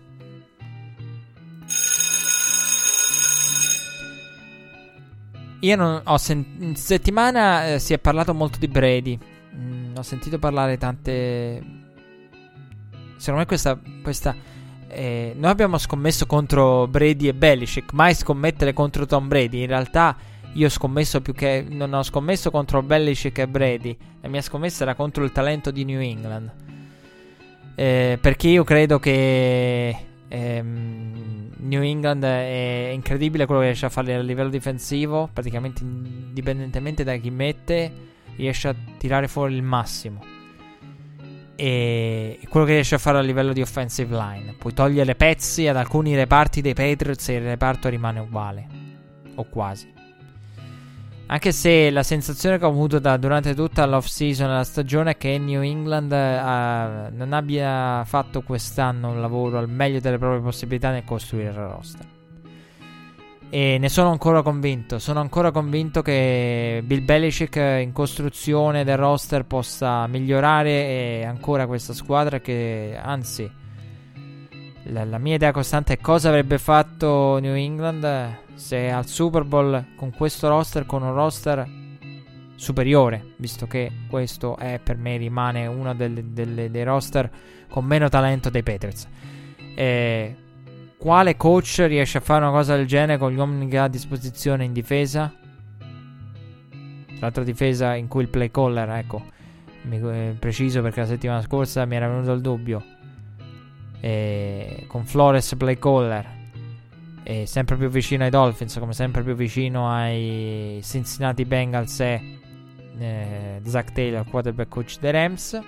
[5.61, 6.18] Io non ho.
[6.60, 9.18] In settimana eh, si è parlato molto di Brady.
[9.56, 11.61] Mm, ho sentito parlare tante.
[13.18, 13.80] Secondo me questa.
[14.02, 14.36] questa
[14.91, 17.94] eh, noi abbiamo scommesso contro Brady e Belichick.
[17.94, 19.62] Mai scommettere contro Tom Brady.
[19.62, 20.15] In realtà
[20.54, 21.65] io ho scommesso più che.
[21.68, 23.97] Non ho scommesso contro Belichick e Brady.
[24.21, 26.52] La mia scommessa era contro il talento di New England.
[27.76, 30.07] Eh, perché io credo che.
[30.30, 37.04] Ehm, New England è incredibile quello che riesce a fare a livello difensivo, praticamente indipendentemente
[37.04, 37.91] da chi mette,
[38.36, 40.24] riesce a tirare fuori il massimo.
[41.56, 44.56] E quello che riesce a fare a livello di offensive line.
[44.58, 48.68] Puoi togliere pezzi ad alcuni reparti dei Patriots e il reparto rimane uguale,
[49.36, 49.98] o quasi.
[51.32, 55.18] Anche se la sensazione che ho avuto da, durante tutta l'off season della stagione è
[55.18, 60.90] che New England uh, non abbia fatto quest'anno un lavoro al meglio delle proprie possibilità
[60.90, 62.06] nel costruire il roster.
[63.52, 64.98] E ne sono ancora convinto.
[64.98, 72.40] Sono ancora convinto che Bill Belichick in costruzione del roster possa migliorare ancora questa squadra.
[72.40, 73.48] Che anzi,
[74.86, 79.96] la, la mia idea costante è cosa avrebbe fatto New England se al Super Bowl
[79.96, 81.65] con questo roster, con un roster
[82.55, 87.31] superiore, visto che questo è per me rimane uno delle, delle, dei roster
[87.70, 89.07] con meno talento dei Patriots.
[89.76, 90.36] Eh,
[90.97, 93.88] quale coach riesce a fare una cosa del genere con gli uomini che ha a
[93.88, 95.34] disposizione in difesa?
[97.21, 99.23] L'altra difesa in cui il play caller, ecco,
[99.84, 102.84] mi, eh, preciso perché la settimana scorsa mi era venuto il dubbio.
[104.02, 106.38] Eh, con Flores play caller
[107.23, 112.22] e sempre più vicino ai Dolphins, come sempre più vicino ai Cincinnati Bengals è
[112.98, 115.62] eh, Zach Taylor, quarterback coach dei Rams,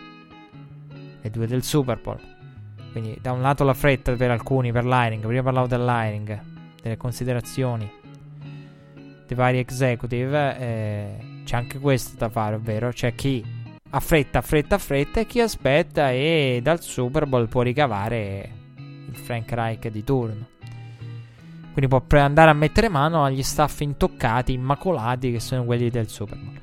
[1.21, 2.19] e due del Super Bowl.
[2.91, 6.41] Quindi da un lato la fretta per alcuni, per l'hiring, prima parlavo dell'hiring,
[6.81, 7.89] delle considerazioni
[9.25, 13.59] dei vari executive, eh, c'è anche questo da fare, ovvero c'è chi
[13.93, 19.51] ha fretta, fretta, fretta e chi aspetta e dal Super Bowl può ricavare il Frank
[19.51, 20.50] Reich di turno.
[21.71, 26.07] Quindi può pre- andare a mettere mano agli staff intoccati, immacolati, che sono quelli del
[26.09, 26.59] Super Bowl.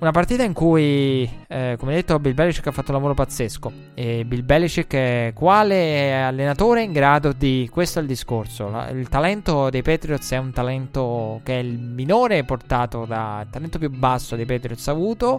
[0.00, 3.70] Una partita in cui, eh, come detto, Bill Belichick ha fatto un lavoro pazzesco.
[3.92, 7.68] E Bill Belichick è quale allenatore in grado di...
[7.70, 8.70] Questo è il discorso.
[8.70, 13.42] La, il talento dei Patriots è un talento che è il minore portato da...
[13.42, 15.38] Il talento più basso dei Patriots avuto.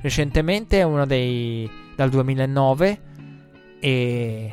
[0.00, 1.70] Recentemente uno dei...
[1.94, 3.00] dal 2009.
[3.78, 4.52] E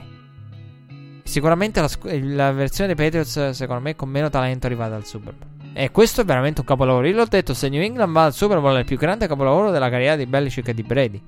[1.30, 1.90] Sicuramente la,
[2.22, 5.72] la, versione dei Patriots, secondo me, con meno talento è arrivata al Super Bowl.
[5.74, 7.06] E questo è veramente un capolavoro.
[7.06, 9.70] Io l'ho detto, se New England va al Super Bowl è il più grande capolavoro
[9.70, 11.22] della carriera di Belichick e di Brady.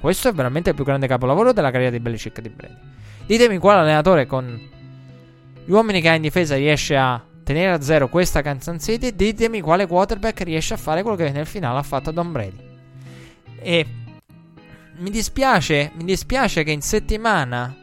[0.00, 2.76] Questo è veramente il più grande capolavoro della carriera di Belichick e di Brady.
[3.26, 4.60] Ditemi quale allenatore con
[5.64, 9.12] gli uomini che ha in difesa riesce a tenere a zero questa Kansas City.
[9.12, 12.70] Ditemi quale quarterback riesce a fare quello che nel finale ha fatto Don Brady.
[13.58, 13.86] E
[14.98, 17.81] mi dispiace, mi dispiace che in settimana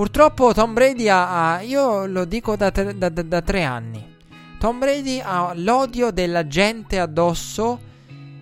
[0.00, 4.16] Purtroppo Tom Brady ha, io lo dico da, tre, da, da, da tre anni,
[4.58, 7.78] Tom Brady ha l'odio della gente addosso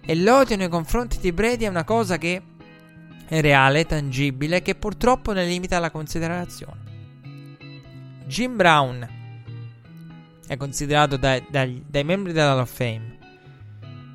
[0.00, 2.40] e l'odio nei confronti di Brady è una cosa che
[3.26, 6.78] è reale, tangibile, che purtroppo ne limita la considerazione.
[8.26, 9.08] Jim Brown
[10.46, 13.18] è considerato dai, dai, dai membri della Hall of Fame.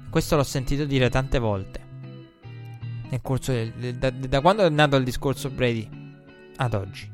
[0.09, 1.81] Questo l'ho sentito dire tante volte.
[3.09, 5.89] Nel corso del, da, da quando è nato il discorso Brady
[6.55, 7.12] ad oggi.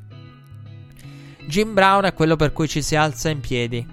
[1.50, 3.84] Jim Brown è quello per cui ci si alza in piedi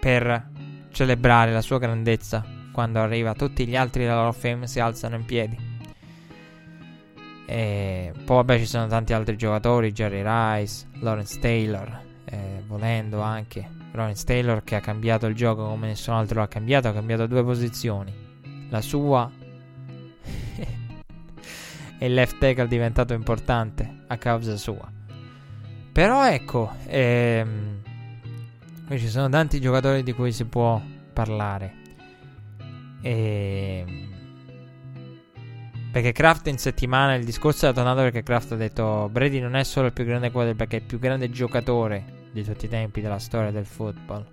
[0.00, 0.48] per
[0.90, 2.42] celebrare la sua grandezza.
[2.72, 5.58] Quando arriva, tutti gli altri della of Fame si alzano in piedi.
[7.44, 13.68] E poi vabbè ci sono tanti altri giocatori, Jerry Rice, Lawrence Taylor, eh, volendo anche.
[13.92, 17.26] Lawrence Taylor che ha cambiato il gioco come nessun altro lo ha cambiato, ha cambiato
[17.26, 18.10] due posizioni.
[18.70, 19.30] La sua
[21.98, 25.00] e il left tackle è diventato importante a causa sua.
[25.92, 27.82] Però ecco, ehm,
[28.96, 30.80] ci sono tanti giocatori di cui si può
[31.12, 31.74] parlare.
[33.02, 33.84] E...
[33.86, 34.10] Ehm,
[35.92, 39.62] perché Kraft in settimana il discorso è tornato perché Kraft ha detto Brady non è
[39.62, 43.18] solo il più grande quarterback, è il più grande giocatore di tutti i tempi della
[43.18, 44.24] storia del football.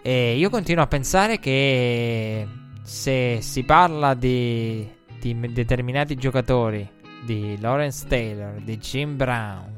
[0.00, 2.48] E io continuo a pensare che
[2.82, 4.88] se si parla di,
[5.20, 6.88] di determinati giocatori,
[7.22, 9.75] di Lawrence Taylor, di Jim Brown,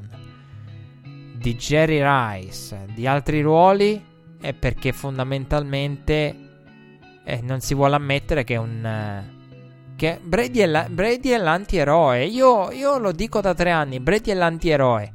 [1.39, 4.03] di Jerry Rice, di altri ruoli,
[4.41, 6.35] è perché fondamentalmente
[7.23, 9.23] eh, non si vuole ammettere che un...
[9.33, 9.37] Uh,
[9.95, 12.25] che Brady è, la, Brady è l'antieroe.
[12.25, 15.13] Io, io, lo dico da tre anni: Brady è l'antieroe.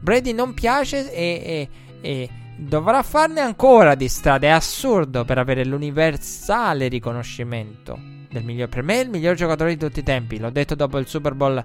[0.00, 1.68] Brady non piace e, e,
[2.00, 4.46] e dovrà farne ancora di strada.
[4.46, 7.98] È assurdo per avere l'universale riconoscimento
[8.30, 8.68] del miglior.
[8.70, 10.38] Per me è il miglior giocatore di tutti i tempi.
[10.38, 11.62] L'ho detto dopo il Super Bowl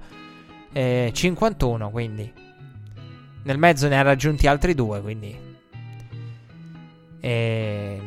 [0.73, 1.89] eh, 51.
[1.89, 2.46] Quindi
[3.47, 5.01] nel mezzo ne ha raggiunti altri due.
[5.01, 5.35] Quindi.
[7.19, 8.01] E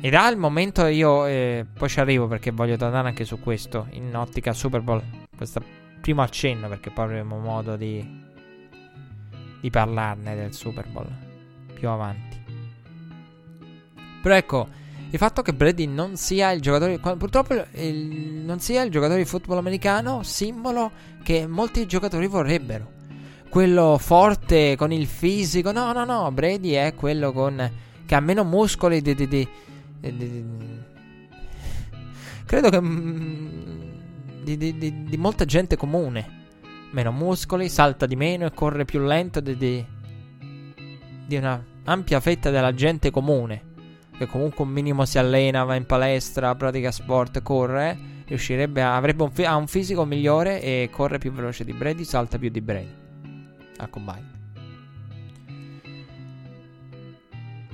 [0.00, 3.88] ed ha il momento io eh, poi ci arrivo perché voglio tornare anche su questo
[3.90, 5.02] in ottica Super Bowl.
[5.34, 5.60] Questo
[6.00, 8.06] primo accenno perché poi avremo modo di,
[9.60, 11.08] di parlarne del Super Bowl
[11.72, 12.40] più avanti.
[14.22, 14.68] Però ecco,
[15.10, 19.28] il fatto che Brady non sia il giocatore, purtroppo il, non sia il giocatore di
[19.28, 22.95] football americano, simbolo che molti giocatori vorrebbero.
[23.48, 27.70] Quello forte con il fisico, no, no, no, Brady è quello con
[28.06, 29.48] che ha meno muscoli di, di, di
[32.46, 33.76] credo che mm,
[34.42, 36.34] di, di, di, di, molta gente comune.
[36.92, 42.72] Meno muscoli, salta di meno e corre più lento di, di, una ampia fetta della
[42.72, 43.74] gente comune.
[44.16, 48.14] Che comunque un minimo si allena, va in palestra, pratica sport, corre.
[48.24, 52.38] Riuscirebbe a, avrebbe un, ha un fisico migliore e corre più veloce di Brady, salta
[52.38, 53.05] più di Brady.
[53.78, 54.36] A combine.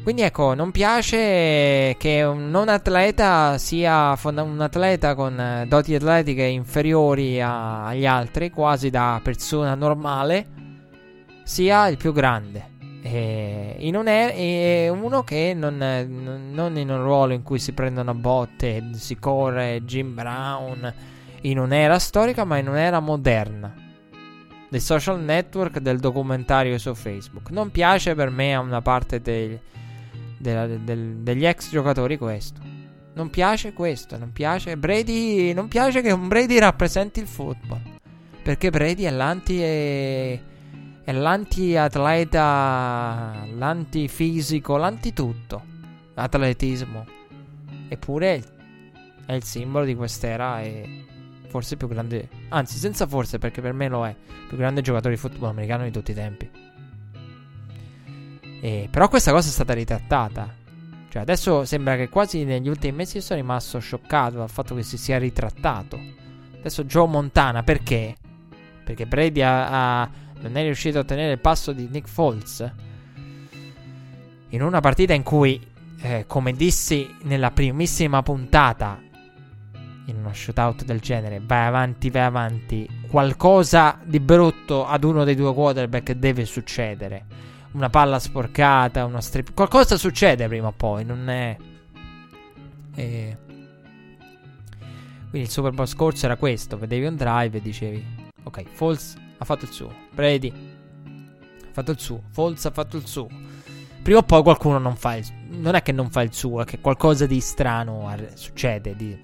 [0.03, 6.43] Quindi ecco, non piace che un non atleta sia un atleta con eh, doti atletiche
[6.43, 10.47] inferiori a, agli altri, quasi da persona normale,
[11.45, 12.71] sia il più grande.
[13.01, 17.73] E, in un er- e uno che non, non, in un ruolo in cui si
[17.73, 20.93] prendono botte, si corre Jim Brown
[21.43, 23.82] in un'era storica, ma in un'era moderna.
[24.73, 27.51] Dei social network, del documentario su Facebook.
[27.51, 29.61] Non piace per me a una parte dei
[30.39, 32.61] della, del, degli ex giocatori questo.
[33.15, 37.81] Non piace questo, non piace Brady, non piace che un Brady rappresenti il football.
[38.43, 40.41] Perché Brady è l'anti è,
[41.05, 42.41] è l'anti-atleta,
[43.55, 45.63] l'antifisico, l'antitutto.
[46.15, 47.07] Atletismo.
[47.89, 48.43] Eppure
[49.27, 51.05] è il simbolo di quest'era e
[51.53, 54.81] forse il più grande, anzi senza forse perché per me lo è, il più grande
[54.81, 56.51] giocatore di football americano di tutti i tempi.
[58.63, 60.55] Eh, però questa cosa è stata ritrattata.
[61.11, 64.97] Cioè, adesso sembra che quasi negli ultimi mesi sono rimasto scioccato dal fatto che si
[64.97, 66.01] sia ritrattato.
[66.59, 68.17] Adesso Joe Montana, perché?
[68.83, 72.73] Perché Brady ha, ha, non è riuscito a ottenere il passo di Nick Foles.
[74.49, 75.61] In una partita in cui,
[76.01, 78.99] eh, come dissi nella primissima puntata,
[80.07, 85.35] in uno shootout del genere, vai avanti, vai avanti, qualcosa di brutto ad uno dei
[85.35, 87.25] due quarterback deve succedere
[87.73, 89.55] una palla sporcata, uno strip.
[89.55, 91.57] Qualcosa succede prima o poi, non è.
[92.95, 93.37] E...
[95.31, 98.05] Quindi il Super Bowl scorso era questo: vedevi un drive e dicevi,
[98.43, 103.07] ok, Falls ha fatto il suo, Brady ha fatto il suo, Falls ha fatto il
[103.07, 103.29] suo.
[104.03, 106.65] Prima o poi qualcuno non fa il Non è che non fa il suo, è
[106.65, 109.17] che qualcosa di strano succede, di,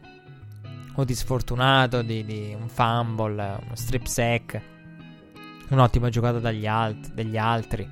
[0.99, 4.61] o di sfortunato, di, di un fumble, uno strip sack,
[5.69, 7.89] un'ottima giocata dagli alt- degli altri.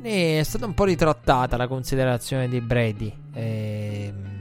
[0.00, 3.14] E è stata un po' ritrattata la considerazione di Brady.
[3.34, 4.36] Ehm...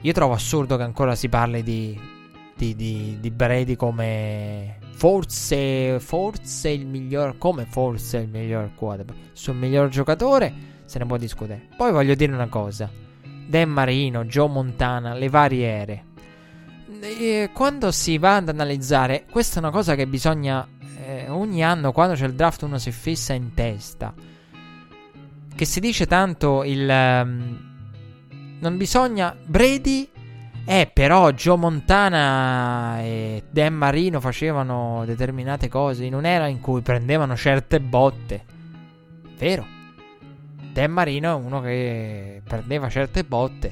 [0.00, 1.96] Io trovo assurdo che ancora si parli di,
[2.56, 9.18] di, di, di Brady come forse, forse il miglior, come forse il miglior quarterback.
[9.34, 11.68] Sul miglior giocatore se ne può discutere.
[11.76, 12.90] Poi voglio dire una cosa.
[13.46, 16.04] Dan Marino, Joe Montana, le varie ere.
[17.00, 20.66] E quando si va ad analizzare, questa è una cosa che bisogna
[21.06, 24.12] eh, ogni anno quando c'è il draft uno si fissa in testa.
[25.54, 26.88] Che si dice tanto il...
[26.88, 27.68] Um,
[28.58, 29.36] non bisogna...
[29.46, 30.08] Brady
[30.64, 37.36] Eh, però Joe Montana e Dan Marino facevano determinate cose in un'era in cui prendevano
[37.36, 38.44] certe botte.
[39.38, 39.78] Vero?
[40.80, 43.70] Dan Marino è uno che prendeva certe botte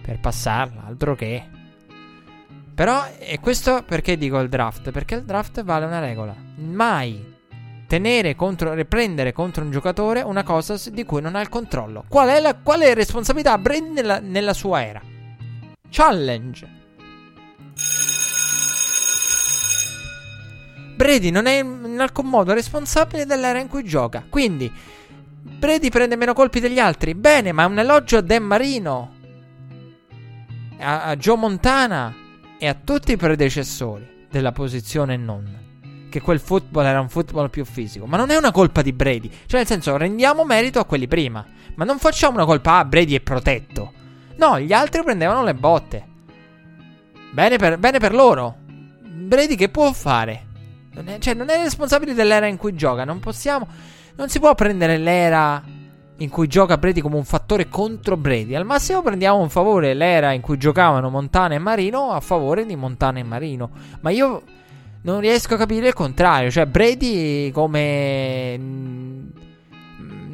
[0.00, 1.46] per passarla, altro che.
[2.74, 4.90] Però, e questo perché dico il draft?
[4.90, 6.34] Perché il draft vale una regola.
[6.56, 7.36] Mai
[7.86, 12.06] tenere contro, riprendere contro un giocatore una cosa di cui non ha il controllo.
[12.08, 15.02] Qual è la quale responsabilità Brady nella, nella sua era?
[15.90, 16.80] Challenge.
[20.96, 24.24] Brady non è in alcun modo responsabile dell'era in cui gioca.
[24.26, 24.72] Quindi,
[25.42, 27.14] Brady prende meno colpi degli altri.
[27.14, 29.14] Bene, ma è un elogio a Dan Marino,
[30.78, 32.14] a, a Joe Montana
[32.58, 35.60] e a tutti i predecessori della posizione non
[36.12, 38.04] che quel football era un football più fisico.
[38.04, 39.28] Ma non è una colpa di Brady.
[39.28, 41.44] Cioè, nel senso, rendiamo merito a quelli prima.
[41.74, 43.92] Ma non facciamo una colpa, ah, Brady è protetto.
[44.36, 46.06] No, gli altri prendevano le botte.
[47.32, 48.56] Bene per, bene per loro.
[49.00, 50.46] Brady che può fare?
[50.92, 53.04] Non è, cioè, non è responsabile dell'era in cui gioca.
[53.04, 53.66] Non possiamo.
[54.14, 55.62] Non si può prendere l'era
[56.22, 58.54] in cui gioca Brady come un fattore contro Brady.
[58.54, 62.76] Al massimo prendiamo un favore l'era in cui giocavano Montana e Marino a favore di
[62.76, 63.70] Montana e Marino.
[64.00, 64.42] Ma io
[65.02, 66.50] non riesco a capire il contrario.
[66.50, 69.28] Cioè, Brady come mm,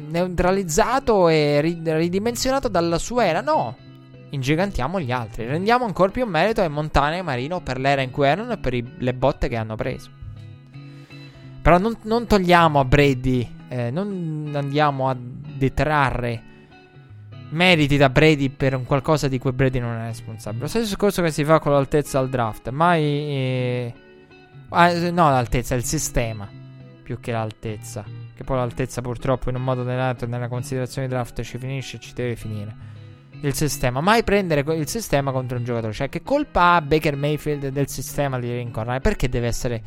[0.09, 3.41] neutralizzato e ridimensionato dalla sua era.
[3.41, 3.75] No.
[4.31, 5.47] Ingigantiamo gli altri.
[5.47, 8.75] Rendiamo ancora più merito ai Montana e Marino per l'era in cui erano e per
[8.75, 10.09] i, le botte che hanno preso.
[11.61, 13.57] Però non, non togliamo a Brady.
[13.69, 16.43] Eh, non andiamo a detrarre
[17.51, 20.63] meriti da Brady per un qualcosa di cui Brady non è responsabile.
[20.63, 22.69] Lo stesso discorso che si fa con l'altezza al draft.
[22.69, 23.03] Mai.
[23.03, 23.93] Eh,
[24.71, 26.47] Ah, no, l'altezza, il sistema.
[27.01, 28.03] Più che l'altezza.
[28.35, 31.99] Che poi l'altezza purtroppo in un modo o nell'altro nella considerazione draft ci finisce e
[31.99, 32.87] ci deve finire.
[33.41, 33.99] Il sistema.
[33.99, 35.93] Mai prendere il sistema contro un giocatore.
[35.93, 38.99] Cioè, che colpa ha Baker Mayfield del sistema di Lincoln?
[39.01, 39.81] Perché deve essere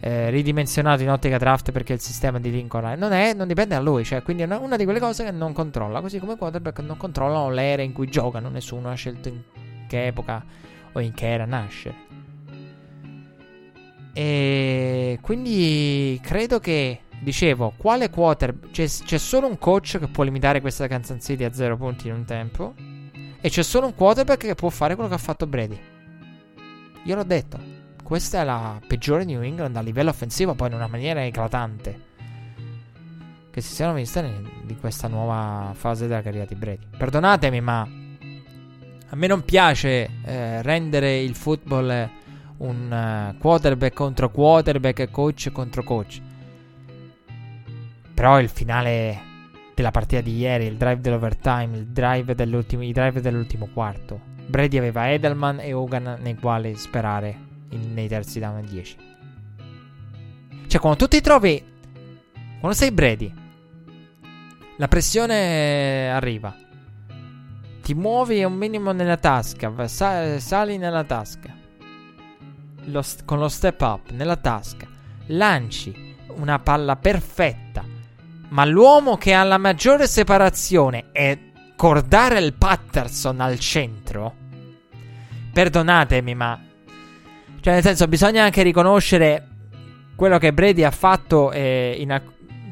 [0.00, 3.80] eh, ridimensionato in ottica draft perché il sistema di Lincoln non, è, non dipende da
[3.80, 4.04] lui.
[4.04, 6.00] Cioè, quindi è una, una, di quelle cose che non controlla.
[6.00, 8.48] Così come quarterback non controllano l'era in cui giocano.
[8.48, 9.42] Nessuno ha scelto in
[9.86, 10.42] che epoca
[10.92, 12.08] o in che era nasce.
[14.12, 18.72] E quindi credo che, dicevo, quale quarterback...
[18.72, 22.14] C'è, c'è, solo un coach che può limitare questa Kansas City a zero punti in
[22.14, 22.74] un tempo.
[23.42, 25.78] E c'è solo un quarterback che può fare quello che ha fatto Brady.
[27.04, 27.79] Io l'ho detto.
[28.10, 32.00] Questa è la peggiore New England a livello offensivo, poi in una maniera eclatante.
[33.52, 36.88] Che si siano viste di questa nuova fase della carriera di Brady.
[36.98, 42.10] Perdonatemi, ma a me non piace eh, rendere il football
[42.56, 46.20] un uh, quarterback contro quarterback e coach contro coach.
[48.12, 49.20] Però il finale
[49.72, 54.20] della partita di ieri, il drive dell'overtime, il drive i drive dell'ultimo quarto.
[54.46, 58.96] Brady aveva Edelman e Hogan nei quali sperare in, nei terzi down a 10.
[60.66, 61.64] Cioè, quando tu ti trovi.
[62.58, 63.32] Quando sei Brady,
[64.76, 66.54] la pressione arriva.
[67.82, 71.58] Ti muovi un minimo nella tasca, sali nella tasca
[72.84, 74.86] lo st- con lo step up nella tasca,
[75.26, 77.84] lanci una palla perfetta,
[78.48, 81.38] ma l'uomo che ha la maggiore separazione è
[81.76, 84.34] Cordarel Patterson al centro.
[85.52, 86.60] Perdonatemi, ma.
[87.60, 89.46] Cioè, nel senso, bisogna anche riconoscere
[90.16, 92.20] quello che Brady ha fatto eh, in,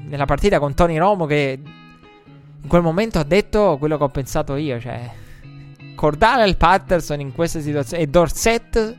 [0.07, 1.27] nella partita con Tony Romo.
[1.27, 1.61] Che
[2.61, 4.81] in quel momento ha detto quello che ho pensato io.
[4.81, 5.11] Cioè,
[5.95, 8.03] Cordarel Patterson in questa situazione.
[8.03, 8.97] E Dorset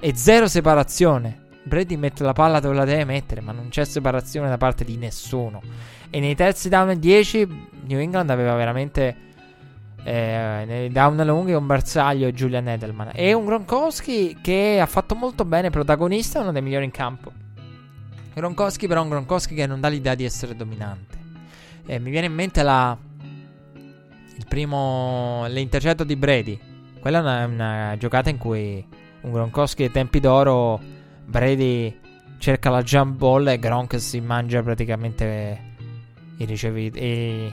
[0.00, 1.46] e zero separazione.
[1.64, 4.96] Brady mette la palla dove la deve mettere, ma non c'è separazione da parte di
[4.96, 5.60] nessuno.
[6.08, 9.27] E nei terzi down e 10 New England aveva veramente
[10.08, 13.10] eh, down lunghi un bersaglio e Julian Edelman.
[13.14, 17.32] E un Gronkowski che ha fatto molto bene, protagonista, uno dei migliori in campo.
[18.34, 21.16] Gronkowski però è un Gronkowski che non dà l'idea di essere dominante.
[21.86, 22.96] Eh, mi viene in mente la,
[24.36, 26.58] il primo, l'intercetto di Brady.
[27.00, 28.84] Quella è una, una giocata in cui
[29.20, 30.80] un Gronkowski ai tempi d'oro,
[31.24, 32.00] Brady
[32.38, 35.60] cerca la jump ball e Gronk si mangia praticamente
[36.36, 37.52] i ricevuti e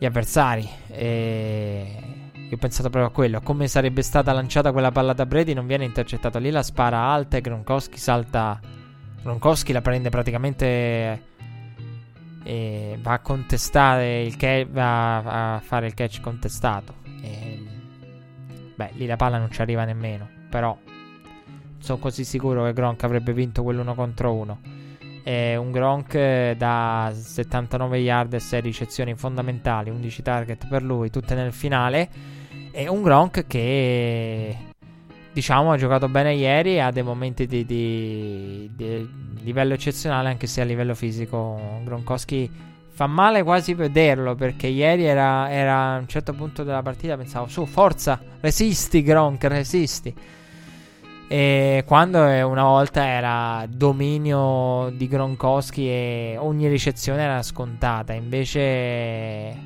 [0.00, 0.66] gli avversari.
[0.88, 3.42] E io ho pensato proprio a quello.
[3.42, 7.36] Come sarebbe stata lanciata quella palla da Brady, non viene intercettata lì, la spara alta
[7.36, 8.58] e Gronkowski salta.
[9.22, 11.28] Gronkowski la prende praticamente
[12.42, 16.94] e va a contestare il catch, va a fare il catch contestato.
[17.22, 17.62] E
[18.80, 20.26] Beh, lì la palla non ci arriva nemmeno.
[20.48, 20.74] Però
[21.78, 24.60] sono così sicuro che Gronk avrebbe vinto quell'uno contro uno.
[25.22, 31.10] È un Gronk eh, da 79 yard e 6 ricezioni fondamentali, 11 target per lui,
[31.10, 32.08] tutte nel finale.
[32.72, 34.56] E un Gronk che
[35.32, 39.08] diciamo ha giocato bene ieri e ha dei momenti di, di, di,
[39.42, 42.50] livello eccezionale anche se a livello fisico Gronkowski
[42.88, 47.46] fa male quasi vederlo perché ieri era, era a un certo punto della partita pensavo
[47.46, 50.14] su forza resisti Gronk resisti
[51.32, 59.56] e quando una volta era dominio di Gronkowski e ogni ricezione era scontata invece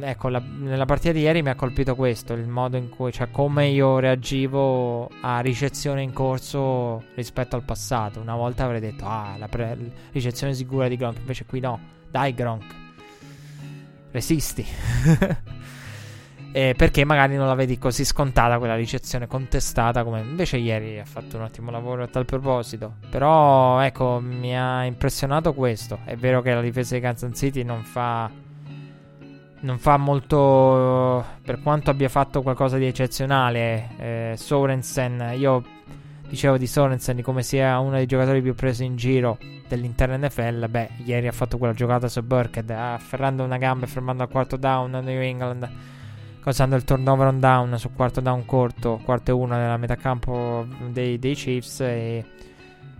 [0.00, 3.30] ecco, la, nella partita di ieri mi ha colpito questo, il modo in cui, cioè
[3.30, 8.20] come io reagivo a ricezione in corso rispetto al passato.
[8.20, 9.78] Una volta avrei detto, ah, la pre-
[10.12, 12.74] ricezione sicura di Gronk, invece qui no, dai Gronk,
[14.10, 14.66] resisti.
[16.52, 21.04] eh, perché magari non la vedi così scontata quella ricezione contestata come invece ieri ha
[21.04, 22.94] fatto un ottimo lavoro a tal proposito.
[23.10, 25.98] Però ecco, mi ha impressionato questo.
[26.04, 28.30] È vero che la difesa di Kansas City non fa
[29.60, 35.64] non fa molto per quanto abbia fatto qualcosa di eccezionale eh, Sorensen io
[36.28, 39.36] dicevo di Sorensen come sia uno dei giocatori più presi in giro
[39.66, 44.22] dell'intera NFL beh ieri ha fatto quella giocata su Burkhead afferrando una gamba e fermando
[44.22, 45.68] al quarto down a New England
[46.48, 50.66] causando il turnover on down sul quarto down corto quarto e uno nella metà campo
[50.88, 52.24] dei, dei Chiefs e,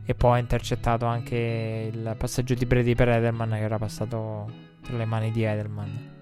[0.04, 4.50] e poi ha intercettato anche il passaggio di Brady per Edelman che era passato
[4.82, 6.16] tra le mani di Edelman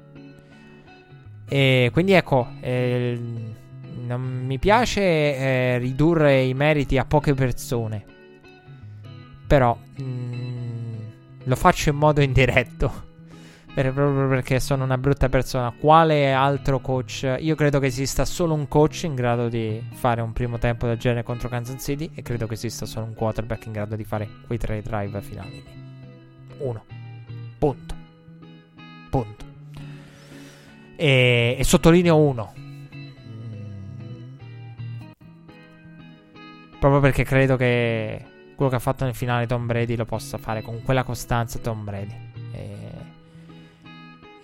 [1.49, 3.21] e quindi ecco, eh,
[4.05, 8.05] non mi piace eh, ridurre i meriti a poche persone.
[9.47, 10.95] Però mh, mm,
[11.45, 13.06] lo faccio in modo indiretto.
[13.83, 15.71] Proprio perché sono una brutta persona.
[15.71, 17.37] Quale altro coach?
[17.41, 20.97] Io credo che esista solo un coach in grado di fare un primo tempo del
[20.97, 22.11] genere contro Kansas City.
[22.15, 25.63] E credo che esista solo un quarterback in grado di fare quei tre drive finali.
[26.59, 26.85] Uno.
[27.59, 27.95] Punto.
[29.11, 29.45] Punto.
[30.97, 32.55] E, e sottolineo uno.
[36.81, 38.25] Proprio perché credo che
[38.55, 41.85] quello che ha fatto nel finale Tom Brady lo possa fare con quella costanza Tom
[41.85, 42.36] Brady.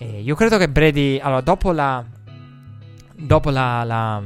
[0.03, 1.19] E, e io credo che Brady.
[1.19, 2.05] Allora, dopo la.
[3.15, 3.85] Dopo la.
[3.85, 4.23] la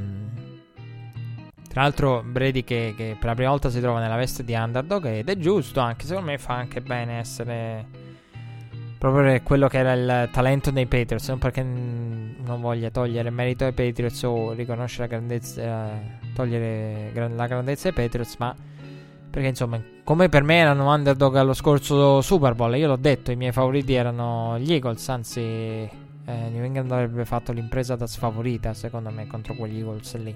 [1.68, 5.04] tra l'altro, Brady che, che, per la prima volta si trova nella veste di underdog
[5.04, 7.84] ed è giusto, anche secondo me fa anche bene essere
[8.96, 13.74] proprio quello che era il talento dei Patriots, non perché non voglia togliere merito ai
[13.74, 16.00] Patriots o riconoscere la grandezza,
[16.34, 18.56] togliere la grandezza ai Patriots, ma
[19.36, 23.36] perché insomma, come per me erano underdog allo scorso Super Bowl, io l'ho detto, i
[23.36, 25.90] miei favoriti erano gli Eagles, anzi eh,
[26.24, 30.34] New England avrebbe fatto l'impresa da sfavorita, secondo me, contro quegli Eagles lì.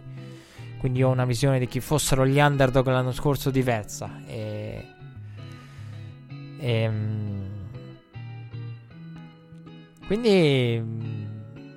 [0.78, 4.20] Quindi ho una visione di chi fossero gli underdog l'anno scorso diversa.
[4.26, 4.84] E,
[6.58, 7.48] e ehm,
[10.06, 10.84] quindi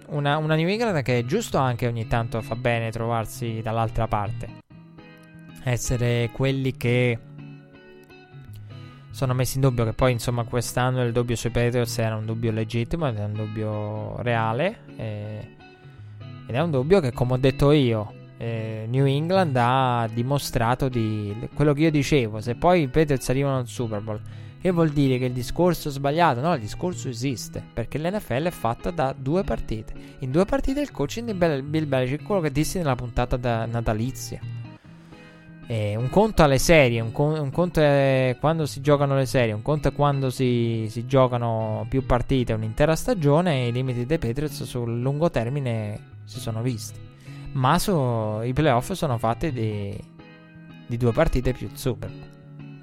[0.08, 4.63] una, una, New England che è giusto anche ogni tanto fa bene trovarsi dall'altra parte.
[5.64, 7.18] Essere quelli che
[9.12, 9.86] sono messi in dubbio.
[9.86, 13.34] Che poi insomma quest'anno il dubbio sui Patriots era un dubbio legittimo ed è un
[13.34, 14.80] dubbio reale.
[14.98, 15.48] Eh,
[16.48, 21.50] ed è un dubbio che come ho detto io eh, New England ha dimostrato di
[21.54, 22.42] quello che io dicevo.
[22.42, 24.22] Se poi i Patriots arrivano al Super Bowl
[24.64, 26.40] che vuol dire che il discorso è sbagliato?
[26.40, 29.94] No, il discorso esiste, perché l'NFL è fatta da due partite.
[30.20, 34.63] In due partite il coaching di Bill Belichick, quello che dissi nella puntata natalizia.
[35.66, 39.54] E un conto alle serie, un, con- un, conto è quando si giocano le serie,
[39.54, 44.64] un conto è quando si, si giocano più partite, un'intera stagione i limiti dei Patriots
[44.64, 47.00] sul lungo termine si sono visti.
[47.54, 49.98] Ma su, i playoff sono fatti di,
[50.88, 52.12] di due partite più super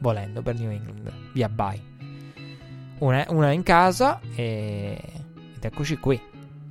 [0.00, 1.12] volendo per New England.
[1.32, 1.88] Via bye.
[2.98, 4.98] Una, una in casa e,
[5.54, 6.20] ed eccoci qui.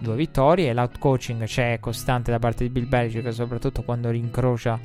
[0.02, 4.80] Due vittorie, l'out coaching c'è costante da parte di Bill Belichick, soprattutto quando rincrocia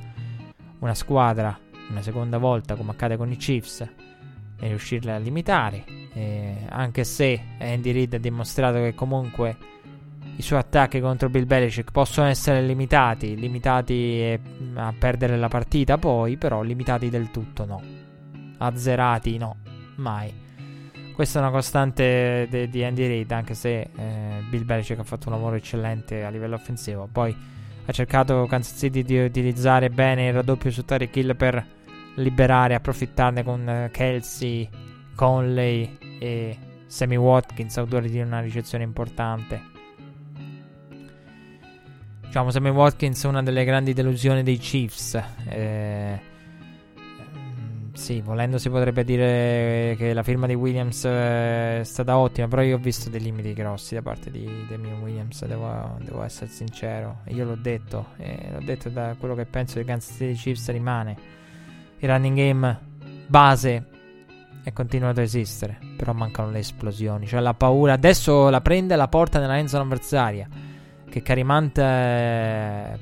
[0.84, 1.58] una squadra
[1.90, 5.84] una seconda volta, come accade con i Chiefs, e riuscirle a limitare.
[6.12, 9.56] E anche se Andy Reid ha dimostrato che comunque
[10.36, 14.40] i suoi attacchi contro Bill Belichick possono essere limitati, limitati
[14.74, 17.82] a perdere la partita poi, però limitati del tutto no
[18.56, 19.56] azzerati, no,
[19.96, 20.42] mai.
[21.12, 25.34] Questa è una costante di Andy Reid, anche se eh, Bill Belichick ha fatto un
[25.34, 27.08] lavoro eccellente a livello offensivo.
[27.10, 27.36] Poi
[27.86, 31.64] ha cercato Kansas City di utilizzare bene il raddoppio su Tarek Hill per
[32.16, 34.68] liberare, approfittarne con eh, Kelsey,
[35.14, 36.56] Conley e
[36.86, 39.72] Sammy Watkins, autori di una ricezione importante.
[42.20, 45.22] Diciamo, Sammy Watkins è una delle grandi delusioni dei Chiefs.
[45.48, 46.32] Eh,
[48.04, 52.76] sì, volendo si potrebbe dire che la firma di Williams è stata ottima, però io
[52.76, 57.20] ho visto dei limiti grossi da parte di Damian Williams, devo, devo, essere sincero.
[57.28, 61.16] Io l'ho detto, e l'ho detto da quello che penso di Kansas City Chiefs rimane.
[61.96, 62.78] Il running game
[63.26, 63.86] base
[64.62, 67.94] è continuato a esistere, però mancano le esplosioni, cioè la paura.
[67.94, 70.46] Adesso la prende e la porta nella end avversaria,
[71.08, 72.98] che Carimant eh,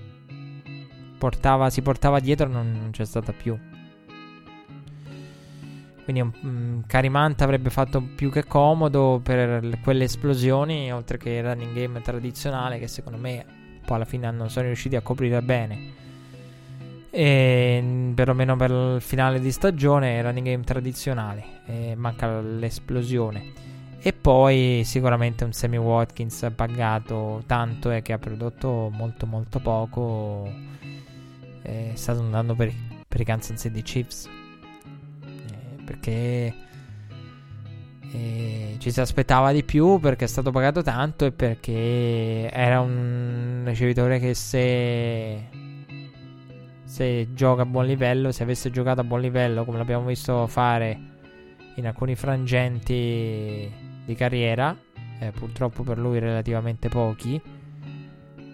[1.18, 3.58] portava, si portava dietro non, non c'è stata più.
[6.04, 11.72] Quindi um, Carimanta avrebbe fatto più che comodo per quelle esplosioni, oltre che il running
[11.72, 13.44] game tradizionale, che secondo me
[13.84, 16.00] poi alla fine non sono riusciti a coprire bene.
[17.10, 23.52] E perlomeno per il finale di stagione, il running game tradizionale, e manca l'esplosione.
[24.00, 30.50] E poi sicuramente un Sammy Watkins pagato tanto e che ha prodotto molto molto poco.
[31.62, 32.72] È stato un per,
[33.06, 34.28] per i Kansas City Chiefs
[35.92, 36.54] perché
[38.12, 43.62] eh, ci si aspettava di più perché è stato pagato tanto e perché era un
[43.64, 45.48] ricevitore che se,
[46.84, 51.10] se gioca a buon livello, se avesse giocato a buon livello come l'abbiamo visto fare
[51.76, 53.70] in alcuni frangenti
[54.04, 54.76] di carriera,
[55.20, 57.40] eh, purtroppo per lui relativamente pochi,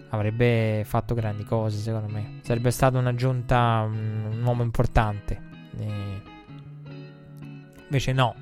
[0.09, 2.39] avrebbe fatto grandi cose secondo me.
[2.43, 5.47] Sarebbe stata un'aggiunta, un, un uomo importante.
[5.77, 6.28] Eh,
[7.89, 8.35] Invece no,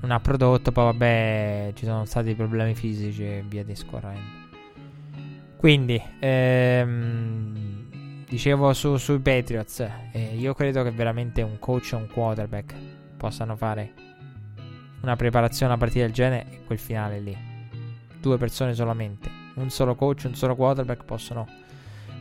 [0.00, 4.44] non ha prodotto, poi vabbè ci sono stati problemi fisici e via discorrendo.
[5.56, 7.86] Quindi, ehm,
[8.28, 12.74] dicevo su, sui Patriots, eh, io credo che veramente un coach e un quarterback
[13.16, 13.92] possano fare
[15.02, 17.36] una preparazione a partita del genere e quel finale lì.
[18.20, 21.46] Due persone solamente, un solo coach, un solo quarterback possono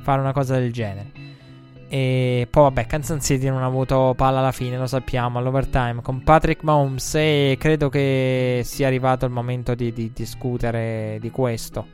[0.01, 1.11] fare una cosa del genere.
[1.87, 6.23] E poi vabbè, Kansas City non ha avuto palla alla fine, lo sappiamo, all'overtime con
[6.23, 11.93] Patrick Mahomes e credo che sia arrivato il momento di, di discutere di questo.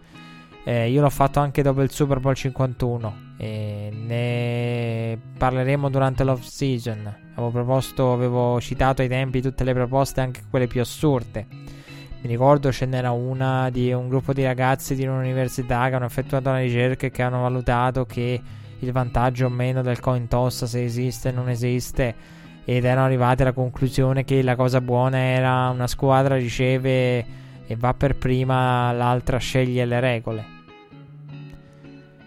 [0.64, 6.44] Eh, io l'ho fatto anche dopo il Super Bowl 51 e ne parleremo durante l'off
[6.44, 7.14] season.
[7.34, 11.48] Avevo proposto, avevo citato ai tempi tutte le proposte, anche quelle più assurde.
[12.22, 16.50] Mi ricordo ce n'era una di un gruppo di ragazzi di un'università che hanno effettuato
[16.50, 18.40] una ricerca e che hanno valutato che
[18.82, 22.14] il vantaggio o meno del coin toss, se esiste o non esiste,
[22.64, 27.26] ed erano arrivati alla conclusione che la cosa buona era una squadra riceve
[27.66, 30.46] e va per prima, l'altra sceglie le regole.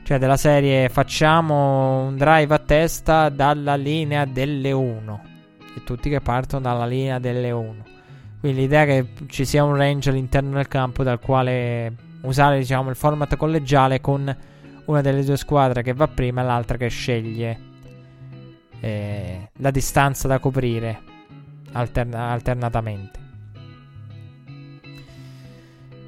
[0.04, 5.22] Cioè della serie facciamo un drive a testa dalla linea delle 1
[5.76, 7.84] e tutti che partono dalla linea delle 1.
[8.40, 12.96] Quindi l'idea che ci sia un range all'interno del campo dal quale usare diciamo il
[12.96, 14.36] format collegiale con
[14.86, 17.72] una delle due squadre che va prima e l'altra che sceglie
[18.80, 21.00] eh, la distanza da coprire
[21.72, 23.22] alterna- alternatamente.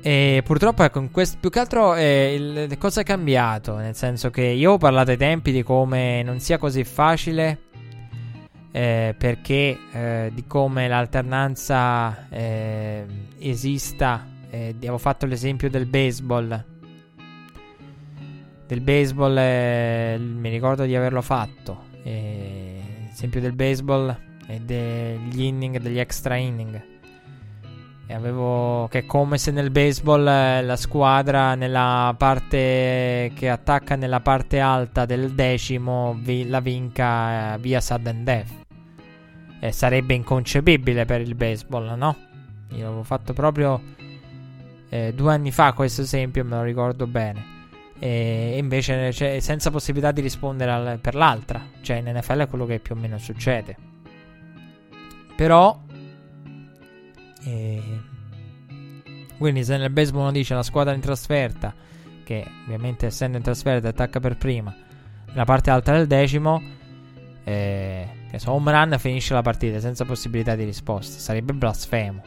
[0.02, 3.76] E purtroppo, ecco, in questo, più che altro eh, il, cosa è cambiato?
[3.76, 7.62] Nel senso che io ho parlato ai tempi di come non sia così facile.
[8.70, 13.06] Eh, perché eh, di come l'alternanza eh,
[13.38, 16.75] esista, eh, avevo fatto l'esempio del baseball
[18.66, 21.84] del baseball eh, mi ricordo di averlo fatto.
[22.02, 26.94] Eh, esempio del baseball e degli inning, degli extra inning.
[28.08, 33.96] E avevo che è come se nel baseball eh, la squadra nella parte che attacca
[33.96, 38.50] nella parte alta del decimo vi, la vinca eh, via sudden death.
[39.58, 42.16] E sarebbe inconcepibile per il baseball, no?
[42.70, 43.80] Io l'avevo fatto proprio
[44.88, 47.55] eh, due anni fa questo esempio, me lo ricordo bene.
[47.98, 51.62] E invece cioè, senza possibilità di rispondere al, per l'altra.
[51.80, 53.76] Cioè, in NFL è quello che più o meno succede.
[55.34, 55.82] Però.
[57.44, 57.82] Eh,
[59.38, 61.74] quindi, se nel baseball uno dice la squadra in trasferta,
[62.24, 64.74] che ovviamente essendo in trasferta attacca per prima,
[65.28, 66.62] nella parte alta del decimo,
[67.44, 71.18] eh, che so, home run finisce la partita senza possibilità di risposta.
[71.18, 72.22] Sarebbe blasfemo.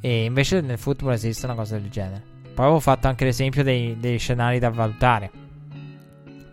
[0.00, 2.29] E invece nel football esiste una cosa del genere.
[2.54, 5.30] Poi avevo fatto anche l'esempio dei, dei scenari da valutare.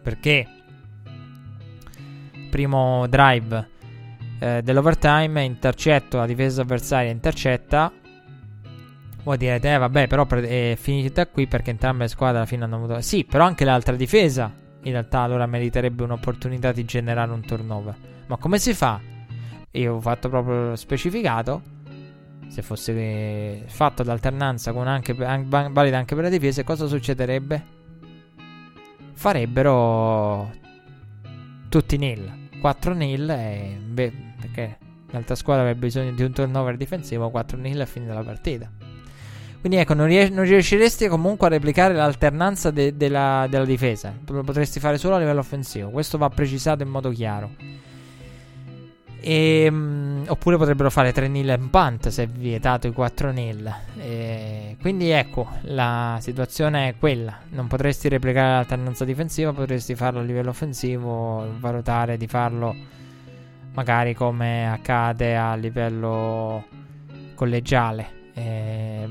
[0.02, 0.48] Perché?
[2.50, 3.70] Primo drive
[4.40, 7.92] eh, dell'overtime intercetto la difesa avversaria intercetta.
[9.24, 12.78] Vuol dire eh vabbè però è finita qui perché entrambe le squadre alla fine hanno
[12.78, 14.50] avuto sì però anche l'altra difesa
[14.84, 17.96] in realtà allora meriterebbe un'opportunità di generare un turnover.
[18.28, 19.02] Ma come si fa?
[19.72, 21.62] Io ho fatto proprio specificato
[22.48, 27.76] se fosse fatto l'alternanza con anche, an- valida anche per le difese, cosa succederebbe?
[29.14, 30.54] Farebbero
[31.70, 34.78] tutti nil, 4 nil e beh, perché
[35.12, 38.72] l'altra squadra aveva bisogno di un turnover difensivo, 4-0 a fine della partita.
[39.60, 44.14] Quindi ecco, non, ries- non, riusciresti comunque a replicare l'alternanza de- della-, della difesa.
[44.28, 45.90] Lo potresti fare solo a livello offensivo.
[45.90, 47.52] Questo va precisato in modo chiaro.
[49.30, 53.70] E, um, oppure potrebbero fare 3 nil in punt se è vietato i 4 nil.
[53.98, 57.38] E, quindi ecco, la situazione è quella.
[57.50, 62.74] Non potresti replicare l'alternanza difensiva, potresti farlo a livello offensivo, valutare di farlo
[63.74, 66.64] magari come accade a livello
[67.36, 68.30] collegiale.
[68.34, 69.10] E,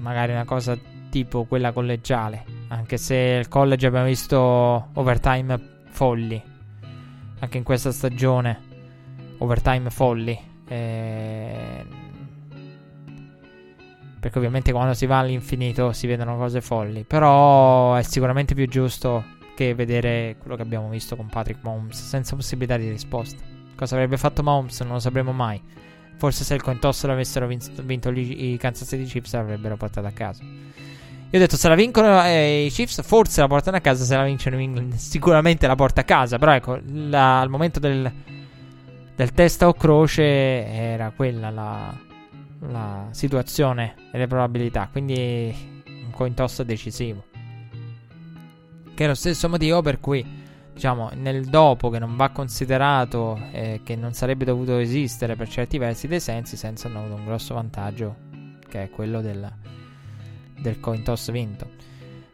[0.00, 0.76] magari una cosa
[1.08, 2.44] tipo quella collegiale.
[2.66, 6.42] Anche se il college abbiamo visto overtime folli.
[7.38, 8.70] Anche in questa stagione
[9.42, 10.38] overtime folli.
[10.68, 11.84] Eh,
[14.22, 17.02] perché ovviamente quando si va all'infinito si vedono cose folli.
[17.02, 19.24] Però è sicuramente più giusto
[19.56, 23.42] che vedere quello che abbiamo visto con Patrick Mahomes senza possibilità di risposta.
[23.74, 25.60] Cosa avrebbe fatto Mahomes non lo sapremo mai.
[26.16, 30.12] Forse se il coin toss l'avessero vinto, vinto i Kansas City Chiefs l'avrebbero portato a
[30.12, 30.44] casa.
[30.44, 34.14] Io ho detto se la vincono eh, i Chiefs forse la portano a casa, se
[34.14, 36.38] la vincono New England sicuramente la porta a casa.
[36.38, 38.12] Però ecco, la, al momento del,
[39.14, 41.98] del testa o croce era quella la,
[42.60, 44.88] la situazione e le probabilità.
[44.90, 47.24] Quindi un coin toss decisivo.
[48.94, 50.24] Che è lo stesso motivo per cui,
[50.72, 55.78] diciamo, nel dopo che non va considerato eh, che non sarebbe dovuto esistere per certi
[55.78, 58.16] versi dei sensi, senza hanno avuto un grosso vantaggio
[58.68, 59.50] che è quello del,
[60.58, 61.81] del coin toss vinto.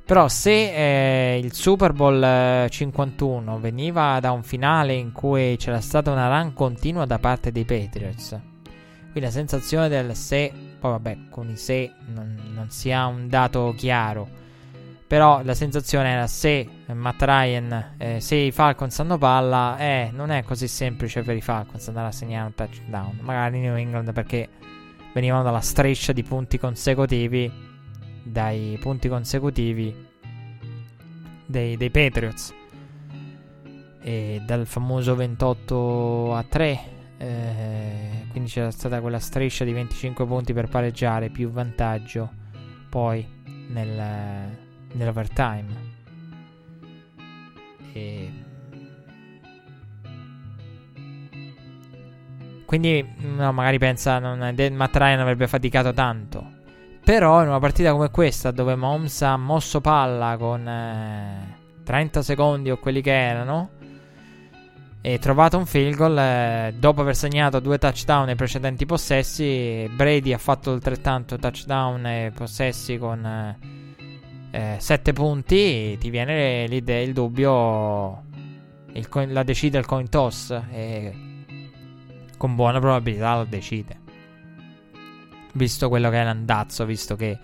[0.08, 5.82] Però se eh, il Super Bowl 51 eh, veniva da un finale in cui c'era
[5.82, 8.28] stata una run continua da parte dei Patriots,
[9.10, 13.28] quindi la sensazione del se, poi vabbè, con i se non, non si ha un
[13.28, 14.26] dato chiaro,
[15.06, 20.30] però la sensazione era se Matt Ryan, eh, se i Falcons hanno palla, eh, non
[20.30, 24.48] è così semplice per i Falcons andare a segnare un touchdown, magari New England perché
[25.12, 27.67] venivano dalla striscia di punti consecutivi
[28.30, 29.94] dai punti consecutivi
[31.46, 32.54] dei, dei Patriots.
[34.00, 40.52] E dal famoso 28 a 3 eh, quindi c'era stata quella striscia di 25 punti
[40.52, 42.30] per pareggiare più vantaggio
[42.88, 43.26] poi
[43.68, 44.56] nel,
[44.92, 45.96] nell'overtime.
[47.92, 48.32] E
[52.64, 56.56] quindi no, magari pensa non, Matt Ryan avrebbe faticato tanto
[57.08, 62.70] però in una partita come questa, dove Mahomes ha mosso palla con eh, 30 secondi
[62.70, 63.70] o quelli che erano,
[65.00, 70.34] e trovato un field goal, eh, dopo aver segnato due touchdown nei precedenti possessi, Brady
[70.34, 73.56] ha fatto altrettanto touchdown e possessi con
[74.50, 78.24] eh, 7 punti, ti viene l'idea, il dubbio,
[78.92, 81.14] il coin, la decide il coin toss e
[82.36, 84.07] con buona probabilità lo decide
[85.52, 87.38] visto quello che è l'andazzo, visto che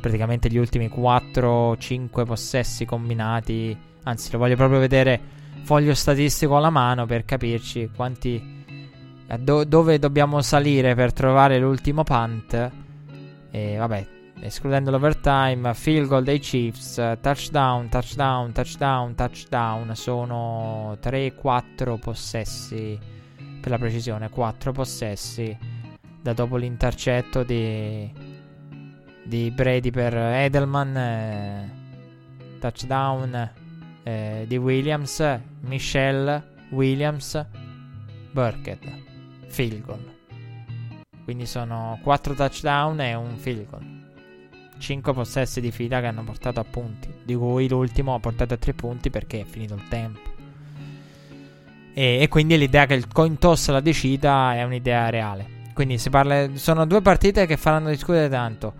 [0.00, 5.20] praticamente gli ultimi 4-5 possessi combinati, anzi lo voglio proprio vedere
[5.62, 8.64] foglio statistico alla mano per capirci quanti
[9.38, 12.70] do, dove dobbiamo salire per trovare l'ultimo punt.
[13.50, 14.06] E vabbè
[14.40, 22.96] escludendo l'overtime field goal dei Chiefs touchdown touchdown touchdown touchdown sono 3-4 possessi
[23.60, 25.58] per la precisione 4 possessi
[26.28, 28.12] da dopo l'intercetto di,
[29.24, 31.70] di Brady per Edelman, eh,
[32.60, 33.52] touchdown
[34.02, 37.46] eh, di Williams, Michelle, Williams,
[38.30, 38.84] Burkett,
[39.46, 40.16] field goal.
[41.24, 43.96] Quindi sono 4 touchdown e un field goal.
[44.76, 48.58] 5 possessi di fila che hanno portato a punti, di cui l'ultimo ha portato a
[48.58, 50.36] 3 punti perché è finito il tempo.
[51.94, 55.56] E, quindi l'idea che il coin toss la decida è un'idea reale.
[55.78, 56.48] Quindi si parla.
[56.54, 58.74] Sono due partite che faranno discutere tanto.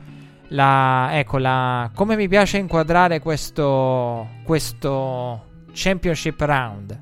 [0.48, 6.98] La, ecco, la, come mi piace inquadrare questo, questo Championship Round.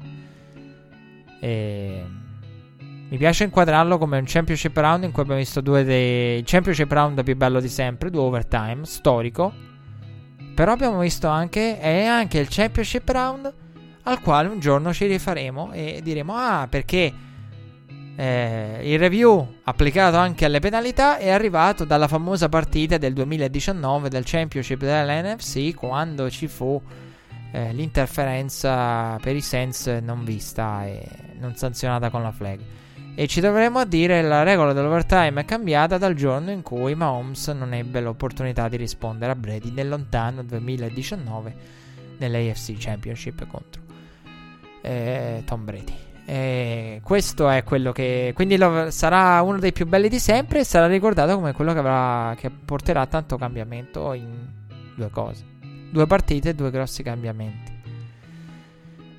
[1.41, 2.05] E,
[3.08, 6.41] mi piace inquadrarlo come un Championship Round in cui abbiamo visto due dei.
[6.41, 9.50] Il Championship Round più bello di sempre, due overtime, storico.
[10.55, 11.81] Però abbiamo visto anche.
[11.81, 13.55] È anche il Championship Round
[14.02, 17.25] al quale un giorno ci rifaremo e diremo: Ah, perché
[18.17, 24.25] eh, il review applicato anche alle penalità è arrivato dalla famosa partita del 2019 del
[24.25, 26.81] Championship dell'NFC quando ci fu
[27.53, 31.07] eh, l'interferenza per i Saints non vista e
[31.39, 32.61] non sanzionata con la flag.
[33.15, 37.49] E ci dovremmo dire che la regola dell'overtime è cambiata dal giorno in cui Mahomes
[37.49, 41.55] non ebbe l'opportunità di rispondere a Brady nel lontano 2019
[42.19, 43.83] nell'AFC Championship contro
[44.83, 46.06] eh, Tom Brady.
[46.28, 48.32] E questo è quello che.
[48.34, 50.60] Quindi lo, sarà uno dei più belli di sempre.
[50.60, 54.48] E sarà ricordato come quello che, avrà, che porterà tanto cambiamento in
[54.96, 55.44] due cose:
[55.90, 57.72] due partite e due grossi cambiamenti.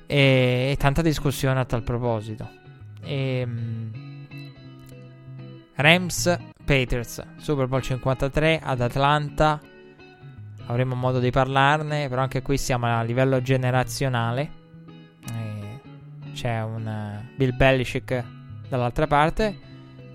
[0.06, 2.46] E, e tanta discussione a tal proposito.
[3.02, 3.90] E, um,
[5.76, 9.58] Rams Patriots Super Bowl 53 ad Atlanta.
[10.66, 14.57] Avremo modo di parlarne, però anche qui siamo a livello generazionale.
[16.38, 18.24] C'è un uh, Bill Belichick
[18.68, 19.58] dall'altra parte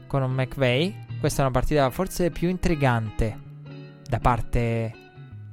[0.07, 1.17] con un McVay.
[1.19, 3.37] Questa è una partita forse più intrigante
[4.07, 4.93] da parte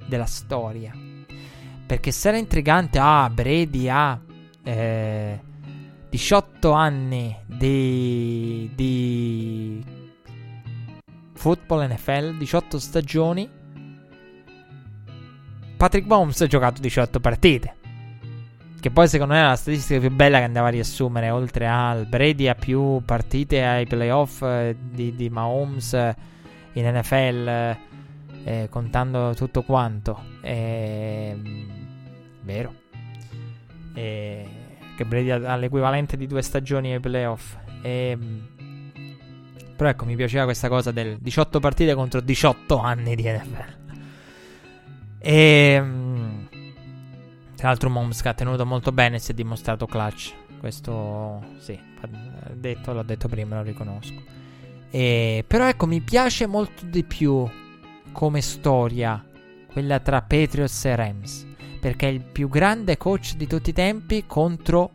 [0.07, 0.93] della storia.
[1.85, 4.17] Perché se era intrigante, ah, Brady ha
[4.63, 5.41] eh,
[6.09, 9.85] 18 anni di, di
[11.35, 13.51] football NFL, 18 stagioni.
[15.77, 17.79] Patrick Mahomes ha giocato 18 partite.
[18.81, 21.29] Che poi secondo me è la statistica più bella che andava a riassumere.
[21.29, 26.17] Oltre al Brady ha più partite ai playoff eh, di, di Mahomes eh,
[26.73, 27.77] in NFL.
[28.43, 30.19] Eh, contando tutto quanto.
[30.41, 31.37] Eh,
[32.43, 32.75] vero.
[33.93, 34.49] Eh,
[34.97, 37.57] che Brady ha l'equivalente di due stagioni ai playoff.
[37.83, 38.17] E,
[39.77, 43.79] però ecco, mi piaceva questa cosa del 18 partite contro 18 anni di NFL.
[45.19, 45.83] E
[47.61, 50.33] tra l'altro Moms che ha tenuto molto bene e si è dimostrato clutch.
[50.61, 51.79] Questo sì,
[52.55, 54.15] detto, l'ho detto prima, lo riconosco.
[54.91, 57.47] E, però ecco, mi piace molto di più
[58.13, 59.23] come storia
[59.71, 61.47] quella tra Patriots e Rams.
[61.79, 64.93] Perché è il più grande coach di tutti i tempi contro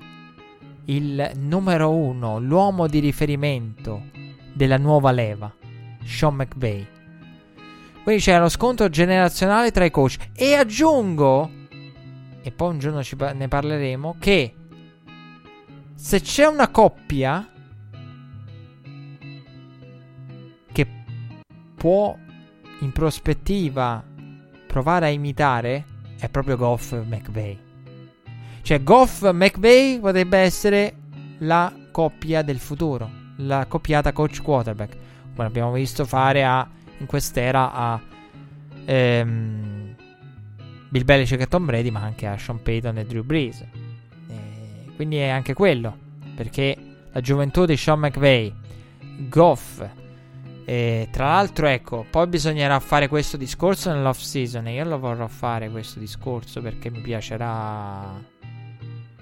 [0.85, 4.06] il numero uno, l'uomo di riferimento
[4.53, 5.53] della nuova leva,
[6.03, 6.88] Sean McVay.
[8.02, 10.18] Quindi c'è lo scontro generazionale tra i coach.
[10.34, 11.55] E aggiungo,
[12.45, 14.53] e poi un giorno pa- ne parleremo, che
[15.95, 17.49] se c'è una coppia
[20.72, 20.88] che
[21.74, 22.15] può
[22.82, 24.03] in prospettiva
[24.67, 25.85] provare a imitare,
[26.19, 27.57] è proprio Goff McVay.
[28.61, 30.98] Cioè Goff McVay potrebbe essere
[31.40, 34.95] la coppia del futuro la coppiata coach quarterback,
[35.35, 36.67] come abbiamo visto fare a,
[36.99, 38.01] in quest'era a
[38.85, 39.75] ehm,
[40.95, 43.61] Bill Belichick e Tom Brady, ma anche a Sean Payton e Drew Brees.
[44.30, 45.98] E quindi è anche quello,
[46.35, 46.77] perché
[47.11, 48.53] la gioventù di Sean McVay,
[49.27, 49.85] Goff,
[50.64, 54.67] e tra l'altro, ecco, poi bisognerà fare questo discorso nell'off season.
[54.67, 58.17] E io lo vorrò fare questo discorso perché mi piacerà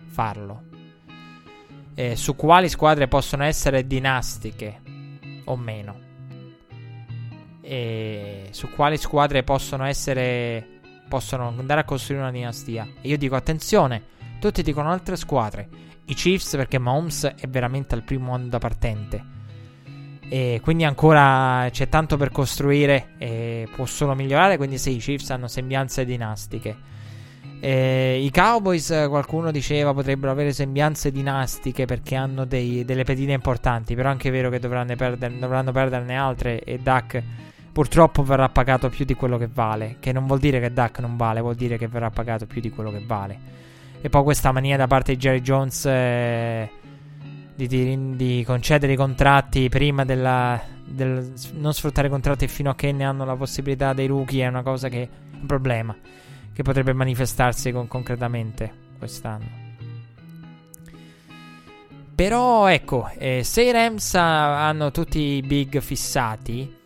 [0.06, 0.72] farlo
[1.96, 4.82] eh, su quali squadre possono essere dinastiche
[5.46, 6.02] o meno.
[7.62, 10.73] E su quali squadre possono essere.
[11.14, 12.88] Possono andare a costruire una dinastia.
[13.00, 14.02] E io dico attenzione,
[14.40, 15.70] tutti dicono altre squadre.
[16.06, 19.24] I Chiefs perché Mahomes è veramente al primo anno da partente.
[20.28, 24.58] E quindi ancora c'è tanto per costruire e può solo migliorare.
[24.58, 26.76] Quindi sì, i Chiefs hanno sembianze dinastiche.
[27.60, 33.94] Eh, I Cowboys, qualcuno diceva, potrebbero avere sembianze dinastiche perché hanno dei, delle pedine importanti.
[33.94, 36.64] Però è anche vero che dovranno, perder, dovranno perderne altre.
[36.64, 37.24] E Duck
[37.74, 39.98] purtroppo verrà pagato più di quello che vale.
[40.00, 42.70] Che non vuol dire che Duck non vale, vuol dire che verrà pagato più di
[42.70, 43.62] quello che vale.
[44.00, 46.70] E poi questa mania da parte di Jerry Jones eh,
[47.56, 52.76] di, di, di, concedere i contratti prima della, del non sfruttare i contratti fino a
[52.76, 55.96] che ne hanno la possibilità dei rookie è una cosa che è un problema
[56.54, 59.62] che potrebbe manifestarsi con, concretamente quest'anno.
[62.16, 66.82] Però ecco, eh, se i Rams hanno tutti i big fissati,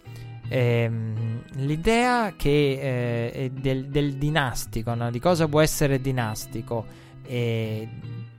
[0.50, 5.12] ehm, l'idea che eh, del, del, dinastico, no?
[5.12, 6.86] di cosa può essere dinastico,
[7.24, 7.88] eh,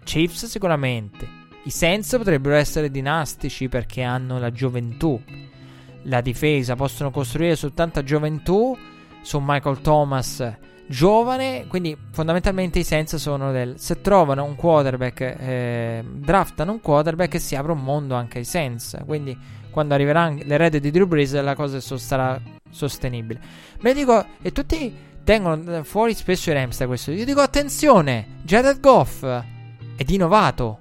[0.04, 1.28] Chiefs sicuramente,
[1.64, 5.20] i Saints potrebbero essere dinastici perché hanno la gioventù,
[6.04, 8.76] la difesa, possono costruire su tanta gioventù,
[9.20, 10.56] su Michael Thomas
[10.88, 17.34] giovane, quindi fondamentalmente i sensi sono del se trovano un quarterback, eh, draftano un quarterback
[17.34, 19.36] e si apre un mondo anche ai Sens, quindi
[19.70, 22.40] quando arriveranno le rete di Drew Brees la cosa sarà
[22.70, 23.40] sostenibile.
[23.80, 28.38] Ma io dico, e tutti tengono fuori spesso i Rams da questo, io dico attenzione,
[28.42, 30.78] Jared Goff è di novato.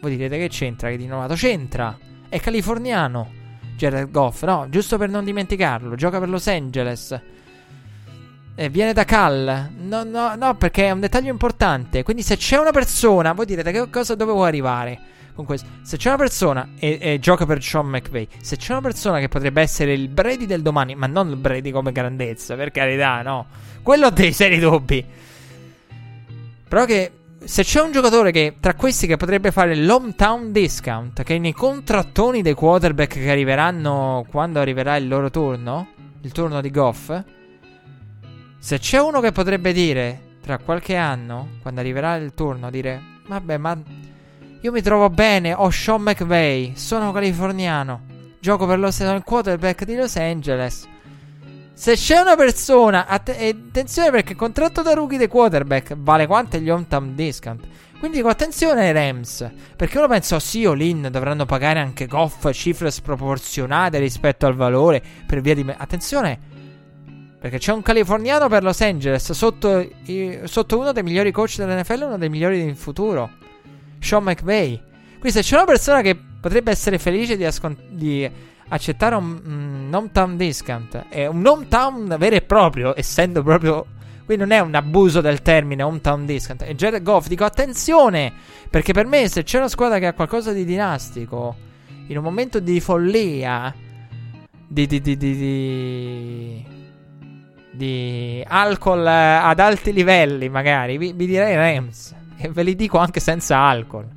[0.00, 1.34] Voi direte che c'entra che di novato?
[1.34, 1.96] C'entra,
[2.28, 3.38] è californiano.
[3.76, 7.20] Jared Goff, no, giusto per non dimenticarlo, gioca per Los Angeles.
[8.54, 9.70] E viene da Cal.
[9.78, 12.02] No, no, no, perché è un dettaglio importante.
[12.02, 15.00] Quindi se c'è una persona, voi direte che cosa dove vuoi arrivare
[15.40, 15.66] con questo.
[15.82, 19.28] Se c'è una persona e, e gioca per Sean McVay, se c'è una persona che
[19.28, 23.46] potrebbe essere il Brady del domani, ma non il Brady come grandezza, per carità, no.
[23.82, 25.04] Quello ha dei seri dubbi.
[26.68, 27.12] Però che
[27.42, 32.42] se c'è un giocatore che tra questi che potrebbe fare l'hometown discount, che nei contrattoni
[32.42, 35.88] dei quarterback che arriveranno quando arriverà il loro turno,
[36.20, 37.22] il turno di Goff,
[38.58, 43.56] se c'è uno che potrebbe dire tra qualche anno, quando arriverà il turno, dire vabbè,
[43.56, 43.78] ma
[44.62, 48.02] io mi trovo bene, ho Sean McVay, sono californiano,
[48.40, 50.86] gioco per lo stesso quarterback di Los Angeles.
[51.72, 56.58] Se c'è una persona, att- attenzione perché il contratto da rookie dei quarterback vale quanto
[56.58, 57.66] gli hometown discount.
[57.98, 59.50] Quindi dico attenzione ai Rams.
[59.76, 65.02] Perché uno pensa, oh sì, Olin dovranno pagare anche Goff cifre sproporzionate rispetto al valore
[65.26, 65.64] per via di...
[65.64, 66.38] Me- attenzione,
[67.40, 72.02] perché c'è un californiano per Los Angeles sotto, i- sotto uno dei migliori coach dell'NFL,
[72.02, 73.30] uno dei migliori in futuro.
[74.00, 74.80] Sean McVay.
[75.18, 78.28] Quindi se c'è una persona che potrebbe essere felice di, ascont- di
[78.68, 83.86] accettare un, un hometown discount, è un hometown vero e proprio, essendo proprio...
[84.24, 86.62] Quindi non è un abuso del termine hometown discount.
[86.62, 88.32] E Jared Goff, dico attenzione,
[88.70, 91.56] perché per me se c'è una squadra che ha qualcosa di dinastico,
[92.06, 93.74] in un momento di follia,
[94.66, 94.86] di...
[94.86, 96.78] di, di, di, di
[97.72, 102.14] di alcol ad alti livelli, magari, vi, vi direi Rams.
[102.42, 104.08] E ve li dico anche senza alcol.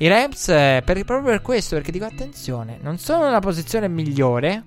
[0.00, 4.62] I Rams, eh, per, proprio per questo, perché dico attenzione, non sono nella posizione migliore,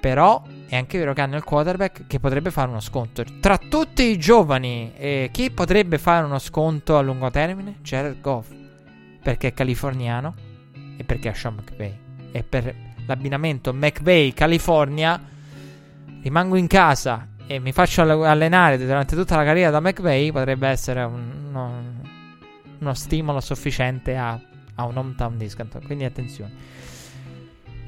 [0.00, 3.24] però è anche vero che hanno il quarterback che potrebbe fare uno sconto.
[3.40, 7.78] Tra tutti i giovani, eh, chi potrebbe fare uno sconto a lungo termine?
[7.82, 8.48] Jared Goff,
[9.20, 10.34] perché è californiano
[10.96, 11.98] e perché ha Sean McVay.
[12.30, 12.72] E per
[13.06, 15.20] l'abbinamento McVay-California
[16.22, 21.02] rimango in casa e mi faccio allenare durante tutta la carriera da McVay, potrebbe essere
[21.02, 21.82] un, uno,
[22.78, 24.38] uno, stimolo sufficiente a,
[24.76, 25.84] a un hometown discount.
[25.84, 26.52] Quindi attenzione.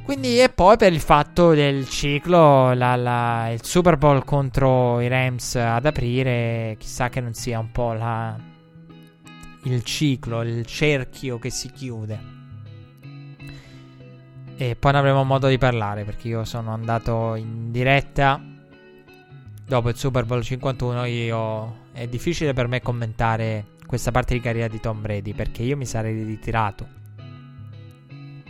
[0.03, 5.07] Quindi e poi per il fatto del ciclo, la, la, il Super Bowl contro i
[5.07, 8.37] Rams ad aprire, chissà che non sia un po' la,
[9.63, 12.21] il ciclo, il cerchio che si chiude.
[14.57, 18.51] E poi ne avremo modo di parlare perché io sono andato in diretta
[19.65, 21.05] dopo il Super Bowl 51.
[21.07, 25.77] Io è difficile per me commentare questa parte di carriera di Tom Brady perché io
[25.77, 27.01] mi sarei ritirato.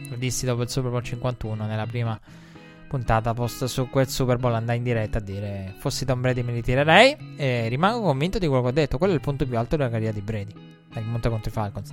[0.08, 2.18] Lo dissi dopo il Super Bowl 51 nella prima
[2.88, 6.52] puntata post su quel Super Bowl andai in diretta a dire fossi Tom Brady mi
[6.52, 8.98] ritirerei e rimango convinto di quello che ho detto.
[8.98, 10.54] Quello è il punto più alto della carriera di Brady.
[10.94, 11.90] Nel monte contro i Falcons.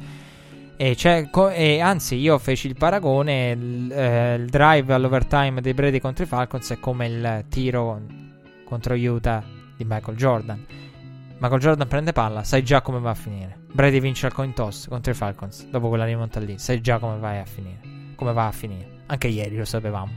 [0.75, 0.95] E,
[1.29, 6.23] co- e, anzi, io feci il paragone: il, eh, il, drive all'overtime dei Brady contro
[6.23, 8.01] i Falcons è come il tiro
[8.69, 9.43] contro Utah
[9.75, 10.65] di Michael Jordan.
[11.39, 13.57] Michael Jordan prende palla, sai già come va a finire.
[13.71, 15.67] Brady vince al coin toss contro i Falcons.
[15.69, 17.79] Dopo quella rimonta lì, sai già come vai a finire.
[18.15, 18.99] Come va a finire.
[19.07, 20.11] Anche ieri lo sapevamo.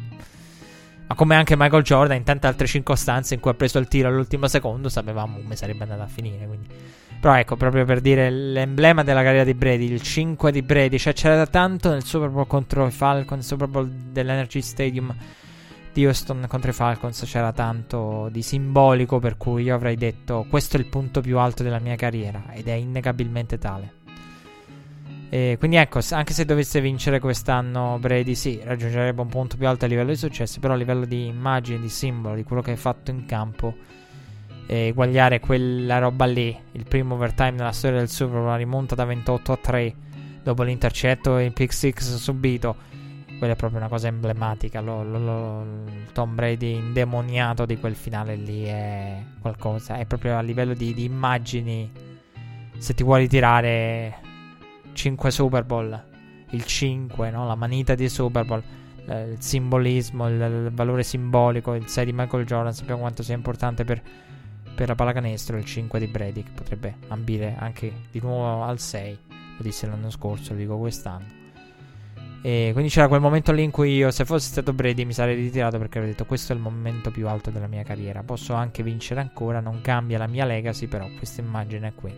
[1.06, 4.08] Ma come anche Michael Jordan, in tante altre circostanze in cui ha preso il tiro
[4.08, 6.46] all'ultimo secondo, sapevamo come sarebbe andata a finire.
[6.46, 6.68] Quindi.
[7.20, 11.12] Però ecco, proprio per dire l'emblema della carriera di Brady, il 5 di Brady, cioè
[11.12, 15.14] c'era tanto nel Super Bowl contro i Falcons, Super Bowl dell'Energy Stadium
[15.92, 20.76] di Houston contro i Falcons, c'era tanto di simbolico per cui io avrei detto questo
[20.76, 24.00] è il punto più alto della mia carriera ed è innegabilmente tale.
[25.28, 29.86] E quindi ecco, anche se dovesse vincere quest'anno Brady, sì, raggiungerebbe un punto più alto
[29.86, 32.76] a livello di successo, però a livello di immagine, di simbolo, di quello che hai
[32.76, 33.74] fatto in campo
[34.66, 38.94] e eguagliare quella roba lì, il primo overtime nella storia del Super Bowl, la rimonta
[38.94, 39.94] da 28 a 3
[40.42, 42.76] dopo l'intercetto e il pick 6 subito.
[43.42, 44.80] Quella è proprio una cosa emblematica.
[44.80, 45.66] Lo, lo, lo,
[46.12, 49.96] Tom Brady indemoniato di quel finale lì è qualcosa.
[49.96, 51.90] È proprio a livello di, di immagini.
[52.78, 54.16] Se ti vuoi tirare
[54.92, 56.04] 5 Super Bowl,
[56.50, 57.44] il 5, no?
[57.44, 58.62] la manita di Super Bowl,
[59.06, 63.82] il simbolismo, il, il valore simbolico, il 6 di Michael Jordan, sappiamo quanto sia importante
[63.82, 64.00] per
[64.76, 69.18] per la pallacanestro il 5 di Brady che potrebbe ambire anche di nuovo al 6
[69.28, 71.41] lo disse l'anno scorso lo dico quest'anno
[72.42, 75.36] e quindi c'era quel momento lì in cui io se fossi stato Brady mi sarei
[75.36, 78.22] ritirato perché avrei detto questo è il momento più alto della mia carriera.
[78.22, 82.12] Posso anche vincere ancora non cambia la mia legacy però questa immagine è qui.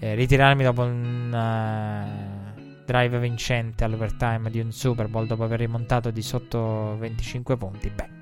[0.00, 6.10] Eh, ritirarmi dopo un uh, drive vincente all'overtime di un Super Bowl dopo aver rimontato
[6.10, 8.18] di sotto 25 punti beh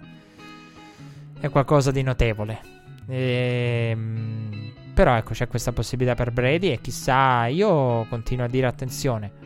[1.40, 2.60] è qualcosa di notevole.
[3.08, 9.45] Ehm, però ecco, c'è questa possibilità per Brady e chissà, io continuo a dire attenzione.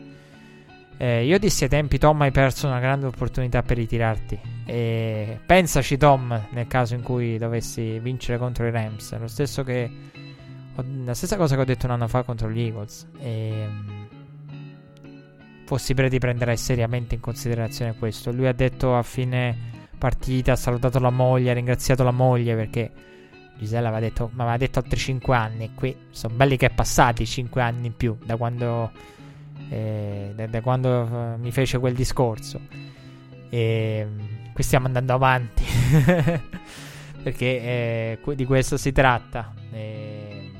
[1.01, 4.39] Eh, io dissi ai tempi, Tom, hai perso una grande opportunità per ritirarti.
[4.67, 9.17] E pensaci, Tom, nel caso in cui dovessi vincere contro i Rams.
[9.17, 9.89] Lo stesso che.
[11.03, 13.07] La stessa cosa che ho detto un anno fa contro gli Eagles.
[13.19, 13.67] E.
[15.65, 18.31] Fossi Brady prenderai seriamente in considerazione questo.
[18.31, 19.57] Lui ha detto a fine
[19.97, 22.91] partita, ha salutato la moglie, ha ringraziato la moglie perché
[23.57, 25.71] Gisella aveva detto, ma aveva detto altri 5 anni.
[25.73, 28.91] Qui sono belli che è passati 5 anni in più da quando,
[29.71, 32.59] eh, da, da quando uh, mi fece quel discorso.
[33.49, 34.07] E
[34.53, 35.63] qui stiamo andando avanti.
[37.21, 39.53] perché eh, di questo si tratta.
[39.71, 40.51] E,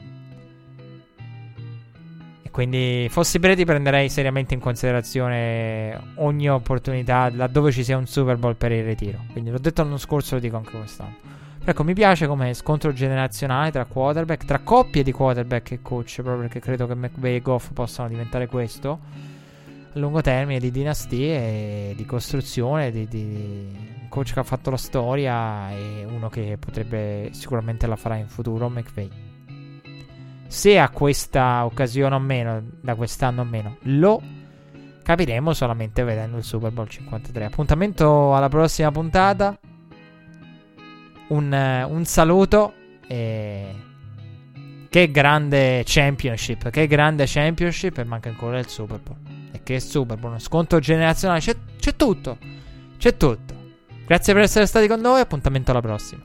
[2.42, 8.38] e quindi, fossi Brady, prenderei seriamente in considerazione ogni opportunità laddove ci sia un Super
[8.38, 9.26] Bowl per il ritiro.
[9.32, 11.40] Quindi, l'ho detto l'anno scorso, lo dico anche quest'anno.
[11.64, 16.40] Ecco, mi piace come scontro generazionale tra quarterback, tra coppie di quarterback e coach, proprio
[16.40, 19.00] perché credo che McVay e Goff possano diventare questo
[19.94, 23.70] a lungo termine di dinastie, di costruzione, di, di,
[24.02, 28.28] un coach che ha fatto la storia e uno che potrebbe sicuramente la farà in
[28.28, 29.10] futuro, McVay.
[30.48, 34.20] Se ha questa occasione o meno, da quest'anno o meno, lo
[35.04, 37.46] capiremo solamente vedendo il Super Bowl 53.
[37.46, 39.58] Appuntamento alla prossima puntata
[41.32, 42.74] un, un saluto
[43.08, 43.76] e
[44.90, 49.18] che grande championship, che grande championship e manca ancora il Super Bowl.
[49.52, 52.38] E che Super Bowl, uno sconto generazionale, c'è, c'è tutto,
[52.98, 53.60] c'è tutto.
[54.06, 56.22] Grazie per essere stati con noi, appuntamento alla prossima.